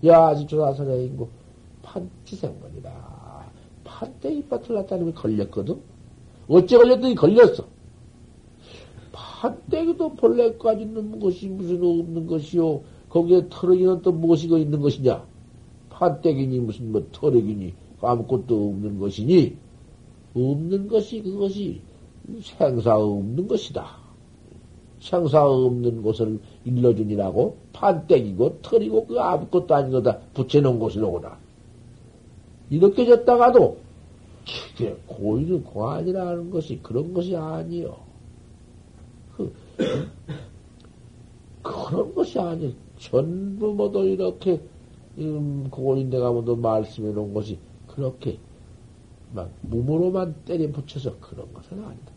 야지 0.05 0.47
조사선에 0.47 1.05
인고, 1.05 1.29
판치생모이다. 1.83 2.91
판때 3.85 4.33
이빨 4.33 4.61
났다는 4.69 5.07
게 5.07 5.13
걸렸거든? 5.13 5.81
어째 6.49 6.79
걸렸더니 6.79 7.15
걸렸어. 7.15 7.65
판때기도 9.13 10.15
본래까지 10.15 10.83
있는 10.83 11.19
것이 11.19 11.49
무슨 11.49 11.83
없는 11.83 12.27
것이요. 12.27 12.83
거기에 13.09 13.47
털어기는 13.49 14.03
또 14.03 14.13
무엇이고 14.13 14.59
있는 14.59 14.81
것이냐? 14.81 15.25
판때기니 15.91 16.61
무슨 16.61 16.93
뭐 16.93 17.07
털어기니 17.13 17.75
아무것도 18.01 18.69
없는 18.69 18.99
것이니, 18.99 19.57
없는 20.35 20.89
것이 20.89 21.23
그것이 21.23 21.81
생사 22.43 22.97
없는 22.97 23.49
것이다. 23.49 24.00
생사 25.01 25.47
없는 25.47 26.03
곳을 26.03 26.39
일러주니라고 26.65 27.57
판때기고 27.73 28.59
털이고 28.63 29.07
그 29.07 29.19
아무것도 29.19 29.75
아닌 29.75 29.91
거다 29.93 30.19
붙여놓은 30.35 30.79
오거나. 31.05 31.39
이렇게 32.69 33.05
졌다가도 33.07 33.79
그게 34.73 34.97
고의는 35.07 35.65
공안이라는 35.65 36.51
것이 36.51 36.81
그런 36.83 37.13
것이 37.13 37.35
아니요. 37.37 37.97
그, 39.37 39.53
그런 41.63 42.15
것이 42.15 42.39
아니. 42.39 42.75
전부 42.99 43.73
모두 43.73 44.05
이렇게 44.05 44.61
음, 45.19 45.69
고인대가 45.71 46.31
모두 46.31 46.57
말씀해 46.57 47.13
놓은 47.13 47.33
것이 47.33 47.59
그렇게 47.87 48.39
막 49.33 49.51
몸으로만 49.63 50.35
때려 50.45 50.71
붙여서 50.71 51.19
그런 51.21 51.53
것은 51.53 51.83
아니다. 51.83 52.10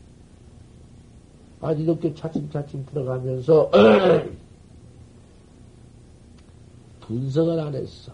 아니 1.64 1.84
이렇게 1.84 2.14
차츰차츰 2.14 2.86
들어가면서 2.92 3.72
분석을 7.00 7.60
안 7.60 7.74
했어. 7.74 8.12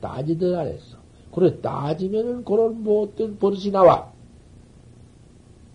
따지들 0.00 0.54
안 0.56 0.68
했어. 0.68 0.96
그래 1.34 1.60
따지면은 1.60 2.44
그런 2.44 2.84
못된 2.84 3.38
버릇이 3.38 3.72
나와. 3.72 4.12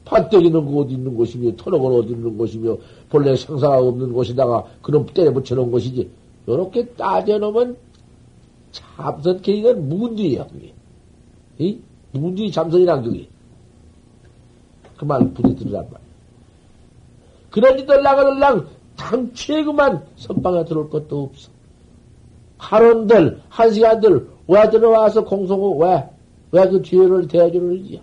판때기는 0.06 0.66
그 0.66 0.80
어디 0.80 0.94
있는 0.94 1.18
것이며 1.18 1.56
터럭은 1.58 2.00
어디 2.00 2.14
있는 2.14 2.38
것이며 2.38 2.78
본래 3.10 3.36
상사가 3.36 3.80
없는 3.80 4.14
곳에다가 4.14 4.66
그런 4.82 5.06
때려 5.06 5.34
붙여놓은 5.34 5.70
것이지. 5.70 6.10
이렇게 6.48 6.86
따져놓으면 6.86 7.76
참선 8.72 9.42
계획은 9.42 9.90
묵은뒤야 9.90 10.48
그게. 10.48 10.74
이? 11.60 11.78
문지 12.14 12.50
잠선이란 12.52 13.04
그게. 13.04 13.28
그말 14.98 15.34
들으란 15.34 15.84
말이야. 15.92 16.01
그러니 17.52 17.86
들랑들랑 17.86 18.68
당최 18.96 19.64
그만 19.64 20.06
선방에 20.16 20.66
들어올 20.66 20.90
것도 20.90 21.24
없어. 21.24 21.52
하론들, 22.58 23.42
한 23.50 23.72
시간들, 23.72 24.30
왜 24.48 24.70
들어와서 24.70 25.24
공성호, 25.24 25.78
왜? 25.80 26.10
왜 26.52 26.70
그 26.70 26.82
죄를 26.82 27.28
대주는지야. 27.28 28.02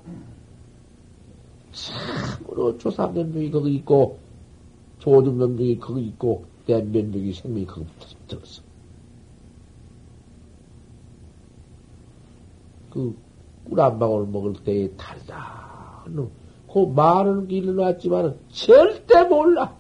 참으로 1.73 2.77
조사면목이 2.79 3.51
거기 3.51 3.75
있고, 3.77 4.19
조주면목이 4.99 5.79
거기 5.79 6.07
있고, 6.09 6.45
대면목이 6.67 7.33
생명이 7.33 7.67
거기 7.67 7.87
들었어. 8.27 8.63
그, 12.91 13.15
꿀 13.65 13.81
한 13.81 13.99
방울 13.99 14.27
먹을 14.27 14.55
때에 14.65 14.89
달다. 14.97 16.05
그 16.73 16.81
말은 16.81 17.51
일어났지만은 17.51 18.39
절대 18.51 19.25
몰라. 19.25 19.75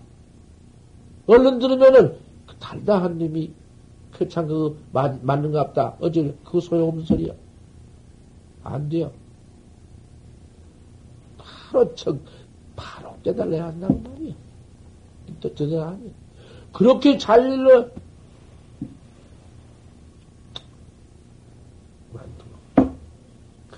얼른 1.26 1.58
들으면은 1.58 2.16
그 2.46 2.54
달다한 2.56 3.18
놈이 3.18 3.52
표창 4.12 4.46
그 4.46 4.76
맞, 4.92 5.22
맞는갑다. 5.22 5.96
어째 6.00 6.34
그 6.44 6.60
소용없는 6.60 7.04
소리야. 7.04 7.34
안 8.64 8.88
돼요. 8.88 9.12
바로 11.36 11.94
척 11.94 12.16
바로 12.74 13.14
깨달아야 13.22 13.66
한다는 13.66 14.02
말이야. 14.02 14.34
또 15.40 15.54
저는 15.54 15.82
아니. 15.82 16.12
그렇게 16.72 17.18
잘 17.18 17.44
일러 17.52 17.88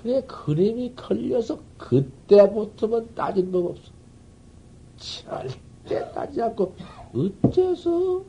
그래 0.02 0.22
그림이 0.22 0.94
걸려서 0.94 1.60
그때부터는 1.80 3.14
따진 3.14 3.50
법 3.50 3.66
없어. 3.66 3.92
절대 4.96 6.12
따지 6.12 6.42
않고 6.42 6.74
어째서 7.14 8.22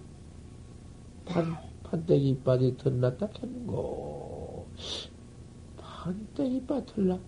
판, 1.26 1.57
판때기 1.84 2.30
이빨이 2.30 2.78
털났다 2.78 3.30
했는고. 3.41 4.68
판때기 5.78 6.57
이빨 6.57 6.86
털나? 6.86 7.19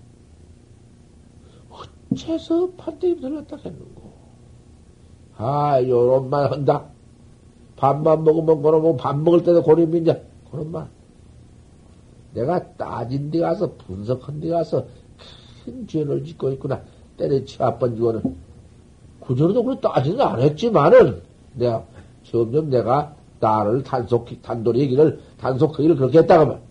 어째서 1.69 2.71
판때기 2.77 3.19
털났다 3.21 3.57
했는고. 3.57 4.13
아, 5.35 5.81
요런 5.83 6.29
말 6.29 6.51
한다. 6.51 6.89
밥만 7.75 8.23
먹으면 8.23 8.61
그러면 8.61 8.95
밥 8.95 9.17
먹을 9.17 9.43
때도 9.43 9.61
고립이냐. 9.61 10.15
그런 10.49 10.71
말. 10.71 10.87
내가 12.33 12.75
따진 12.75 13.29
데 13.29 13.39
가서, 13.39 13.73
분석한 13.73 14.39
데 14.39 14.49
가서 14.49 14.85
큰 15.63 15.87
죄를 15.87 16.23
짓고 16.23 16.51
있구나. 16.51 16.81
때려치 17.17 17.61
아번 17.61 17.95
주고는. 17.95 18.21
구조로도 19.19 19.63
그래 19.63 19.79
따지는 19.79 20.21
안 20.21 20.41
했지만은, 20.41 21.21
내가, 21.53 21.83
점점 22.23 22.69
내가 22.69 23.15
나를 23.39 23.83
단속, 23.83 24.27
단돌이 24.41 24.81
얘기를, 24.81 25.19
단속하기를 25.37 25.95
그렇게 25.95 26.19
했다가 26.19 26.45
말. 26.45 26.61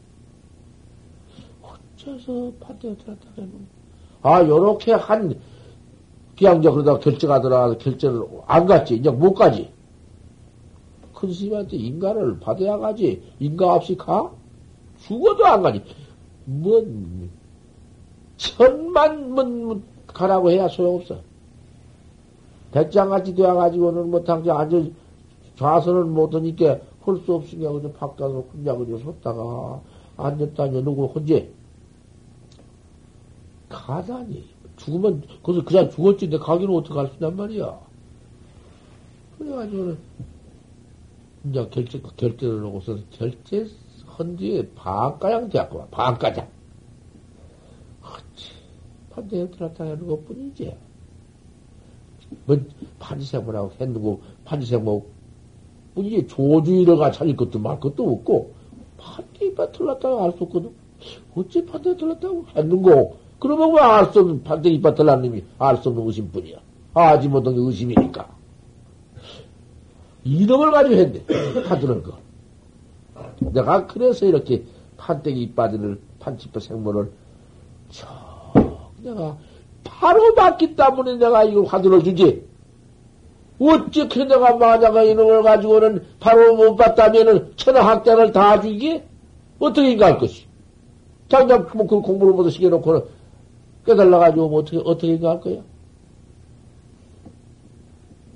어째서 1.63 2.53
판대가 2.61 2.95
들었다 2.97 3.27
그러는 3.35 3.53
아, 4.23 4.43
요렇게 4.43 4.93
한, 4.93 5.39
그냥 6.37 6.63
저 6.63 6.73
그러다 6.73 6.99
결정하더라, 6.99 7.77
결정을 7.79 8.27
안 8.47 8.67
갔지. 8.67 8.97
이제 8.97 9.11
못 9.11 9.35
가지. 9.35 9.71
큰 11.15 11.33
스님한테 11.33 11.77
인가를 11.77 12.39
받아야 12.41 12.79
가지. 12.79 13.23
인가 13.39 13.75
없이 13.75 13.97
가? 13.97 14.31
죽어도 15.01 15.47
안 15.47 15.63
가지. 15.63 15.83
뭐, 16.45 16.85
천만, 18.37 19.35
뭐, 19.35 19.45
뭐 19.45 19.83
가라고 20.07 20.51
해야 20.51 20.69
소용없어. 20.69 21.21
백장같이 22.73 23.35
되어가지고는 23.35 24.11
뭐, 24.11 24.23
당장 24.25 24.59
앉아, 24.59 24.83
좌선을 25.57 26.05
못하니까 26.05 26.79
할 27.05 27.19
수 27.19 27.35
없으니까 27.35 27.73
그냥 27.73 27.93
바깥으로 27.95 28.49
혼자 28.53 28.75
그냥 28.77 28.99
섰다가 28.99 29.81
앉았다 30.17 30.63
앉아 30.63 30.81
누구 30.83 31.07
혼자 31.07 31.43
가다니. 33.69 34.45
죽으면 34.77 35.23
거기서 35.43 35.65
그냥 35.65 35.91
죽었지. 35.91 36.29
내 36.29 36.39
가기는 36.39 36.75
어떻게 36.75 36.95
갈수 36.95 37.15
있단 37.15 37.37
말이야. 37.37 37.79
그래가지고는 39.39 39.99
이제 41.45 41.69
결제 41.71 42.01
결제를 42.17 42.65
하고서 42.65 42.97
결제 43.11 43.67
헌 44.19 44.37
뒤에 44.37 44.69
반가량 44.75 45.49
되었구만 45.49 45.89
그렇지 46.19 46.43
판대에 49.11 49.49
하는 49.79 50.07
것 50.07 50.25
뿐이지 50.27 50.77
뭐 52.47 52.57
판지생물하고 52.99 53.73
했는고 53.81 54.21
판지생물 54.45 55.03
이게 55.97 56.27
조주의를가 56.27 57.11
차릴 57.11 57.37
것도 57.37 57.59
말 57.59 57.79
것도 57.79 58.11
없고, 58.11 58.55
판대 58.97 59.47
이빨 59.47 59.73
틀렸다고 59.73 60.25
알 60.25 60.33
수 60.33 60.45
없거든. 60.45 60.71
어째 61.35 61.67
판대 61.67 61.97
틀렸다고 61.97 62.47
했는고? 62.57 63.19
그러면 63.39 63.75
왜알수 63.75 64.21
없는, 64.21 64.43
판대 64.43 64.71
이빨 64.71 64.95
틀린 64.95 65.21
놈이 65.21 65.45
알 65.59 65.77
수 65.77 65.91
없는 65.91 66.07
의심 66.07 66.31
뿐이야. 66.31 66.57
아지 66.95 67.29
못한 67.29 67.55
게 67.55 67.61
의심이니까. 67.61 68.35
이놈을 70.25 70.71
가지고 70.71 70.95
했네. 70.95 71.25
파드는 71.69 72.03
거. 72.03 72.19
내가 73.41 73.87
그래서 73.87 74.25
이렇게 74.25 74.65
판때기 74.97 75.43
이빠지를, 75.43 76.01
판치뼈 76.21 76.61
생물을, 76.61 77.11
저, 77.93 78.09
내가 79.03 79.37
바로 79.85 80.35
맞기 80.35 80.75
때문에 80.75 81.17
내가 81.17 81.45
이걸 81.45 81.65
화두를 81.67 82.03
주지. 82.03 82.45
어떻게 83.61 84.25
내가 84.25 84.57
만약에 84.57 85.11
이놈을 85.13 85.43
가지고는 85.45 86.05
바로 86.19 86.57
못 86.57 86.75
봤다면은 86.75 87.53
천하학장을 87.57 88.33
다 88.33 88.61
주기? 88.61 89.01
어떻게 89.61 89.93
인가할 89.93 90.19
것이? 90.19 90.47
당장 91.29 91.69
뭐 91.75 91.87
그 91.87 92.01
공부를 92.01 92.35
못해 92.35 92.51
시켜놓고는 92.51 93.03
깨달아가지고 93.87 94.49
뭐 94.49 94.61
어떻게, 94.61 94.79
어떻게 94.79 95.09
인가할 95.15 95.41
거야? 95.41 95.61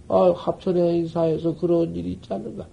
아, 0.09 0.33
합천의 0.37 0.99
인사에서 0.99 1.57
그런 1.57 1.95
일이 1.97 2.13
있지 2.13 2.33
않는가? 2.33 2.67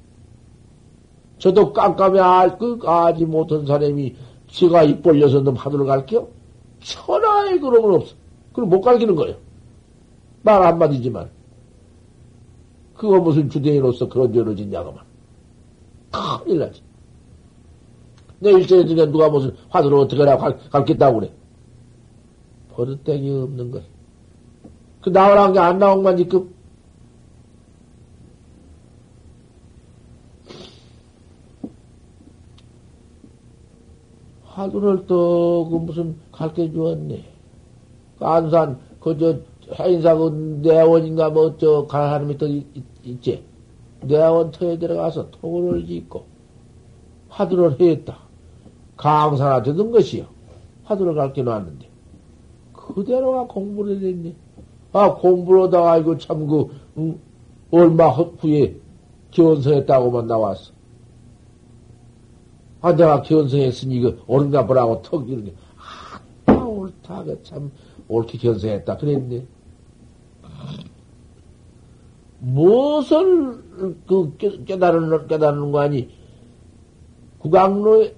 저도 1.39 1.73
깜깜이 1.73 2.19
알, 2.19 2.57
그, 2.57 2.79
아지 2.85 3.25
못한 3.25 3.65
사람이 3.65 4.15
지가 4.49 4.83
입 4.83 5.01
벌려서 5.01 5.41
너 5.41 5.51
하늘을 5.51 5.85
갈게요? 5.87 6.27
천하의 6.83 7.59
그런 7.59 7.81
건 7.81 7.93
없어. 7.95 8.15
그럼 8.53 8.69
못 8.69 8.81
가르치는 8.81 9.15
거예요. 9.15 9.37
말 10.43 10.61
한마디지만. 10.63 11.29
그거 12.95 13.19
무슨 13.19 13.49
주대인으로서 13.49 14.07
그런 14.07 14.31
죄를 14.33 14.55
짓냐고만. 14.55 15.03
큰일 16.43 16.59
나지. 16.59 16.81
내 18.39 18.51
일전에 18.51 18.85
중에 18.85 19.05
누가 19.07 19.29
무슨 19.29 19.55
화두를 19.69 19.97
어떻게 19.97 20.21
하라고 20.21 20.41
갈, 20.41 20.57
갈겠다고 20.69 21.19
그래. 21.19 21.33
버릇땡이 22.75 23.29
없는 23.43 23.71
거. 23.71 23.81
그 25.01 25.09
나오라는 25.09 25.53
게 25.53 25.59
안 25.59 25.79
나온 25.79 26.03
건 26.03 26.17
지금. 26.17 26.53
화두를 34.53 35.07
또, 35.07 35.67
그 35.69 35.75
무슨, 35.77 36.15
갈게 36.31 36.71
주었네. 36.71 37.23
안산, 38.19 38.79
그저, 38.99 39.39
해인사 39.79 40.15
그 40.15 40.59
내원인가 40.61 41.31
뭐, 41.31 41.57
저, 41.57 41.87
가하름이 41.87 42.37
또 42.37 42.47
있, 42.47 42.65
있지. 43.03 43.43
내원 44.01 44.51
터에 44.51 44.77
들어가서 44.77 45.31
토를 45.31 45.85
짓고 45.87 46.25
화두를 47.29 47.79
했다. 47.79 48.17
강사나 48.95 49.63
되던 49.63 49.91
것이요. 49.91 50.25
화두를 50.83 51.15
가르쳐 51.15 51.41
놨는데. 51.41 51.89
그대로가 52.73 53.47
공부를 53.47 54.01
했네. 54.01 54.35
아, 54.91 55.15
공부를 55.15 55.63
하다가 55.63 55.97
이거 55.97 56.17
참 56.17 56.45
그, 56.45 56.67
응, 56.97 57.19
얼마 57.71 58.09
후에 58.09 58.75
기원서했다고만 59.31 60.27
나왔어. 60.27 60.73
아, 62.83 62.93
내가 62.93 63.21
기원서했으니 63.21 63.95
이거 63.95 64.13
옳은가 64.27 64.67
보라고 64.67 65.01
턱 65.01 65.29
이런 65.29 65.45
게. 65.45 65.53
아, 66.47 66.51
옳다. 66.53 67.23
참 67.43 67.71
옳게 68.09 68.37
기원서했다. 68.37 68.97
그랬네. 68.97 69.45
무엇을 72.39 73.63
그 74.05 74.35
깨달은 74.65 75.27
깨달은 75.27 75.71
거 75.71 75.79
아니 75.79 76.09
국왕로에 77.39 78.13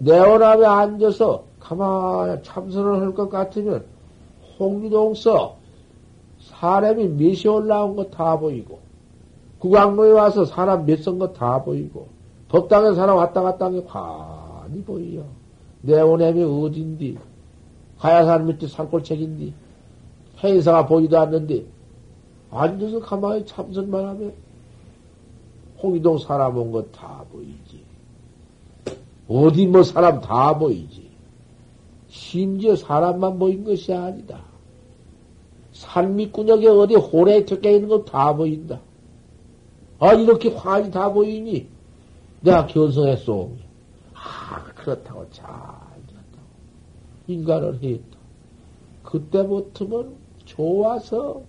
내원함에 0.00 0.66
앉아서 0.66 1.44
가만히 1.60 2.42
참선을 2.42 3.00
할 3.00 3.14
것 3.14 3.28
같으면 3.28 3.84
홍리동서 4.58 5.56
사람이 6.40 7.08
몇이 7.10 7.46
올라온 7.46 7.94
거 7.94 8.10
다 8.10 8.36
보이고 8.38 8.80
국왕로에 9.60 10.10
와서 10.10 10.44
사람 10.44 10.84
몇 10.86 10.98
선 11.02 11.18
거 11.20 11.32
다 11.32 11.62
보이고 11.62 12.08
법당에 12.52 12.94
사람 12.94 13.16
왔다 13.16 13.40
갔다 13.40 13.64
한게 13.66 13.82
관이 13.84 14.82
보이요. 14.84 15.24
내원함이 15.80 16.42
어딘디 16.44 17.16
가야산 17.98 18.46
밑에 18.46 18.66
산골책인디 18.68 19.54
행사가 20.44 20.86
보이도 20.86 21.18
않는데 21.18 21.64
앉아서 22.50 23.00
가만히 23.00 23.46
참선만 23.46 24.04
하면 24.06 24.34
홍이동 25.82 26.18
사람 26.18 26.56
온 26.58 26.70
거 26.70 26.84
다 26.92 27.24
보이지. 27.32 27.82
어디 29.28 29.66
뭐 29.66 29.82
사람 29.82 30.20
다 30.20 30.56
보이지. 30.58 31.10
심지어 32.08 32.76
사람만 32.76 33.38
보인 33.38 33.64
것이 33.64 33.94
아니다. 33.94 34.44
산밑구역에 35.72 36.68
어디 36.68 36.96
호래 36.96 37.44
벗겨 37.46 37.70
있는 37.70 37.88
거 37.88 38.04
다 38.04 38.36
보인다. 38.36 38.80
아, 39.98 40.12
이렇게 40.12 40.50
환이 40.50 40.90
다 40.90 41.10
보이니? 41.10 41.66
내가 42.42 42.66
견성했어. 42.66 43.50
아, 44.14 44.64
그렇다고 44.74 45.28
잘 45.30 45.46
됐다고. 46.06 46.46
인간을 47.28 47.82
했다. 47.82 48.18
그때부터는 49.04 50.14
좋아서 50.44 51.42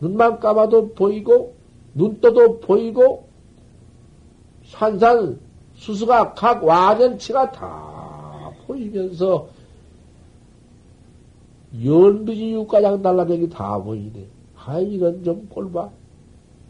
눈만 0.00 0.38
감아도 0.38 0.92
보이고, 0.92 1.54
눈 1.94 2.20
떠도 2.20 2.60
보이고, 2.60 3.26
산산 4.66 5.40
수수가 5.74 6.34
각 6.34 6.64
와전치가 6.64 7.50
다 7.52 8.52
보이면서 8.66 9.48
연비지 11.84 12.52
육가장 12.52 13.02
달라대기 13.02 13.48
다 13.48 13.78
보이네. 13.78 14.26
아, 14.56 14.78
이런 14.78 15.22
좀 15.22 15.48
꼴봐. 15.48 15.90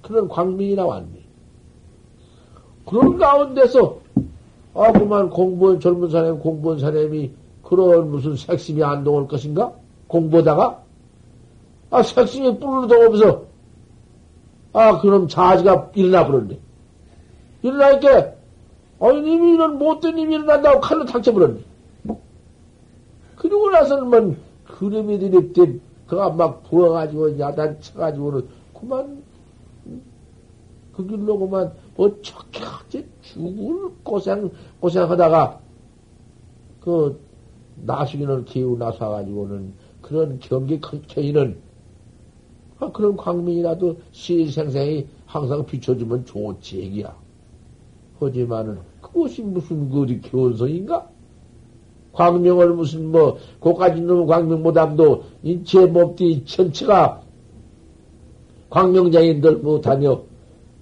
그런 0.02 0.28
광명이 0.28 0.74
나왔네. 0.74 1.25
그런 2.86 3.18
가운데서, 3.18 3.98
아, 4.74 4.92
그만 4.92 5.28
공부한 5.30 5.80
젊은 5.80 6.10
사람, 6.10 6.38
공부한 6.38 6.78
사람이 6.78 7.30
그런 7.62 8.10
무슨 8.10 8.36
색심이 8.36 8.82
안 8.82 9.04
동할 9.04 9.26
것인가? 9.26 9.72
공부하다가? 10.06 10.82
아, 11.90 12.02
색심이 12.02 12.58
뿔로 12.58 12.86
동하면서, 12.86 13.42
아, 14.72 15.00
그럼 15.00 15.28
자지가 15.28 15.90
일어나 15.94 16.26
버렸네. 16.26 16.58
일어나니까, 17.62 18.32
아니, 19.00 19.20
님이 19.20 19.54
이런 19.54 19.78
못된 19.78 20.14
님이 20.14 20.36
일어난다고 20.36 20.80
칼로 20.80 21.04
탁쳐버렸네. 21.04 21.60
그러고 23.36 23.70
나서는 23.70 24.08
뭐, 24.08 24.36
그놈이 24.64 25.18
들이 25.18 25.80
그가 26.06 26.30
막 26.30 26.62
부어가지고 26.64 27.38
야단 27.38 27.80
쳐가지고는 27.80 28.46
그만 28.74 29.22
그 30.96 31.06
길로 31.06 31.38
그만 31.38 31.72
뭐 31.94 32.10
척하지 32.22 33.06
죽을 33.20 33.90
고생 34.02 34.50
고생하다가 34.80 35.60
그 36.80 37.20
나중에는 37.84 38.46
기우 38.46 38.78
나서가지고는 38.78 39.74
그런 40.00 40.38
경기 40.40 40.80
컨테이는 40.80 41.58
아, 42.78 42.90
그런 42.92 43.16
광민이라도 43.16 43.98
시생생이 44.12 45.06
항상 45.26 45.64
비춰주면 45.64 46.24
좋지 46.24 46.78
얘기야. 46.78 47.14
하지만은 48.18 48.78
그것이 49.00 49.42
무슨 49.42 49.90
그 49.90 50.02
어디 50.02 50.20
교원성인가? 50.20 51.08
광명을 52.12 52.74
무슨 52.74 53.12
뭐 53.12 53.38
고까지 53.60 54.00
놈 54.00 54.26
광명 54.26 54.62
못함도 54.62 55.24
인체 55.42 55.84
몸띠 55.84 56.44
전체가 56.46 57.22
광명장인들 58.70 59.58
못하며 59.58 60.22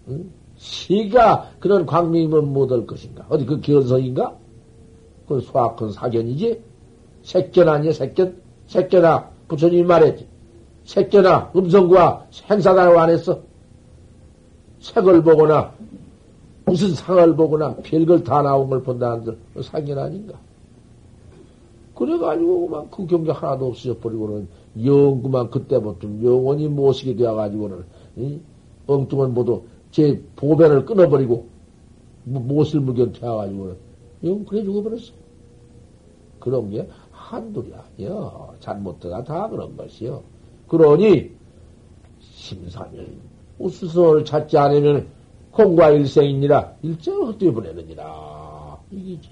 응? 0.09 0.31
시가 0.57 1.51
그런 1.59 1.87
광명이면 1.87 2.53
못할 2.53 2.87
것인가? 2.87 3.27
어디 3.29 3.45
그 3.45 3.61
기원성인가? 3.61 4.35
그 5.27 5.41
수학은 5.41 5.93
사견이지? 5.93 6.63
색견 7.23 7.69
아니야 7.69 7.93
색견? 7.93 8.37
색견아 8.67 9.31
부처님이 9.49 9.83
말했지. 9.83 10.27
색견아 10.85 11.53
음성과 11.57 12.27
행사다라고 12.51 13.01
안 13.01 13.11
했어? 13.11 13.41
색을 14.81 15.23
보거나 15.23 15.73
무슨 16.67 16.95
상을 16.95 17.35
보거나 17.37 17.75
별걸 17.77 18.25
다 18.25 18.43
나온 18.43 18.69
걸 18.69 18.83
본다는들 18.83 19.37
사견 19.63 19.99
아닌가? 19.99 20.39
그래가지고 21.95 22.67
그만 22.67 22.91
그 22.91 23.07
경계 23.07 23.31
하나도 23.31 23.69
없어져 23.69 23.97
버리고는 23.99 24.49
영구만 24.85 25.51
그때부터 25.51 26.09
영원히 26.23 26.69
모시게 26.69 27.17
되어가지고는 27.17 27.85
이? 28.17 28.41
엉뚱한 28.87 29.33
모두 29.33 29.63
제 29.95 30.21
보배를 30.35 30.87
끊어버리고 30.87 31.47
못을 32.25 32.81
무견 32.81 33.13
되어가지고는 33.13 33.77
영 34.25 34.45
그래 34.45 34.65
죽어버렸어. 34.65 35.13
그런 36.41 36.69
게 36.69 36.89
한둘이 37.13 37.73
아니야. 37.73 38.49
잘못되다 38.59 39.23
다 39.23 39.49
그런 39.49 39.77
것이요. 39.77 40.21
그러니 40.67 41.31
심사면 42.19 43.07
우수선을 43.61 44.25
찾지 44.25 44.59
않으면 44.59 45.07
공과 45.53 45.91
일생이니라 45.91 46.75
일정을 46.83 47.29
헛되어 47.29 47.53
보내느니라 47.53 48.77
이기지. 48.91 49.29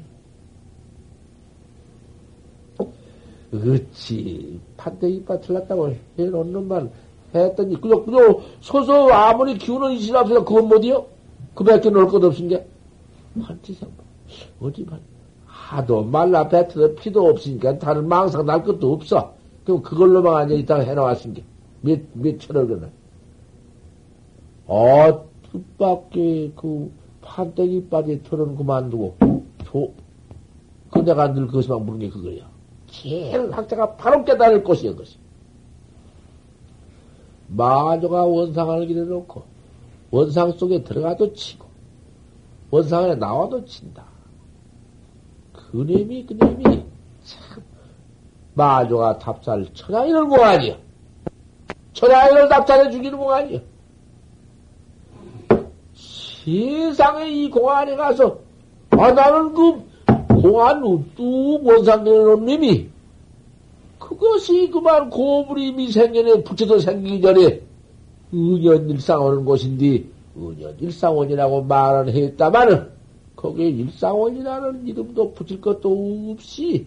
어찌 3.52 4.60
판때기 4.76 5.24
빠틀났다고 5.24 5.92
해놓는 6.16 6.68
말 6.68 6.88
했더니 7.34 7.80
그저 7.80 8.02
그저 8.04 8.40
서서 8.60 9.08
아무리 9.10 9.56
기운은 9.56 9.92
있으나 9.92 10.20
없으나 10.20 10.44
그건 10.44 10.68
못이요? 10.68 11.06
그 11.54 11.64
밖에 11.64 11.90
놀것 11.90 12.22
없은 12.22 12.48
게 12.48 12.66
판치상 13.40 13.90
어디 14.60 14.84
말 14.84 15.00
하도 15.44 16.02
말라 16.02 16.48
뱉어도 16.48 16.94
피도 16.96 17.28
없으니까 17.28 17.78
다른 17.78 18.08
망상 18.08 18.44
날 18.44 18.62
것도 18.62 18.92
없어. 18.92 19.34
그럼 19.64 19.82
그걸로만 19.82 20.42
앉아 20.42 20.54
있다가 20.54 20.82
해놓았은 20.82 21.34
게 21.34 21.44
몇, 21.82 22.00
몇 22.14 22.38
천을 22.40 22.66
그나. 22.66 22.90
아, 24.66 25.20
뜻밖의 25.52 26.52
그 26.56 26.90
판때기 27.20 27.88
빠지 27.88 28.22
털은 28.22 28.56
그만두고, 28.56 29.16
조, 29.64 29.92
그 30.90 31.00
내가 31.00 31.32
늘 31.32 31.46
그것만 31.46 31.84
물은 31.84 32.00
게 32.00 32.08
그거야. 32.08 32.48
제일 32.86 33.50
학자가 33.50 33.96
바로 33.96 34.24
깨달을 34.24 34.62
것이여, 34.64 34.94
것이. 34.96 35.16
마조가 37.56 38.24
원상을 38.24 38.86
기려놓고, 38.86 39.42
원상 40.10 40.52
속에 40.52 40.84
들어가도 40.84 41.32
치고, 41.34 41.66
원상 42.70 43.04
안에 43.04 43.14
나와도 43.16 43.64
친다. 43.64 44.04
그놈이, 45.52 46.26
그놈이, 46.26 46.62
참, 47.24 47.62
마조가 48.54 49.18
답사를 49.18 49.66
천하인을 49.74 50.26
공하니요. 50.26 50.76
천하인을 51.92 52.48
답사해 52.48 52.90
주기는 52.90 53.16
공하니요. 53.16 53.60
세상에 55.94 57.30
이 57.30 57.48
공안에 57.50 57.96
가서, 57.96 58.38
아, 58.90 59.10
나는 59.12 59.52
그 59.54 59.92
공안 60.40 60.82
우뚝 60.82 61.66
원상되는 61.66 62.24
놈이 62.24 62.91
그것이 64.16 64.70
그만 64.70 65.10
고불이 65.10 65.72
미생년에 65.72 66.42
붙여도 66.42 66.78
생기기 66.78 67.20
전에 67.20 67.60
은연 68.32 68.90
일상오는 68.90 69.44
곳인데 69.44 70.04
은연 70.36 70.76
일상원이라고 70.80 71.62
말은 71.64 72.12
했다마는 72.12 72.88
거기에 73.36 73.68
일상원이라는 73.68 74.86
이름도 74.86 75.32
붙일 75.32 75.60
것도 75.60 76.32
없이 76.32 76.86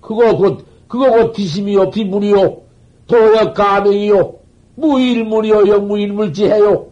그거 0.00 0.36
곧 0.36 0.64
그거 0.88 1.10
곧 1.10 1.32
비심이요 1.32 1.90
비물이요 1.90 2.62
도역 3.06 3.54
가명이요 3.54 4.34
무일물이요 4.76 5.68
영무일물지해요 5.68 6.86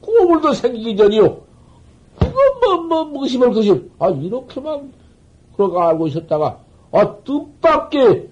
고물도 0.00 0.52
생기기 0.54 0.96
전이요 0.96 1.48
뭐, 2.68 2.76
뭐, 2.82 3.04
무심을 3.04 3.52
것이, 3.52 3.90
아, 3.98 4.08
이렇게만, 4.10 4.92
그렇게 5.56 5.78
알고 5.78 6.06
있었다가, 6.08 6.58
아, 6.92 7.16
뜻밖의 7.22 8.28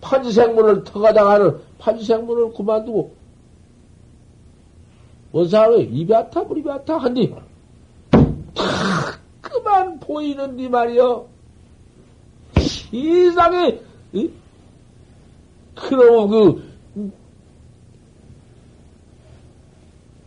판지생문을 0.00 0.84
터가당하는 0.84 1.58
판지생문을 1.78 2.52
그만두고, 2.54 3.14
원사로 5.32 5.80
입에 5.80 6.14
아타, 6.14 6.42
물입에 6.42 6.70
아타, 6.70 6.96
한디, 6.96 7.32
탁, 8.54 9.20
그만 9.40 10.00
보이는디 10.00 10.68
말이여. 10.68 11.26
세상에, 12.56 13.80
그럼 15.74 16.28
그, 16.28 16.70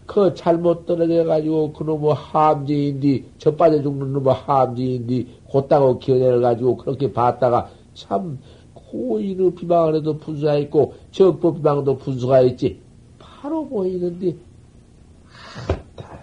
그 0.05 0.33
잘못 0.35 0.85
떨어져가지고 0.85 1.73
그놈의 1.73 2.13
함지인디, 2.13 3.25
젖 3.39 3.57
빠져 3.57 3.81
죽는 3.81 4.13
놈의 4.13 4.33
함지인디, 4.33 5.39
곧다고 5.53 5.99
견해를 5.99 6.41
가지고 6.41 6.77
그렇게 6.77 7.13
봤다가 7.13 7.69
참, 7.93 8.39
고인의 8.73 9.53
비방을 9.53 9.95
해도 9.95 10.17
분수가 10.17 10.55
있고, 10.57 10.95
적법 11.11 11.57
비방도 11.57 11.97
분수가 11.97 12.41
있지. 12.41 12.81
바로 13.19 13.67
보이는데, 13.67 14.35
아, 15.97 16.19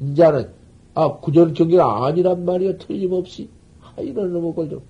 이제는, 0.00 0.50
아, 0.94 1.16
구전 1.16 1.54
경계가 1.54 2.06
아니란 2.06 2.44
말이야, 2.44 2.78
틀림없이. 2.78 3.48
아, 3.82 4.00
이런 4.00 4.32
놈의 4.32 4.54
걸 4.54 4.70
좀. 4.70 4.82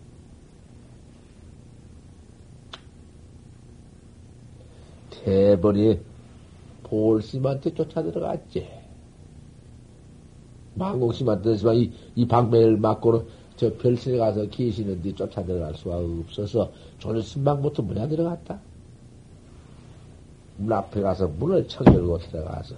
대번이 5.11 5.99
볼심한테 6.83 7.73
쫓아 7.73 8.03
들어갔지. 8.03 8.69
망공심한테 10.75 11.57
이, 11.75 11.93
이 12.15 12.27
방매를 12.27 12.77
맞고는 12.79 13.38
저 13.59 13.73
별실에 13.75 14.19
가서 14.19 14.49
계시는 14.49 15.03
데 15.03 15.13
쫓아 15.13 15.43
들어갈 15.43 15.75
수가 15.75 15.99
없어서 15.99 16.71
저는 17.01 17.21
신방부터 17.21 17.83
문에 17.83 18.09
들어갔다. 18.09 18.61
문 20.59 20.73
앞에 20.73 21.01
가서 21.01 21.27
문을 21.27 21.67
쳐 21.67 21.85
열고 21.85 22.19
들어가서 22.19 22.77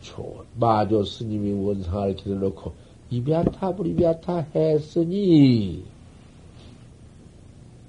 조, 0.00 0.44
마조 0.58 1.04
스님이 1.04 1.52
원상을 1.52 2.14
기다려놓고 2.14 2.72
이비아타 3.10 3.74
불이비아타 3.74 4.46
했으니 4.54 5.84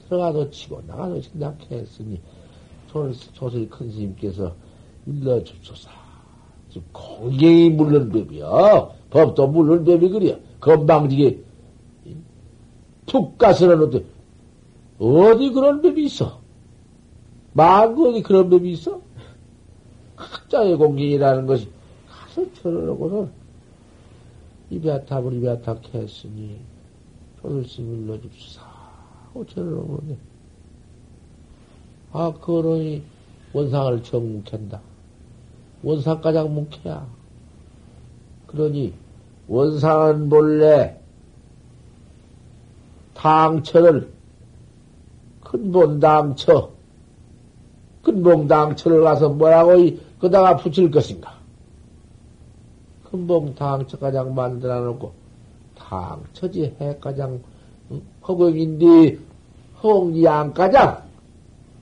들어가서 0.08 0.50
치고 0.50 0.82
나가서 0.88 1.22
생각했으니 1.22 2.20
조실 3.34 3.70
큰 3.70 3.92
스님께서 3.92 4.54
일러주소서. 5.06 5.90
공경이 6.92 7.70
물른 7.70 8.10
법이야. 8.10 8.90
법도 9.12 9.48
물른 9.48 9.86
법이 9.86 10.10
그래. 10.10 10.40
건방지게 10.60 11.53
툭 13.06 13.38
가서는 13.38 13.82
어때? 13.84 14.04
어디 15.00 15.52
그런 15.52 15.82
법이 15.82 16.06
있어? 16.06 16.42
망고 17.54 18.10
어디 18.10 18.22
그런 18.22 18.50
법이 18.50 18.72
있어? 18.72 19.02
각자의 20.16 20.78
공경이라는 20.78 21.46
것이 21.46 21.70
가서 22.08 22.46
쳐놓고는 22.54 23.32
이베아탑을 24.70 25.34
이베아탑 25.34 25.94
했으니 25.94 26.60
조을심 27.42 28.06
일러줍시사 28.06 28.62
하고 28.64 29.46
쳐놓으면 29.46 30.18
아 32.14 32.32
그러니 32.40 33.04
원상을 33.54 34.04
정묵한다. 34.04 34.82
원상가장 35.84 36.54
묵해야. 36.54 37.08
그러니 38.48 38.94
원상은 39.48 40.30
본래 40.30 41.00
당처를 43.24 44.12
근본 45.42 46.00
당처 46.00 46.72
근본 48.02 48.48
당처를 48.50 49.02
가서 49.02 49.30
뭐라고 49.30 49.72
그다가 50.20 50.58
붙일 50.58 50.92
것인가? 50.92 51.34
근본 53.10 53.56
당처 53.56 53.98
가장 53.98 54.36
만들어 54.36 54.82
놓고 54.82 55.14
당처지 55.78 56.76
해 56.82 56.98
가장 57.00 57.42
허공인데 58.28 59.18
허공지 59.82 60.24
양가장 60.24 61.04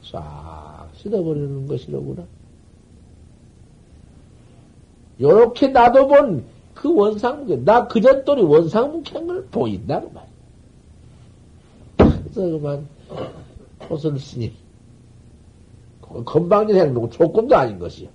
싹 0.04 0.90
씻어버리는 0.94 1.68
것이로구나. 1.68 2.24
요렇게 5.20 5.70
나도 5.70 6.08
본 6.08 6.62
그 6.82 6.92
원상무게, 6.94 7.64
나 7.64 7.88
그전 7.88 8.26
또리 8.26 8.42
원상무खे한 8.42 9.28
걸 9.28 9.46
보인다, 9.52 10.02
그만. 10.02 10.24
그래서 10.24 10.31
그만, 12.34 12.88
초설 13.88 14.18
스님. 14.20 14.52
건방진 16.26 16.76
행동, 16.76 17.10
조건도 17.10 17.56
아닌 17.56 17.80
것이요. 17.80 18.10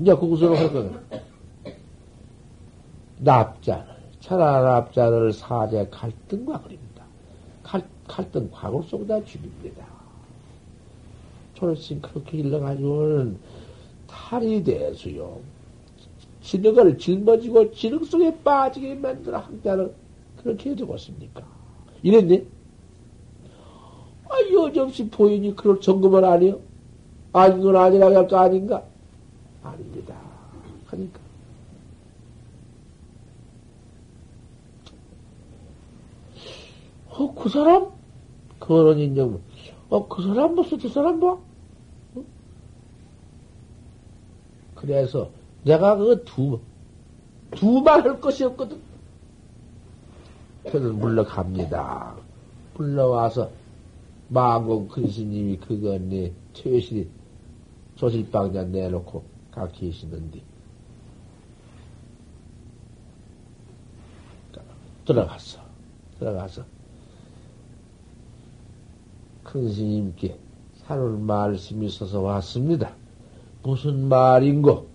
이제 0.00 0.14
그것으로 0.14 0.56
할 0.56 0.72
거는. 0.72 0.92
납자를, 3.20 3.84
차라 4.20 4.60
납자를 4.62 5.32
사제 5.32 5.86
갈등과 5.90 6.62
그립니다. 6.62 7.04
갈, 7.62 7.82
갈등 8.06 8.48
과거 8.52 8.82
속에다 8.82 9.24
죽입니다. 9.24 9.86
스님 11.76 12.00
그렇게 12.00 12.38
일러가지고는 12.38 13.38
탈이 14.06 14.62
대수요. 14.62 15.40
진흙을 16.40 16.98
짊어지고 16.98 17.72
진흙 17.72 18.06
속에 18.06 18.42
빠지게 18.42 18.94
만들어 18.94 19.38
학자를 19.38 19.92
그렇게 20.42 20.70
해두었습니까? 20.70 21.44
이랬네? 22.02 22.44
아, 24.28 24.34
여점없이 24.52 25.08
보이니 25.10 25.56
그럴 25.56 25.80
안 26.24 26.42
해요? 26.42 26.60
아닌 27.32 27.60
건 27.62 27.76
아니라고 27.76 28.14
할 28.16 28.26
거 28.28 28.36
아닌가? 28.38 28.84
아닙니다. 29.62 30.14
하니까. 30.86 31.20
어, 37.10 37.34
그 37.34 37.48
사람? 37.48 37.88
그런 38.58 38.98
인정. 38.98 39.40
어, 39.88 40.06
그 40.08 40.22
사람 40.22 40.54
무슨 40.54 40.78
저 40.78 40.88
사람 40.88 41.18
봐? 41.20 41.28
어? 41.32 42.24
그래서 44.74 45.30
내가 45.64 45.96
그 45.96 46.22
두, 46.24 46.60
두 47.52 47.80
말 47.82 48.02
할 48.04 48.20
것이 48.20 48.44
없거든. 48.44 48.78
저는 50.70 50.98
물러갑니다. 50.98 52.14
물러와서 52.74 53.50
마공 54.28 54.88
근스님이 54.88 55.56
그거 55.56 55.98
내 55.98 56.32
최실이 56.52 57.08
조실방자 57.96 58.64
내놓고 58.64 59.24
가 59.50 59.68
계시는데 59.68 60.42
들어갔어. 65.08 65.58
들어가서 66.18 66.64
큰 69.42 69.72
스님께 69.72 70.38
사룰 70.74 71.16
말씀이 71.16 71.86
있어서 71.86 72.20
왔습니다. 72.20 72.94
무슨 73.62 74.08
말인고? 74.08 74.86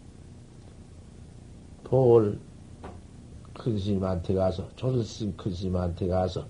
돌큰 1.86 2.40
스님한테 3.80 4.36
가서, 4.36 4.70
조선스님 4.76 5.36
큰 5.38 5.54
스님한테 5.54 6.08
가서, 6.08 6.46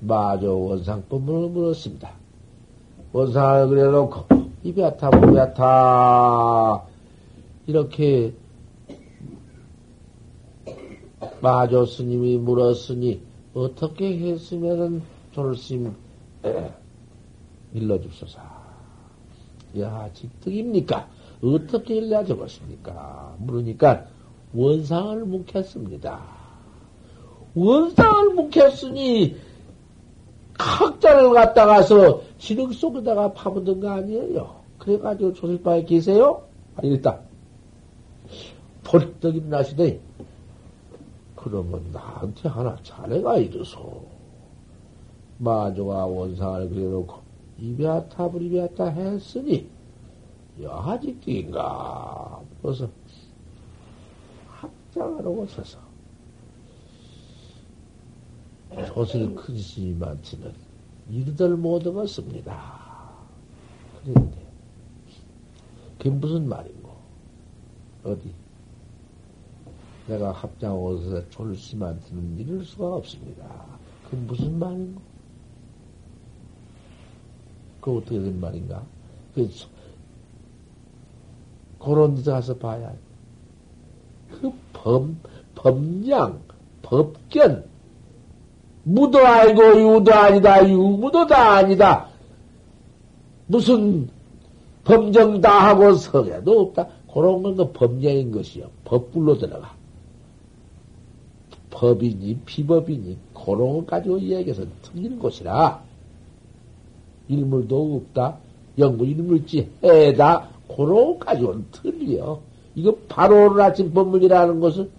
마저 0.00 0.52
원상법문을 0.52 1.50
물었습니다. 1.50 2.17
원상을 3.12 3.68
그래 3.68 3.84
놓고, 3.84 4.26
이베아타, 4.64 5.10
무베아타, 5.10 6.84
이렇게, 7.66 8.34
마조 11.40 11.86
스님이 11.86 12.36
물었으니, 12.36 13.20
어떻게 13.54 14.18
했으면은 14.18 15.02
조선스님, 15.32 15.94
일러줍소서. 17.72 18.40
야, 19.80 20.10
직득입니까? 20.12 21.08
어떻게 21.42 21.96
일러 21.96 22.24
적었습니까? 22.24 23.36
물으니까, 23.38 24.06
원상을 24.54 25.24
묵혔습니다. 25.24 26.20
원상을 27.54 28.34
묵혔으니 28.34 29.36
학자를 30.58 31.32
갖다가서 31.32 32.22
진흙 32.38 32.74
속에다가 32.74 33.32
파묻은 33.32 33.80
거 33.80 33.90
아니에요. 33.90 34.56
그래가지고 34.78 35.32
조실방에 35.32 35.84
계세요? 35.84 36.42
아니겠다. 36.76 37.20
벌떡 38.84 39.36
일어나시더니 39.36 40.00
그러면 41.36 41.90
나한테 41.92 42.48
하나 42.48 42.76
자네가 42.82 43.38
이르소. 43.38 44.02
마조가 45.38 46.06
원상을 46.06 46.68
그려놓고 46.68 47.18
이베아타 47.58 48.28
브리베아타 48.28 48.86
했으니 48.86 49.68
여하직인가 50.60 52.40
벌써 52.60 52.88
합장하러 54.48 55.30
오셔서 55.30 55.78
조실 58.88 59.34
큰 59.34 59.58
스님한테는 59.58 60.52
이르들 61.10 61.56
못 61.56 61.86
얻었습니다. 61.86 62.88
그런데 64.02 64.46
그게 65.96 66.10
무슨 66.10 66.48
말인고? 66.48 66.96
어디? 68.04 68.32
내가 70.06 70.32
합장 70.32 70.82
오셔서 70.82 71.28
졸심한테는 71.30 72.38
이룰 72.38 72.64
수가 72.64 72.94
없습니다. 72.96 73.66
그 74.08 74.16
무슨 74.16 74.58
말인고? 74.58 75.00
그 77.80 77.96
어떻게 77.96 78.20
된 78.20 78.40
말인가? 78.40 78.84
그 79.34 79.48
그런 81.78 82.14
데서 82.14 82.32
가서 82.32 82.56
봐야 82.56 82.88
해. 82.88 82.96
그 84.30 84.52
범, 84.72 85.18
범량, 85.54 86.42
법견, 86.82 87.64
무도 88.88 89.18
아니고 89.18 89.96
유도 89.96 90.14
아니다, 90.14 90.66
유무도 90.66 91.26
다 91.26 91.56
아니다. 91.56 92.08
무슨 93.46 94.08
범정 94.84 95.42
다 95.42 95.68
하고 95.68 95.92
서게도 95.92 96.60
없다. 96.60 96.88
그런 97.12 97.42
건그 97.42 97.72
범량인 97.72 98.32
것이요. 98.32 98.70
법불로 98.86 99.36
들어가. 99.36 99.74
법이니, 101.70 102.38
비법이니, 102.46 103.18
그런 103.34 103.58
것 103.58 103.86
가지고 103.86 104.18
이야기해서 104.18 104.64
틀리는 104.82 105.18
것이라. 105.18 105.82
일물도 107.28 108.02
없다. 108.06 108.38
영물 108.78 109.08
일물지 109.08 109.68
해다. 109.84 110.48
그런 110.66 111.18
것 111.18 111.18
가지고는 111.20 111.66
틀려. 111.72 112.40
이거 112.74 112.96
바로 113.08 113.50
오늘 113.50 113.60
아침 113.60 113.92
법문이라는 113.92 114.60
것은 114.60 114.90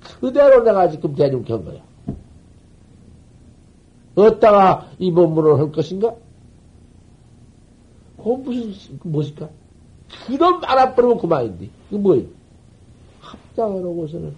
그대로 0.00 0.64
내가 0.64 0.88
지금 0.88 1.14
대중한 1.14 1.64
거야. 1.64 1.93
어디다가 4.14 4.90
이 4.98 5.12
법문을 5.12 5.58
할 5.58 5.72
것인가? 5.72 6.14
그 8.16 8.28
무슨, 8.28 8.98
무엇일까? 9.02 9.50
그런 10.26 10.60
말아버리면 10.60 11.18
그만인데. 11.18 11.68
이거 11.90 11.98
뭐예요? 11.98 12.26
합장을 13.20 13.82
하고서는 13.82 14.34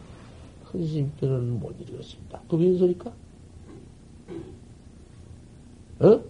큰 0.70 0.86
스님께는 0.86 1.60
못 1.60 1.74
이루었습니다. 1.80 2.40
그 2.48 2.56
무슨 2.56 2.78
소리까? 2.78 3.12
어? 6.00 6.20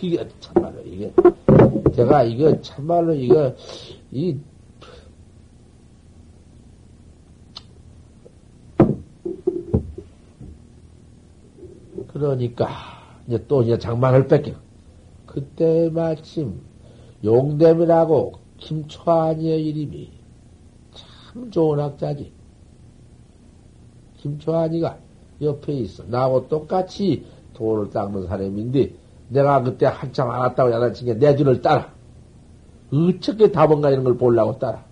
이게 0.00 0.26
참말로 0.40 0.80
이게 0.82 1.12
제가 1.94 2.24
이거 2.24 2.60
참말로 2.62 3.14
이거 3.14 3.54
이 4.10 4.36
그러니까, 12.16 12.66
이제 13.26 13.44
또 13.46 13.62
이제 13.62 13.78
장만을 13.78 14.26
뺏겨. 14.26 14.52
그때 15.26 15.90
마침 15.92 16.60
용됨이라고 17.22 18.32
김초한이의 18.56 19.66
이름이 19.66 20.12
참 20.94 21.50
좋은 21.50 21.78
학자지. 21.78 22.32
김초한이가 24.16 24.96
옆에 25.42 25.74
있어. 25.74 26.04
나하고 26.04 26.48
똑같이 26.48 27.26
돌을 27.52 27.90
닦는 27.90 28.28
사람인데, 28.28 28.94
내가 29.28 29.62
그때 29.62 29.84
한참 29.84 30.30
알았다고 30.30 30.72
야단친 30.72 31.06
게 31.06 31.14
내 31.18 31.36
줄을 31.36 31.60
따라. 31.60 31.92
어떻게 32.90 33.52
답은가 33.52 33.90
이런 33.90 34.04
걸 34.04 34.16
보려고 34.16 34.58
따라. 34.58 34.82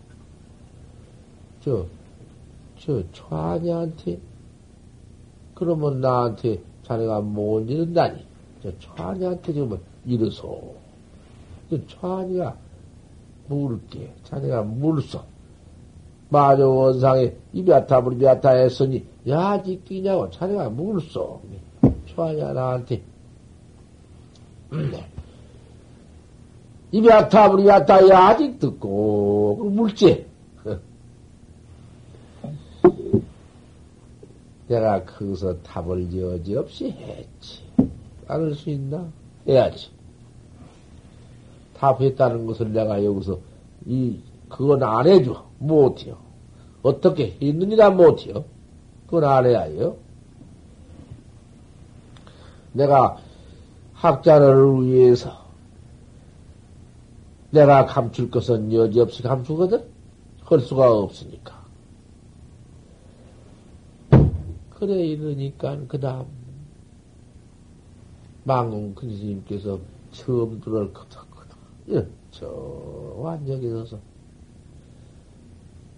저, 1.63 1.87
저, 2.79 3.03
초한이한테, 3.13 4.19
그러면 5.55 6.03
나한테 6.03 6.61
자네가 6.85 7.21
못 7.21 7.69
이른다니. 7.69 8.25
저 8.63 8.71
초한이한테 8.79 9.53
지금 9.53 9.79
이르소. 10.07 10.75
저 11.71 11.87
초한이가 11.87 12.57
물게. 13.49 14.13
자네가 14.25 14.63
물소. 14.63 15.21
마저 16.31 16.69
원상에 16.69 17.33
이비아타불 17.53 18.19
비아타 18.19 18.51
했으니, 18.51 19.05
야, 19.29 19.63
지 19.63 19.81
끼냐고 19.85 20.31
자네가 20.31 20.71
물소. 20.71 21.41
초한이야, 22.07 22.53
나한테. 22.53 23.03
이비아타불 26.93 27.63
비아타 27.63 28.09
야직 28.09 28.59
듣고, 28.59 29.71
물지. 29.71 30.27
내가 34.69 35.05
거기서 35.05 35.59
답을 35.63 36.15
여지없이 36.17 36.91
했지. 36.91 37.63
따를 38.27 38.55
수 38.55 38.71
있나? 38.71 39.07
해야지. 39.47 39.91
답했다는 41.77 42.47
것을 42.47 42.73
내가 42.73 43.05
여기서 43.05 43.39
이 43.87 44.19
그건 44.49 44.83
안 44.83 45.07
해줘. 45.07 45.45
못해요. 45.59 46.17
어떻게 46.83 47.37
했느니라 47.41 47.91
못해요. 47.91 48.45
그건 49.07 49.25
안 49.25 49.47
해야 49.47 49.63
해요. 49.63 49.97
내가 52.73 53.19
학자를 53.93 54.85
위해서 54.85 55.45
내가 57.51 57.87
감출 57.87 58.31
것은 58.31 58.73
여지없이 58.73 59.23
감추거든? 59.23 59.85
할 60.43 60.61
수가 60.61 60.93
없으니까. 60.93 61.54
그래 64.79 65.07
이러니까 65.07 65.79
그 65.89 65.99
다음 65.99 66.27
망공 68.45 68.95
큰 68.95 69.17
스님께서 69.17 69.79
처음 70.11 70.61
들을 70.61 70.93
크다크다 70.93 71.57
예, 71.91 72.07
저 72.31 72.47
완전히 73.17 73.71
서서 73.71 73.99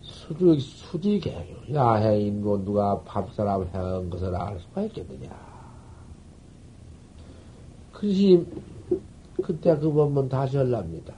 수지 0.07 0.61
수지개요. 0.61 1.75
야해인고 1.75 2.65
누가 2.65 3.01
밥사람 3.03 3.69
해한 3.73 4.09
것을 4.11 4.35
알 4.35 4.59
수가 4.59 4.83
있겠느냐. 4.83 5.31
큰 7.93 8.13
스님 8.13 8.63
그때 9.43 9.77
그 9.77 9.93
법문 9.93 10.29
다시 10.29 10.57
하랍니다. 10.57 11.15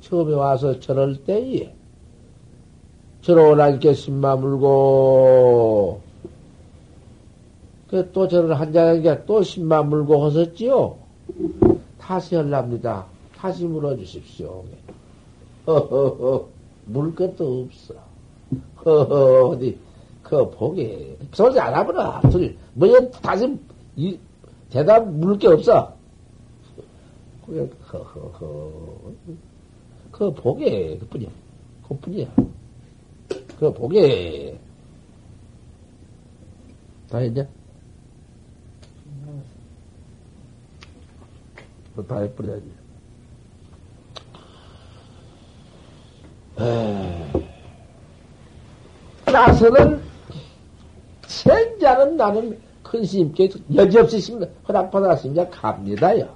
처음에 0.00 0.34
와서 0.34 0.78
저럴 0.78 1.24
때에 1.24 1.74
저러오라니까 3.22 3.94
신마 3.94 4.36
물고 4.36 6.00
또 8.02 8.26
저를 8.26 8.58
한잔하니까 8.58 9.24
또 9.24 9.42
신만 9.42 9.88
물고 9.88 10.22
허섰지요? 10.24 10.96
다시 11.98 12.34
하랍니다. 12.34 13.06
다시 13.36 13.64
물어주십시오. 13.64 14.64
허허허, 15.66 16.48
물 16.86 17.14
것도 17.14 17.62
없어. 17.66 17.94
허허, 18.84 19.48
어디, 19.48 19.78
그, 20.22 20.50
보게. 20.50 21.16
소리 21.32 21.58
안 21.60 21.74
하구나. 21.74 22.20
둘, 22.30 22.56
뭐, 22.74 22.88
다시, 23.22 23.56
이, 23.96 24.18
대답 24.70 25.08
물 25.08 25.38
게 25.38 25.48
없어. 25.48 25.94
그래, 27.46 27.68
허허허. 27.92 28.72
그, 30.10 30.32
보게. 30.34 30.98
그 30.98 31.06
뿐이야. 31.06 31.28
그 31.88 31.96
뿐이야. 31.96 32.26
그, 33.58 33.72
보게. 33.72 34.58
다 37.08 37.18
했냐? 37.18 37.46
다 42.02 42.18
해버려야지. 42.18 42.84
나서는 49.26 50.00
생자는 51.26 52.16
나는 52.16 52.58
큰 52.82 53.04
스님께 53.04 53.50
여지없이 53.74 54.20
심, 54.20 54.44
허락받았으면 54.68 55.50
갑니다요. 55.50 56.28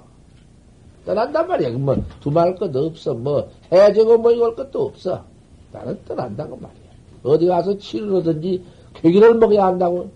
떠난단 1.05 1.47
말이야. 1.47 1.69
뭐, 1.77 1.95
두말 2.19 2.55
것도 2.55 2.87
없어. 2.87 3.13
뭐, 3.13 3.49
해적고 3.71 4.17
뭐 4.17 4.31
이걸 4.31 4.55
것도 4.55 4.87
없어. 4.87 5.23
나는 5.71 5.97
떠난다고 6.05 6.57
말이야. 6.57 6.89
어디 7.23 7.47
가서 7.47 7.77
치료든지 7.77 8.63
괴기를 8.95 9.35
먹어야 9.35 9.67
한다고. 9.67 10.09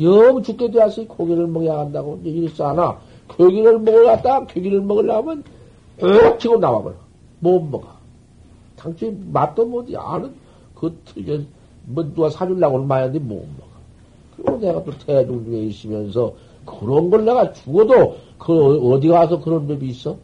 영 0.00 0.42
죽게 0.42 0.70
되었으니 0.70 1.06
고기를 1.06 1.46
먹어야 1.46 1.80
한다고. 1.80 2.18
이랬어, 2.24 2.68
하나. 2.68 2.98
괴기를 3.36 3.78
먹으려다 3.80 4.46
괴기를 4.46 4.80
먹으려면 4.82 5.44
억 6.02 6.38
치고 6.38 6.58
나와버려. 6.58 6.96
못 7.40 7.60
먹어. 7.60 7.88
당초에 8.76 9.14
맛도 9.32 9.66
못 9.66 9.86
아는 9.94 10.32
그 10.74 10.96
틀려 11.04 11.38
뭐 11.86 12.04
누가 12.14 12.30
사주려고 12.30 12.78
마야는데 12.78 13.18
못 13.18 13.36
먹어. 13.36 13.70
그리고 14.36 14.58
내가 14.58 14.84
또 14.84 14.92
태중 14.92 15.44
중에 15.44 15.62
있으면서 15.64 16.32
그런 16.64 17.10
걸 17.10 17.24
내가 17.24 17.52
죽어도 17.52 18.16
그 18.38 18.92
어디 18.92 19.08
가서 19.08 19.40
그런 19.40 19.66
법이 19.66 19.88
있어? 19.88 20.16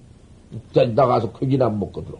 나가서 0.72 1.32
괴기나 1.32 1.68
먹거든. 1.68 2.14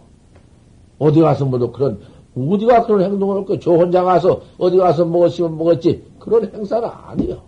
어디 0.98 1.20
가서 1.20 1.44
뭐도 1.44 1.72
그런 1.72 2.00
어디가 2.36 2.84
그런 2.84 3.02
행동을 3.02 3.36
할까? 3.36 3.56
저 3.60 3.72
혼자 3.72 4.02
가서 4.02 4.42
어디 4.58 4.76
가서 4.76 5.04
먹었으면 5.06 5.56
먹었지. 5.56 6.02
그런 6.18 6.52
행사는 6.52 6.86
아니요. 6.86 7.40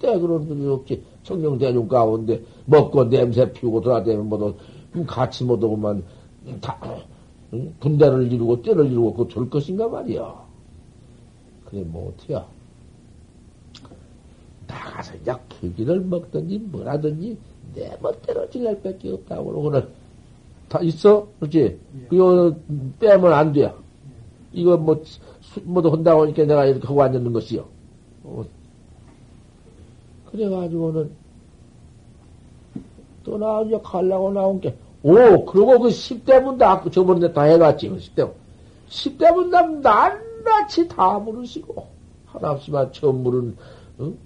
절대 0.00 0.18
그런 0.18 0.44
일이 0.50 0.66
없지. 0.68 1.02
청정대중 1.22 1.88
가운데 1.88 2.42
먹고 2.66 3.08
냄새 3.08 3.50
피우고 3.52 3.80
돌아다니면 3.80 4.28
뭐도 4.28 4.56
같이 5.06 5.44
못 5.44 5.62
오고만 5.62 6.04
다 6.60 6.78
분대를 7.80 8.32
이루고 8.32 8.62
때를 8.62 8.86
이루고 8.86 9.14
그거 9.14 9.28
될 9.28 9.50
것인가 9.50 9.88
말이야. 9.88 10.46
그래 11.66 11.82
못해요. 11.82 12.44
나가서 14.66 15.14
약 15.26 15.44
계기를 15.48 16.00
먹든지 16.00 16.58
뭐라든지 16.58 17.36
내 17.74 17.96
멋대로 18.00 18.48
지낼 18.50 18.80
밖에 18.82 19.12
없다고 19.12 19.50
그러고는 19.50 19.88
다 20.68 20.80
있어? 20.80 21.28
그렇지? 21.38 21.58
예. 21.60 21.78
그거 22.08 22.54
빼면 22.98 23.32
안 23.32 23.52
돼. 23.52 23.72
이거 24.52 24.76
뭐, 24.76 25.02
뭐도 25.62 25.90
한다고 25.90 26.22
하니까 26.22 26.44
내가 26.44 26.64
이렇게 26.66 26.86
하고 26.86 27.02
앉는 27.02 27.32
것이요. 27.32 27.64
어, 28.24 28.44
그래가지고는 30.36 31.10
또나 33.24 33.62
이제 33.62 33.80
가려고 33.82 34.30
나온 34.30 34.60
게, 34.60 34.76
오, 35.02 35.44
그러고 35.44 35.80
그 35.80 35.88
10대 35.88 36.44
분 36.44 36.58
다, 36.58 36.82
저번에 36.90 37.32
다 37.32 37.42
해놨지, 37.42 37.88
그 37.88 37.96
10대. 37.96 38.30
10대분 38.88 39.50
다 39.50 40.08
낱낱이 40.44 40.88
다 40.88 41.18
물으시고, 41.18 41.86
하나없이만 42.26 42.92
처음 42.92 43.22
물은, 43.24 43.56
응? 44.00 44.16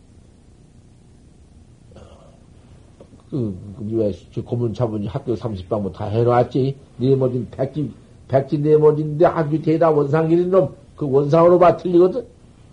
그, 3.30 3.56
그 3.78 3.96
왜, 3.96 4.12
저 4.34 4.42
고문 4.42 4.74
차분이 4.74 5.06
학교 5.06 5.34
30방문 5.34 5.92
다 5.94 6.06
해놨지? 6.06 6.76
네모진 6.98 7.48
백지, 7.50 7.90
백지 8.28 8.58
네모진데 8.58 9.24
아주 9.24 9.62
대다 9.62 9.90
원상길인 9.90 10.50
놈, 10.50 10.74
그 10.96 11.08
원상으로 11.08 11.58
봐 11.58 11.76
틀리거든? 11.76 12.26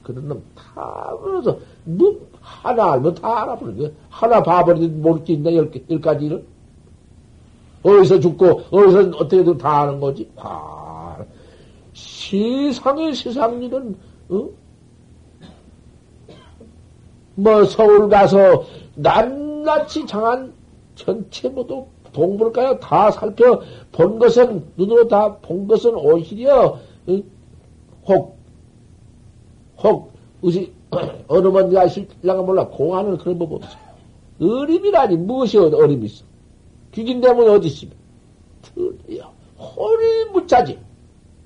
그런 0.03 0.27
놈 0.27 0.43
다 0.55 1.13
물어서, 1.21 1.57
뭐, 1.85 2.19
하나 2.47 2.93
알면 2.93 3.15
다 3.15 3.43
알아보는 3.43 3.77
거야. 3.77 3.89
하나 4.09 4.41
봐버리지 4.41 4.87
모를 4.87 5.23
게 5.23 5.33
있나, 5.33 5.53
열, 5.53 5.69
개, 5.69 5.83
열 5.89 5.99
가지를? 5.99 6.45
어디서 7.83 8.19
죽고, 8.19 8.63
어디서 8.71 8.99
어떻게든 9.17 9.57
다 9.57 9.81
아는 9.81 9.99
거지? 9.99 10.29
아, 10.37 11.17
세상의 11.93 13.13
세상 13.13 13.61
일은, 13.61 13.95
어? 14.29 14.49
뭐, 17.35 17.63
서울 17.65 18.09
가서 18.09 18.65
낱낱이 18.95 20.07
장한 20.07 20.53
전체 20.95 21.47
모두 21.49 21.85
동물가요 22.11 22.79
다 22.79 23.11
살펴 23.11 23.61
본 23.91 24.17
것은, 24.17 24.65
눈으로 24.75 25.07
다 25.07 25.37
본 25.41 25.67
것은 25.67 25.93
오히려, 25.95 26.79
어? 27.07 27.21
혹, 28.07 28.37
혹, 29.83 30.11
의식, 30.41 30.73
어느 31.27 31.47
먼지가 31.47 31.87
실랑가 31.87 32.41
몰라. 32.41 32.67
공안을 32.67 33.17
그런 33.17 33.37
법 33.37 33.53
없어. 33.53 33.77
어림이라니, 34.39 35.17
무엇이 35.17 35.57
어림이 35.57 36.05
있어? 36.05 36.23
귀긴되면 36.91 37.49
어디 37.49 37.67
있으면? 37.67 37.93
틀려. 38.61 39.31
혼이 39.57 40.25
무차지. 40.31 40.79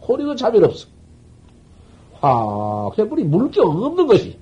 혼이도 0.01 0.35
자멸 0.35 0.63
없어. 0.63 0.87
확 2.19 2.97
해버리 2.97 3.23
물격 3.23 3.65
없는 3.65 4.07
것이. 4.07 4.37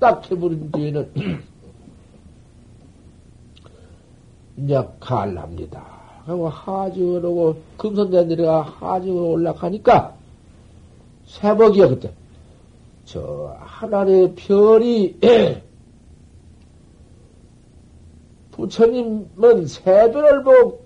딱 0.00 0.28
해버린 0.30 0.70
뒤에는, 0.72 1.12
이제 4.58 4.88
갈랍니다. 4.98 6.02
하고 6.24 6.48
하직을 6.48 7.24
오고, 7.24 7.56
금선대 7.76 8.24
내려가 8.24 8.62
하직으로 8.62 9.30
올라가니까, 9.30 10.14
새벽이야, 11.26 11.88
그때. 11.88 12.12
저, 13.04 13.56
하늘의 13.60 14.34
별이, 14.34 15.18
부처님은 18.52 19.66
새별을 19.66 20.44
보고 20.44 20.84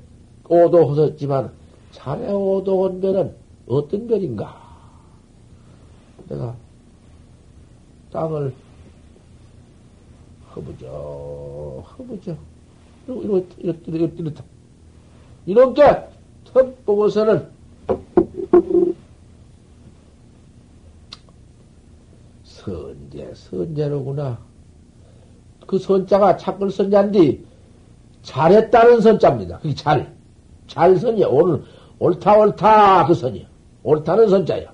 오도 0.49 0.91
하셨지만, 0.91 1.53
자네 1.93 2.31
오도한 2.31 3.01
별은 3.01 3.35
어떤 3.67 4.07
별인가? 4.07 4.65
내가 6.29 6.55
땅을 8.13 8.53
허부죠, 10.55 11.85
허부죠. 11.99 12.37
이러고, 13.07 13.23
이렇게, 13.59 13.89
이렇게, 13.89 14.23
이렇게. 14.23 14.43
이렇게 15.47 15.83
턱 16.45 16.85
보고서는 16.85 17.49
선제, 22.67 23.33
선제로구나. 23.35 24.39
그 25.67 25.79
선자가 25.79 26.37
착글 26.37 26.71
선자인데, 26.71 27.41
잘했다는 28.23 29.01
선자입니다. 29.01 29.59
그게 29.59 29.75
잘. 29.75 30.13
잘 30.67 30.97
선이야. 30.97 31.29
오늘, 31.29 31.63
옳다, 32.01 32.37
옳다, 32.37 33.07
그 33.07 33.15
선이야. 33.15 33.47
옳다는 33.85 34.29
선자야. 34.29 34.73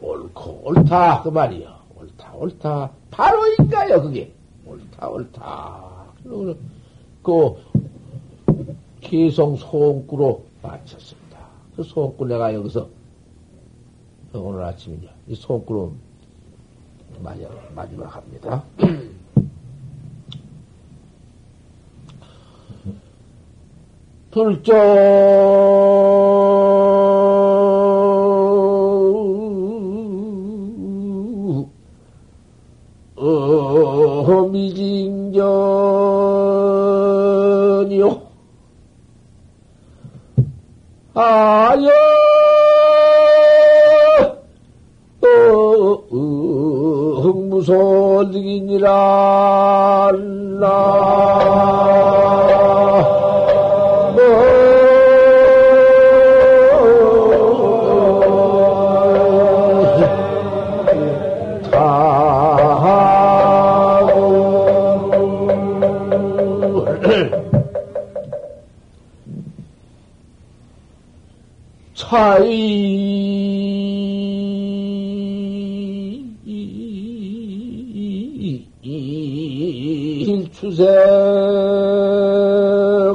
옳고, 0.00 0.62
옳다, 0.64 1.22
그 1.22 1.28
말이야. 1.28 1.80
옳다, 1.96 2.34
옳다. 2.34 2.90
바로인가요, 3.10 4.02
그게? 4.02 4.32
옳다, 4.64 5.08
옳다. 5.08 5.90
그, 7.22 7.56
기성 9.00 9.56
소원구로 9.56 10.44
마쳤습니다. 10.62 11.38
그 11.74 11.82
소원구 11.82 12.26
내가 12.26 12.54
여기서, 12.54 12.88
오늘 14.32 14.62
아침이냐. 14.62 15.08
이 15.28 15.34
소원구로 15.34 15.92
마지막, 17.22 17.50
마지막 17.74 18.16
합니다. 18.16 18.62
불조 24.30 24.72
미징전이요 34.50 35.40
아여 41.14 41.99
소득이니라 47.70 48.90
일추 72.00 73.09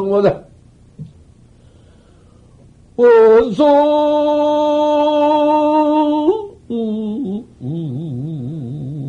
생보다 0.06 0.46
원소 2.96 3.66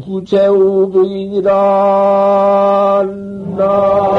후제우병이니라 0.06 1.52
나 3.56 4.15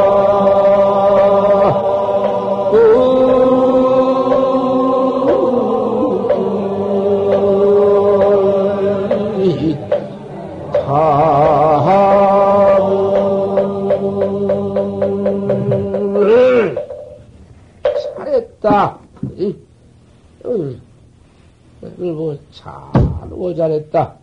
뭐, 22.14 22.38
잘하고 22.52 23.56
잘했다. 23.56 24.16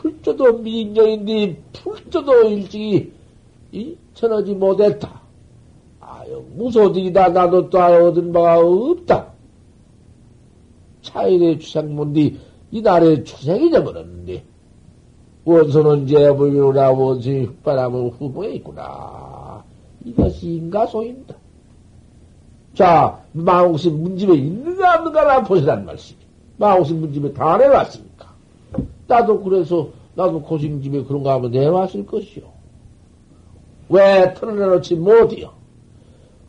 풀조도 0.00 0.58
미인정인데, 0.58 1.60
풀조도 1.72 2.44
일찍이, 2.44 3.12
이, 3.72 3.96
전하지 4.14 4.54
못했다. 4.54 5.20
아유, 6.00 6.44
무소득이다. 6.56 7.28
나도 7.28 7.70
또 7.70 7.78
얻은 7.78 8.32
바가 8.32 8.58
없다. 8.58 9.32
차일의 11.02 11.58
추상문디, 11.58 12.38
이날의 12.70 13.24
추생이 13.24 13.70
되버렸는데, 13.70 14.44
원소는 15.44 16.06
제불교라 16.06 16.90
원수의 16.92 17.44
흙바람은 17.46 18.10
후보에 18.10 18.54
있구나. 18.54 19.64
이것이 20.04 20.54
인가소입니다. 20.54 21.34
자, 22.74 23.20
마홍씨 23.32 23.90
문집에 23.90 24.34
있는가 24.34 24.96
없는가를 24.96 25.44
보시란 25.44 25.84
말씀이. 25.84 26.19
마홍씨 26.60 26.92
문집에 26.92 27.32
다 27.32 27.56
내놨으니까. 27.56 28.28
나도 29.06 29.42
그래서, 29.42 29.88
나도 30.14 30.42
고싱집에 30.42 31.04
그런가 31.04 31.34
하면 31.34 31.50
내놨을 31.50 32.04
것이요. 32.06 32.44
왜 33.88 34.34
털어내놓지 34.34 34.94
못해요? 34.96 35.52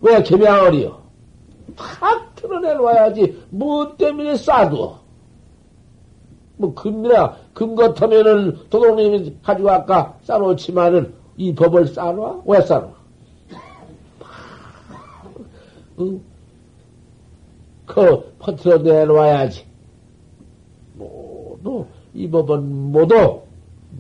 왜 0.02 0.22
개명을이요? 0.22 1.02
탁 1.78 2.36
털어내놔야지. 2.36 3.44
뭐 3.52 3.96
때문에 3.96 4.36
싸두어? 4.36 5.00
뭐, 6.58 6.74
금이나, 6.76 7.38
금 7.54 7.76
같으면은 7.76 8.58
도둑님이 8.70 9.38
가지고 9.42 9.72
아까 9.72 10.18
싸놓지만은 10.24 11.14
이 11.38 11.56
법을 11.56 11.88
싸놔? 11.88 12.42
왜 12.46 12.62
싸놔? 12.62 12.92
응? 16.00 16.22
그 17.86 18.36
퍼트려 18.40 18.80
내놓아야지. 18.80 19.71
모두 21.64 21.86
이 22.14 22.30
법은 22.30 22.92
모두 22.92 23.42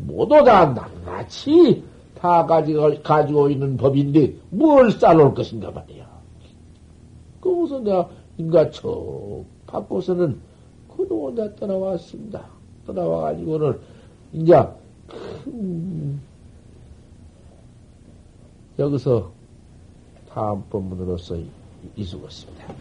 모두 0.06 0.44
다 0.44 0.66
낱낱이 1.06 1.84
다 2.16 2.46
가지고 2.46 3.02
가지고 3.02 3.50
있는 3.50 3.78
법인데 3.78 4.36
뭘 4.50 4.92
싸놓을 4.92 5.34
것인가 5.34 5.72
말이야. 5.72 6.10
그래서 7.40 7.80
내가 7.80 8.10
인가 8.38 8.70
척 8.70 9.46
바꿔서는 9.68 10.40
그동안 10.96 11.36
다 11.36 11.56
떠나왔습니다. 11.56 12.46
떠나와가지고는 12.86 13.80
이제 14.34 14.54
큰 15.08 16.20
여기서 18.78 19.32
다음 20.30 20.64
법문으로서 20.70 21.38
이수었습니다. 21.96 22.74